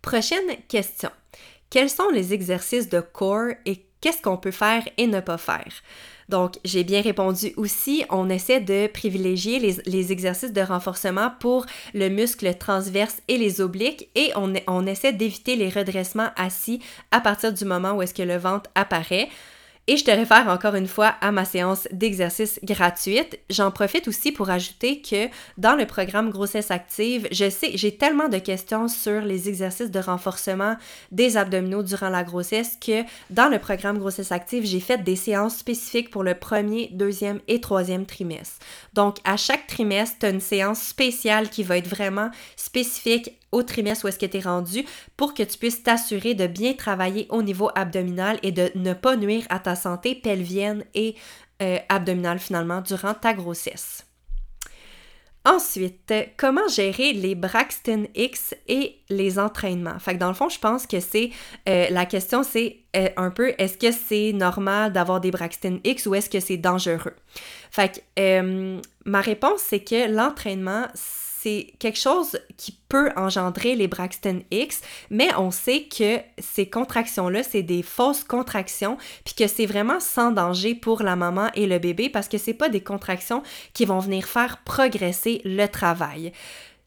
Prochaine 0.02 0.56
question. 0.68 1.10
Quels 1.70 1.90
sont 1.90 2.10
les 2.10 2.32
exercices 2.32 2.88
de 2.88 3.00
corps 3.00 3.50
et 3.64 3.84
qu'est-ce 4.00 4.22
qu'on 4.22 4.36
peut 4.36 4.52
faire 4.52 4.88
et 4.96 5.06
ne 5.06 5.20
pas 5.20 5.38
faire? 5.38 5.72
Donc, 6.28 6.58
j'ai 6.64 6.84
bien 6.84 7.02
répondu 7.02 7.52
aussi, 7.56 8.04
on 8.10 8.28
essaie 8.28 8.60
de 8.60 8.88
privilégier 8.88 9.58
les, 9.58 10.12
exercices 10.12 10.52
de 10.52 10.60
renforcement 10.60 11.30
pour 11.40 11.66
le 11.94 12.08
muscle 12.08 12.54
transverse 12.54 13.20
et 13.28 13.38
les 13.38 13.60
obliques 13.60 14.08
et 14.14 14.30
on, 14.36 14.52
on 14.66 14.86
essaie 14.86 15.12
d'éviter 15.12 15.56
les 15.56 15.68
redressements 15.68 16.30
assis 16.36 16.80
à 17.10 17.20
partir 17.20 17.52
du 17.52 17.64
moment 17.64 17.92
où 17.92 18.02
est-ce 18.02 18.14
que 18.14 18.22
le 18.22 18.36
ventre 18.36 18.70
apparaît. 18.74 19.28
Et 19.88 19.96
je 19.96 20.04
te 20.04 20.10
réfère 20.10 20.48
encore 20.48 20.74
une 20.74 20.88
fois 20.88 21.14
à 21.20 21.30
ma 21.30 21.44
séance 21.44 21.86
d'exercice 21.92 22.58
gratuite. 22.64 23.38
J'en 23.50 23.70
profite 23.70 24.08
aussi 24.08 24.32
pour 24.32 24.50
ajouter 24.50 25.00
que 25.00 25.28
dans 25.58 25.76
le 25.76 25.86
programme 25.86 26.30
Grossesse 26.30 26.72
Active, 26.72 27.28
je 27.30 27.48
sais, 27.48 27.70
j'ai 27.74 27.96
tellement 27.96 28.28
de 28.28 28.38
questions 28.38 28.88
sur 28.88 29.20
les 29.20 29.48
exercices 29.48 29.92
de 29.92 30.00
renforcement 30.00 30.76
des 31.12 31.36
abdominaux 31.36 31.84
durant 31.84 32.08
la 32.08 32.24
grossesse 32.24 32.76
que 32.84 33.02
dans 33.30 33.48
le 33.48 33.60
programme 33.60 33.98
Grossesse 33.98 34.32
Active, 34.32 34.64
j'ai 34.66 34.80
fait 34.80 35.04
des 35.04 35.14
séances 35.14 35.58
spécifiques 35.58 36.10
pour 36.10 36.24
le 36.24 36.34
premier, 36.34 36.88
deuxième 36.92 37.38
et 37.46 37.60
troisième 37.60 38.06
trimestre. 38.06 38.58
Donc, 38.92 39.18
à 39.24 39.36
chaque 39.36 39.68
trimestre, 39.68 40.16
tu 40.18 40.26
as 40.26 40.30
une 40.30 40.40
séance 40.40 40.80
spéciale 40.80 41.48
qui 41.48 41.62
va 41.62 41.78
être 41.78 41.88
vraiment 41.88 42.30
spécifique 42.56 43.38
au 43.52 43.62
trimestre 43.62 44.04
où 44.04 44.08
est-ce 44.08 44.18
que 44.18 44.26
tu 44.26 44.38
es 44.38 44.40
rendu 44.40 44.84
pour 45.16 45.34
que 45.34 45.42
tu 45.42 45.58
puisses 45.58 45.82
t'assurer 45.82 46.34
de 46.34 46.46
bien 46.46 46.74
travailler 46.74 47.26
au 47.30 47.42
niveau 47.42 47.70
abdominal 47.74 48.38
et 48.42 48.52
de 48.52 48.70
ne 48.74 48.92
pas 48.92 49.16
nuire 49.16 49.44
à 49.48 49.58
ta 49.58 49.74
santé 49.74 50.14
pelvienne 50.14 50.84
et 50.94 51.14
euh, 51.62 51.78
abdominale 51.88 52.38
finalement 52.38 52.80
durant 52.80 53.14
ta 53.14 53.32
grossesse. 53.32 54.04
Ensuite, 55.46 56.12
comment 56.36 56.66
gérer 56.66 57.12
les 57.12 57.36
Braxton 57.36 58.08
X 58.16 58.54
et 58.66 58.96
les 59.08 59.38
entraînements? 59.38 59.98
Fait 60.00 60.14
que 60.14 60.18
dans 60.18 60.28
le 60.28 60.34
fond, 60.34 60.48
je 60.48 60.58
pense 60.58 60.88
que 60.88 60.98
c'est 60.98 61.30
euh, 61.68 61.86
la 61.88 62.04
question, 62.04 62.42
c'est 62.42 62.78
euh, 62.96 63.08
un 63.16 63.30
peu 63.30 63.54
est-ce 63.56 63.78
que 63.78 63.92
c'est 63.92 64.32
normal 64.32 64.92
d'avoir 64.92 65.20
des 65.20 65.30
Braxton 65.30 65.80
X 65.84 66.06
ou 66.06 66.16
est-ce 66.16 66.28
que 66.28 66.40
c'est 66.40 66.56
dangereux? 66.56 67.14
Fait 67.70 68.02
que 68.16 68.80
ma 69.04 69.20
réponse, 69.20 69.60
c'est 69.60 69.84
que 69.84 70.10
l'entraînement, 70.10 70.88
c'est 70.94 71.25
quelque 71.78 71.98
chose 71.98 72.38
qui 72.56 72.72
peut 72.88 73.10
engendrer 73.16 73.74
les 73.74 73.88
Braxton 73.88 74.42
X, 74.50 74.80
mais 75.10 75.28
on 75.36 75.50
sait 75.50 75.84
que 75.84 76.20
ces 76.38 76.68
contractions-là, 76.68 77.42
c'est 77.42 77.62
des 77.62 77.82
fausses 77.82 78.24
contractions, 78.24 78.96
puis 79.24 79.34
que 79.34 79.46
c'est 79.46 79.66
vraiment 79.66 80.00
sans 80.00 80.32
danger 80.32 80.74
pour 80.74 81.02
la 81.02 81.16
maman 81.16 81.48
et 81.54 81.66
le 81.66 81.78
bébé 81.78 82.08
parce 82.08 82.28
que 82.28 82.38
c'est 82.38 82.54
pas 82.54 82.68
des 82.68 82.82
contractions 82.82 83.42
qui 83.72 83.84
vont 83.84 83.98
venir 83.98 84.26
faire 84.26 84.58
progresser 84.64 85.40
le 85.44 85.66
travail. 85.66 86.32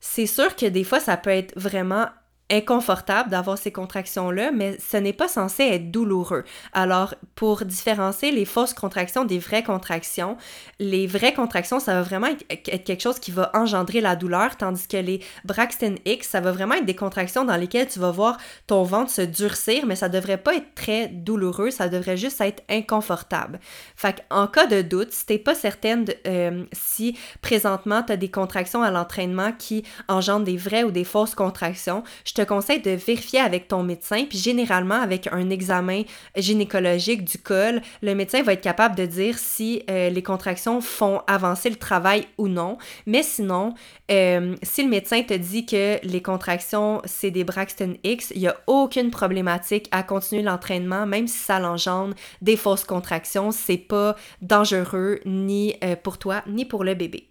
C'est 0.01 0.27
sûr 0.27 0.55
que 0.55 0.65
des 0.65 0.83
fois, 0.83 0.99
ça 0.99 1.17
peut 1.17 1.29
être 1.29 1.53
vraiment 1.59 2.07
inconfortable 2.49 3.29
d'avoir 3.29 3.57
ces 3.57 3.71
contractions-là, 3.71 4.51
mais 4.51 4.77
ce 4.79 4.97
n'est 4.97 5.13
pas 5.13 5.27
censé 5.27 5.63
être 5.63 5.91
douloureux. 5.91 6.43
Alors, 6.73 7.13
pour 7.35 7.65
différencier 7.65 8.31
les 8.31 8.45
fausses 8.45 8.73
contractions 8.73 9.25
des 9.25 9.39
vraies 9.39 9.63
contractions, 9.63 10.37
les 10.79 11.07
vraies 11.07 11.33
contractions, 11.33 11.79
ça 11.79 11.93
va 11.93 12.01
vraiment 12.01 12.27
être 12.27 12.83
quelque 12.83 13.01
chose 13.01 13.19
qui 13.19 13.31
va 13.31 13.51
engendrer 13.53 14.01
la 14.01 14.15
douleur, 14.15 14.57
tandis 14.57 14.87
que 14.87 14.97
les 14.97 15.21
Braxton 15.45 15.95
X, 16.05 16.29
ça 16.29 16.41
va 16.41 16.51
vraiment 16.51 16.75
être 16.75 16.85
des 16.85 16.95
contractions 16.95 17.45
dans 17.45 17.55
lesquelles 17.55 17.87
tu 17.87 17.99
vas 17.99 18.11
voir 18.11 18.37
ton 18.67 18.83
ventre 18.83 19.11
se 19.11 19.21
durcir, 19.21 19.85
mais 19.85 19.95
ça 19.95 20.09
devrait 20.09 20.37
pas 20.37 20.55
être 20.55 20.73
très 20.75 21.07
douloureux, 21.07 21.71
ça 21.71 21.87
devrait 21.89 22.17
juste 22.17 22.41
être 22.41 22.63
inconfortable. 22.69 23.59
Fait 23.95 24.25
en 24.29 24.47
cas 24.47 24.65
de 24.65 24.81
doute, 24.81 25.11
si 25.11 25.25
t'es 25.25 25.37
pas 25.37 25.55
certaine 25.55 26.05
euh, 26.27 26.63
si 26.73 27.17
présentement 27.41 28.03
tu 28.03 28.13
as 28.13 28.17
des 28.17 28.31
contractions 28.31 28.81
à 28.81 28.91
l'entraînement 28.91 29.51
qui 29.51 29.83
engendrent 30.07 30.45
des 30.45 30.57
vraies 30.57 30.83
ou 30.83 30.91
des 30.91 31.03
fausses 31.03 31.35
contractions, 31.35 32.03
te 32.39 32.47
conseille 32.47 32.79
de 32.79 32.91
vérifier 32.91 33.41
avec 33.41 33.67
ton 33.67 33.83
médecin, 33.83 34.23
puis 34.27 34.37
généralement 34.37 35.01
avec 35.01 35.27
un 35.27 35.49
examen 35.49 36.03
gynécologique 36.37 37.25
du 37.25 37.37
col, 37.37 37.81
le 38.01 38.15
médecin 38.15 38.41
va 38.43 38.53
être 38.53 38.61
capable 38.61 38.95
de 38.95 39.05
dire 39.05 39.37
si 39.37 39.83
euh, 39.89 40.09
les 40.09 40.23
contractions 40.23 40.79
font 40.79 41.21
avancer 41.27 41.69
le 41.69 41.75
travail 41.75 42.27
ou 42.37 42.47
non. 42.47 42.77
Mais 43.05 43.23
sinon, 43.23 43.73
euh, 44.09 44.55
si 44.63 44.83
le 44.83 44.89
médecin 44.89 45.21
te 45.23 45.33
dit 45.33 45.65
que 45.65 45.99
les 46.05 46.21
contractions, 46.21 47.01
c'est 47.03 47.31
des 47.31 47.43
Braxton 47.43 47.97
X, 48.03 48.31
il 48.33 48.41
n'y 48.41 48.47
a 48.47 48.55
aucune 48.67 49.11
problématique 49.11 49.89
à 49.91 50.03
continuer 50.03 50.41
l'entraînement, 50.41 51.05
même 51.05 51.27
si 51.27 51.37
ça 51.37 51.59
l'engendre 51.59 52.15
des 52.41 52.55
fausses 52.55 52.85
contractions. 52.85 53.51
C'est 53.51 53.77
pas 53.77 54.15
dangereux 54.41 55.19
ni 55.25 55.75
euh, 55.83 55.97
pour 55.97 56.17
toi, 56.17 56.41
ni 56.47 56.63
pour 56.63 56.85
le 56.85 56.93
bébé. 56.93 57.27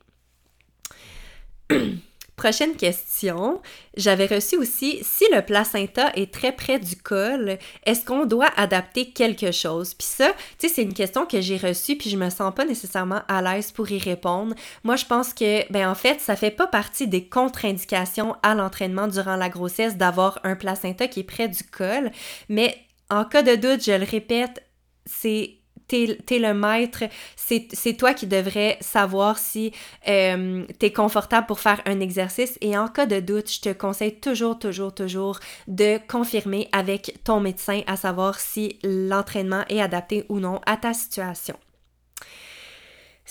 Prochaine 2.38 2.76
question. 2.76 3.60
J'avais 3.96 4.26
reçu 4.26 4.56
aussi 4.56 5.00
si 5.02 5.24
le 5.34 5.42
placenta 5.42 6.12
est 6.14 6.32
très 6.32 6.52
près 6.52 6.78
du 6.78 6.94
col, 6.94 7.58
est-ce 7.84 8.04
qu'on 8.04 8.26
doit 8.26 8.50
adapter 8.56 9.10
quelque 9.10 9.50
chose? 9.50 9.92
Puis 9.92 10.06
ça, 10.06 10.32
tu 10.56 10.68
sais, 10.68 10.72
c'est 10.72 10.82
une 10.84 10.94
question 10.94 11.26
que 11.26 11.40
j'ai 11.40 11.56
reçue 11.56 11.96
puis 11.96 12.10
je 12.10 12.16
me 12.16 12.30
sens 12.30 12.54
pas 12.54 12.64
nécessairement 12.64 13.22
à 13.26 13.42
l'aise 13.42 13.72
pour 13.72 13.90
y 13.90 13.98
répondre. 13.98 14.54
Moi, 14.84 14.94
je 14.94 15.04
pense 15.04 15.34
que, 15.34 15.70
ben 15.72 15.90
en 15.90 15.96
fait, 15.96 16.20
ça 16.20 16.36
fait 16.36 16.52
pas 16.52 16.68
partie 16.68 17.08
des 17.08 17.28
contre-indications 17.28 18.36
à 18.44 18.54
l'entraînement 18.54 19.08
durant 19.08 19.34
la 19.34 19.48
grossesse 19.48 19.96
d'avoir 19.96 20.38
un 20.44 20.54
placenta 20.54 21.08
qui 21.08 21.20
est 21.20 21.24
près 21.24 21.48
du 21.48 21.64
col, 21.64 22.12
mais 22.48 22.78
en 23.10 23.24
cas 23.24 23.42
de 23.42 23.56
doute, 23.56 23.84
je 23.84 23.98
le 23.98 24.04
répète, 24.04 24.62
c'est 25.06 25.57
t'es 25.88 26.38
le 26.38 26.54
maître, 26.54 27.04
c'est 27.36 27.96
toi 27.96 28.14
qui 28.14 28.26
devrais 28.26 28.76
savoir 28.80 29.38
si 29.38 29.72
euh, 30.08 30.64
t'es 30.78 30.92
confortable 30.92 31.46
pour 31.46 31.60
faire 31.60 31.80
un 31.86 32.00
exercice 32.00 32.58
et 32.60 32.76
en 32.76 32.88
cas 32.88 33.06
de 33.06 33.20
doute, 33.20 33.50
je 33.50 33.60
te 33.60 33.72
conseille 33.72 34.16
toujours, 34.20 34.58
toujours, 34.58 34.94
toujours 34.94 35.40
de 35.66 35.98
confirmer 36.06 36.68
avec 36.72 37.18
ton 37.24 37.40
médecin 37.40 37.82
à 37.86 37.96
savoir 37.96 38.38
si 38.38 38.78
l'entraînement 38.84 39.64
est 39.68 39.80
adapté 39.80 40.24
ou 40.28 40.40
non 40.40 40.60
à 40.66 40.76
ta 40.76 40.92
situation. 40.92 41.56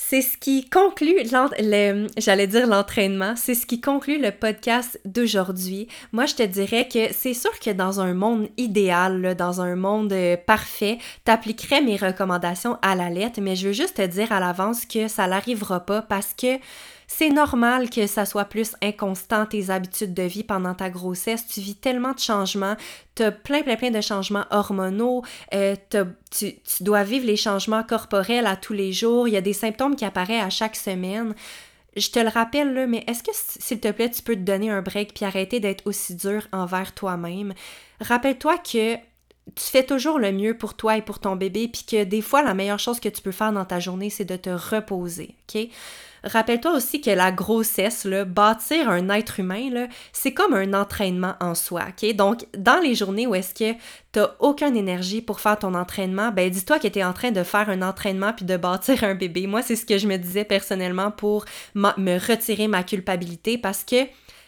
C'est 0.10 0.22
ce 0.22 0.38
qui 0.38 0.64
conclut, 0.70 1.18
j'allais 2.18 2.48
dire 2.48 2.66
l'entraînement, 2.66 3.36
c'est 3.36 3.56
ce 3.56 3.66
qui 3.66 3.82
conclut 3.82 4.22
le 4.22 4.32
podcast 4.32 4.98
d'aujourd'hui. 5.04 5.90
Moi, 6.14 6.26
je 6.26 6.36
te 6.36 6.44
dirais 6.44 6.88
que 6.88 7.12
c'est 7.12 7.34
sûr 7.34 7.52
que 7.60 7.72
dans 7.72 8.00
un 8.00 8.14
monde 8.14 8.48
idéal, 8.56 9.36
dans 9.36 9.60
un 9.60 9.76
monde 9.76 10.14
euh, 10.14 10.38
parfait, 10.38 11.00
t'appliquerais 11.26 11.82
mes 11.82 11.98
recommandations 11.98 12.78
à 12.82 12.96
la 12.96 13.10
lettre, 13.10 13.42
mais 13.42 13.58
je 13.58 13.68
veux 13.68 13.74
juste 13.74 13.98
te 13.98 14.08
dire 14.08 14.32
à 14.32 14.40
l'avance 14.40 14.86
que 14.86 15.10
ça 15.10 15.28
n'arrivera 15.28 15.82
pas 15.82 16.02
parce 16.02 16.34
que 16.34 16.58
C'est 17.08 17.30
normal 17.30 17.90
que 17.90 18.06
ça 18.06 18.26
soit 18.26 18.46
plus 18.46 18.76
inconstant 18.82 19.46
tes 19.46 19.70
habitudes 19.70 20.14
de 20.14 20.24
vie 20.24 20.44
pendant 20.44 20.74
ta 20.74 20.90
grossesse. 20.90 21.48
Tu 21.48 21.62
vis 21.62 21.76
tellement 21.76 22.12
de 22.12 22.20
changements, 22.20 22.76
tu 23.16 23.24
as 23.24 23.32
plein, 23.32 23.64
plein, 23.64 23.78
plein 23.78 23.92
de 23.92 24.02
changements 24.02 24.46
hormonaux, 24.52 25.24
euh, 25.54 25.76
tu, 26.30 26.56
tu 26.62 26.84
dois 26.84 27.04
vivre 27.04 27.26
les 27.26 27.38
changements 27.38 27.84
corporels 27.84 28.46
à 28.46 28.58
tous 28.58 28.74
les 28.74 28.92
jours, 28.92 29.28
il 29.28 29.34
y 29.34 29.38
a 29.38 29.42
des 29.42 29.54
symptômes 29.54 29.96
qui 29.96 30.06
apparaissent 30.06 30.44
à 30.44 30.50
chaque 30.50 30.76
semaine 30.76 31.34
je 31.98 32.10
te 32.10 32.20
le 32.20 32.30
rappelle, 32.30 32.74
là, 32.74 32.88
mais 32.88 33.04
est-ce 33.08 33.24
que, 33.24 33.32
s'il 33.34 33.80
te 33.80 33.92
plaît, 33.92 34.10
tu 34.10 34.22
peux 34.22 34.36
te 34.36 34.42
donner 34.42 34.70
un 34.70 34.82
break 34.82 35.14
puis 35.14 35.26
arrêter 35.26 35.60
d'être 35.60 35.86
aussi 35.86 36.16
dur 36.16 36.48
envers 36.52 36.94
toi-même? 36.94 37.54
Rappelle-toi 38.00 38.58
que 38.60 38.96
tu 39.56 39.64
fais 39.64 39.84
toujours 39.84 40.20
le 40.20 40.32
mieux 40.32 40.56
pour 40.56 40.76
toi 40.76 40.98
et 40.98 41.02
pour 41.02 41.20
ton 41.20 41.36
bébé, 41.36 41.68
puis 41.68 41.86
que 41.90 42.04
des 42.04 42.22
fois, 42.22 42.44
la 42.44 42.54
meilleure 42.54 42.80
chose 42.80 43.00
que 43.00 43.10
tu 43.10 43.22
peux 43.22 43.32
faire 43.32 43.52
dans 43.52 43.66
ta 43.66 43.80
journée, 43.80 44.10
c'est 44.10 44.26
de 44.26 44.36
te 44.36 44.50
reposer, 44.50 45.36
OK? 45.50 45.70
Rappelle-toi 46.32 46.74
aussi 46.76 47.02
que 47.02 47.10
la 47.10 47.32
grossesse, 47.32 48.06
bâtir 48.28 48.90
un 48.90 49.10
être 49.10 49.40
humain, 49.40 49.88
c'est 50.12 50.34
comme 50.34 50.54
un 50.54 50.74
entraînement 50.74 51.36
en 51.40 51.56
soi? 51.56 51.86
Donc, 52.16 52.46
dans 52.58 52.80
les 52.80 52.96
journées 52.96 53.28
où 53.28 53.36
est-ce 53.36 53.54
que 53.54 53.74
tu 54.14 54.20
n'as 54.20 54.30
aucune 54.40 54.76
énergie 54.76 55.22
pour 55.22 55.40
faire 55.40 55.60
ton 55.60 55.74
entraînement, 55.74 56.32
ben 56.32 56.50
dis-toi 56.50 56.80
que 56.80 56.88
tu 56.88 57.00
es 57.00 57.04
en 57.04 57.14
train 57.14 57.32
de 57.32 57.44
faire 57.44 57.70
un 57.70 57.82
entraînement 57.82 58.34
puis 58.34 58.46
de 58.46 58.58
bâtir 58.58 59.04
un 59.04 59.16
bébé. 59.16 59.48
Moi, 59.48 59.62
c'est 59.62 59.76
ce 59.76 59.86
que 59.86 59.98
je 59.98 60.08
me 60.08 60.18
disais 60.18 60.44
personnellement 60.44 61.12
pour 61.12 61.46
me 61.76 62.18
retirer 62.28 62.68
ma 62.68 62.84
culpabilité 62.84 63.58
parce 63.58 63.84
que 63.84 64.06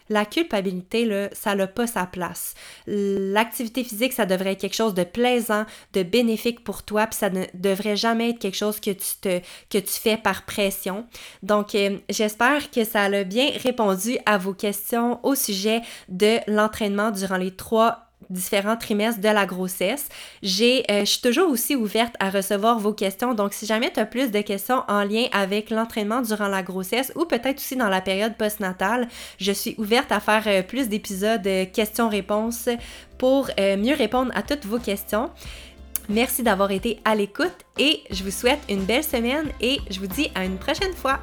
la 0.10 0.26
culpabilité, 0.26 1.06
là, 1.06 1.30
ça 1.34 1.56
n'a 1.56 1.68
pas 1.68 1.88
sa 1.88 2.06
place. 2.06 2.56
L'activité 2.88 3.84
physique, 3.84 4.14
ça 4.14 4.26
devrait 4.26 4.54
être 4.54 4.62
quelque 4.62 4.76
chose 4.76 4.94
de 4.94 5.04
plaisant, 5.04 5.66
de 5.94 6.04
bénéfique 6.04 6.64
pour 6.64 6.84
toi, 6.84 7.08
puis 7.08 7.18
ça 7.18 7.30
ne 7.30 7.46
devrait 7.54 7.96
jamais 7.96 8.32
être 8.32 8.40
quelque 8.40 8.58
chose 8.58 8.80
que 8.80 8.92
tu, 8.92 9.16
te, 9.22 9.40
que 9.70 9.78
tu 9.78 9.94
fais 9.94 10.18
par 10.18 10.44
pression. 10.46 11.06
Donc, 11.44 11.76
euh, 11.76 11.98
j'espère 12.10 12.72
que 12.72 12.84
ça 12.84 13.04
a 13.04 13.24
bien 13.24 13.52
répondu 13.64 14.18
à 14.26 14.38
vos 14.38 14.54
questions 14.54 15.20
au 15.24 15.36
sujet 15.36 15.82
de 16.10 16.38
l'entraînement 16.48 17.12
durant 17.12 17.38
les 17.38 17.52
trois 17.52 18.09
différents 18.30 18.78
trimestres 18.78 19.22
de 19.22 19.30
la 19.30 19.46
grossesse. 19.46 20.08
J'ai, 20.44 20.84
euh, 20.92 21.02
je 21.02 21.06
suis 21.06 21.22
toujours 21.22 21.50
aussi 21.50 21.76
ouverte 21.76 22.16
à 22.20 22.30
recevoir 22.30 22.80
vos 22.80 22.94
questions. 22.94 23.34
Donc, 23.34 23.54
si 23.54 23.66
jamais 23.66 23.92
tu 23.92 24.00
as 24.00 24.06
plus 24.06 24.32
de 24.32 24.42
questions 24.42 24.84
en 24.88 25.04
lien 25.04 25.26
avec 25.32 25.70
l'entraînement 25.70 26.22
durant 26.22 26.48
la 26.48 26.62
grossesse 26.62 27.12
ou 27.16 27.26
peut-être 27.26 27.58
aussi 27.58 27.76
dans 27.76 27.90
la 27.90 28.02
période 28.02 28.36
postnatale, 28.36 29.08
je 29.40 29.52
suis 29.52 29.76
ouverte 29.78 30.12
à 30.12 30.20
faire 30.20 30.44
euh, 30.48 30.62
plus 30.62 30.90
d'épisodes 30.90 31.46
euh, 31.48 31.66
questions-réponses 31.66 32.70
pour 33.18 33.50
mieux 33.58 33.96
répondre 33.96 34.32
à 34.34 34.42
toutes 34.44 34.66
vos 34.66 34.80
questions. 34.80 35.30
Merci 36.08 36.42
d'avoir 36.42 36.72
été 36.72 37.02
à 37.04 37.14
l'écoute 37.14 37.66
et 37.78 38.02
je 38.12 38.24
vous 38.24 38.32
souhaite 38.32 38.60
une 38.70 38.84
belle 38.84 39.04
semaine 39.04 39.50
et 39.60 39.80
je 39.92 40.00
vous 40.00 40.08
dis 40.08 40.32
à 40.36 40.46
une 40.46 40.58
prochaine 40.58 40.94
fois. 40.94 41.20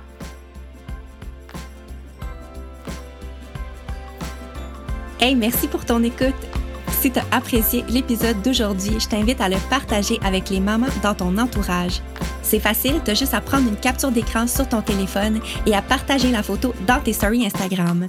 Hey, 5.18 5.34
merci 5.34 5.66
pour 5.66 5.84
ton 5.86 6.02
écoute. 6.02 6.34
Si 7.00 7.10
tu 7.10 7.18
as 7.18 7.24
apprécié 7.30 7.84
l'épisode 7.88 8.40
d'aujourd'hui, 8.42 8.98
je 8.98 9.06
t'invite 9.06 9.40
à 9.40 9.48
le 9.48 9.56
partager 9.68 10.18
avec 10.24 10.50
les 10.50 10.60
mamans 10.60 10.86
dans 11.02 11.14
ton 11.14 11.36
entourage. 11.38 12.00
C'est 12.42 12.58
facile, 12.58 13.00
tu 13.04 13.10
as 13.10 13.14
juste 13.14 13.34
à 13.34 13.40
prendre 13.40 13.68
une 13.68 13.76
capture 13.76 14.10
d'écran 14.10 14.46
sur 14.46 14.68
ton 14.68 14.80
téléphone 14.80 15.40
et 15.66 15.74
à 15.74 15.82
partager 15.82 16.30
la 16.30 16.42
photo 16.42 16.74
dans 16.86 17.00
tes 17.00 17.12
stories 17.12 17.46
Instagram. 17.46 18.06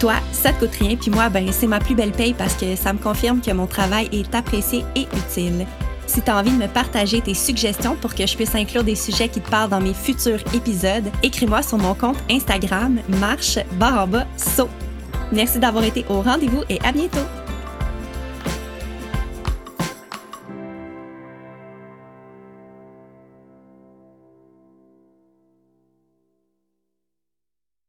Toi, 0.00 0.14
ça 0.32 0.52
te 0.52 0.60
coûte 0.60 0.76
rien, 0.78 0.96
puis 0.96 1.10
moi, 1.10 1.28
ben, 1.28 1.48
c'est 1.50 1.66
ma 1.66 1.80
plus 1.80 1.94
belle 1.94 2.12
paye 2.12 2.34
parce 2.34 2.54
que 2.54 2.76
ça 2.76 2.92
me 2.92 2.98
confirme 2.98 3.40
que 3.40 3.50
mon 3.50 3.66
travail 3.66 4.08
est 4.12 4.32
apprécié 4.34 4.84
et 4.94 5.08
utile. 5.16 5.66
Si 6.06 6.22
tu 6.22 6.30
as 6.30 6.36
envie 6.36 6.52
de 6.52 6.56
me 6.56 6.68
partager 6.68 7.20
tes 7.20 7.34
suggestions 7.34 7.96
pour 7.96 8.14
que 8.14 8.26
je 8.26 8.36
puisse 8.36 8.54
inclure 8.54 8.84
des 8.84 8.94
sujets 8.94 9.28
qui 9.28 9.40
te 9.40 9.50
parlent 9.50 9.70
dans 9.70 9.80
mes 9.80 9.94
futurs 9.94 10.40
épisodes, 10.54 11.10
écris-moi 11.22 11.62
sur 11.62 11.78
mon 11.78 11.94
compte 11.94 12.18
Instagram 12.30 13.00
marche 13.20 13.58
barre 13.72 14.04
en 14.04 14.06
bas 14.06 14.26
saut. 14.36 14.70
Merci 15.32 15.58
d'avoir 15.58 15.84
été 15.84 16.04
au 16.08 16.22
rendez-vous 16.22 16.62
et 16.68 16.78
à 16.84 16.92
bientôt! 16.92 17.47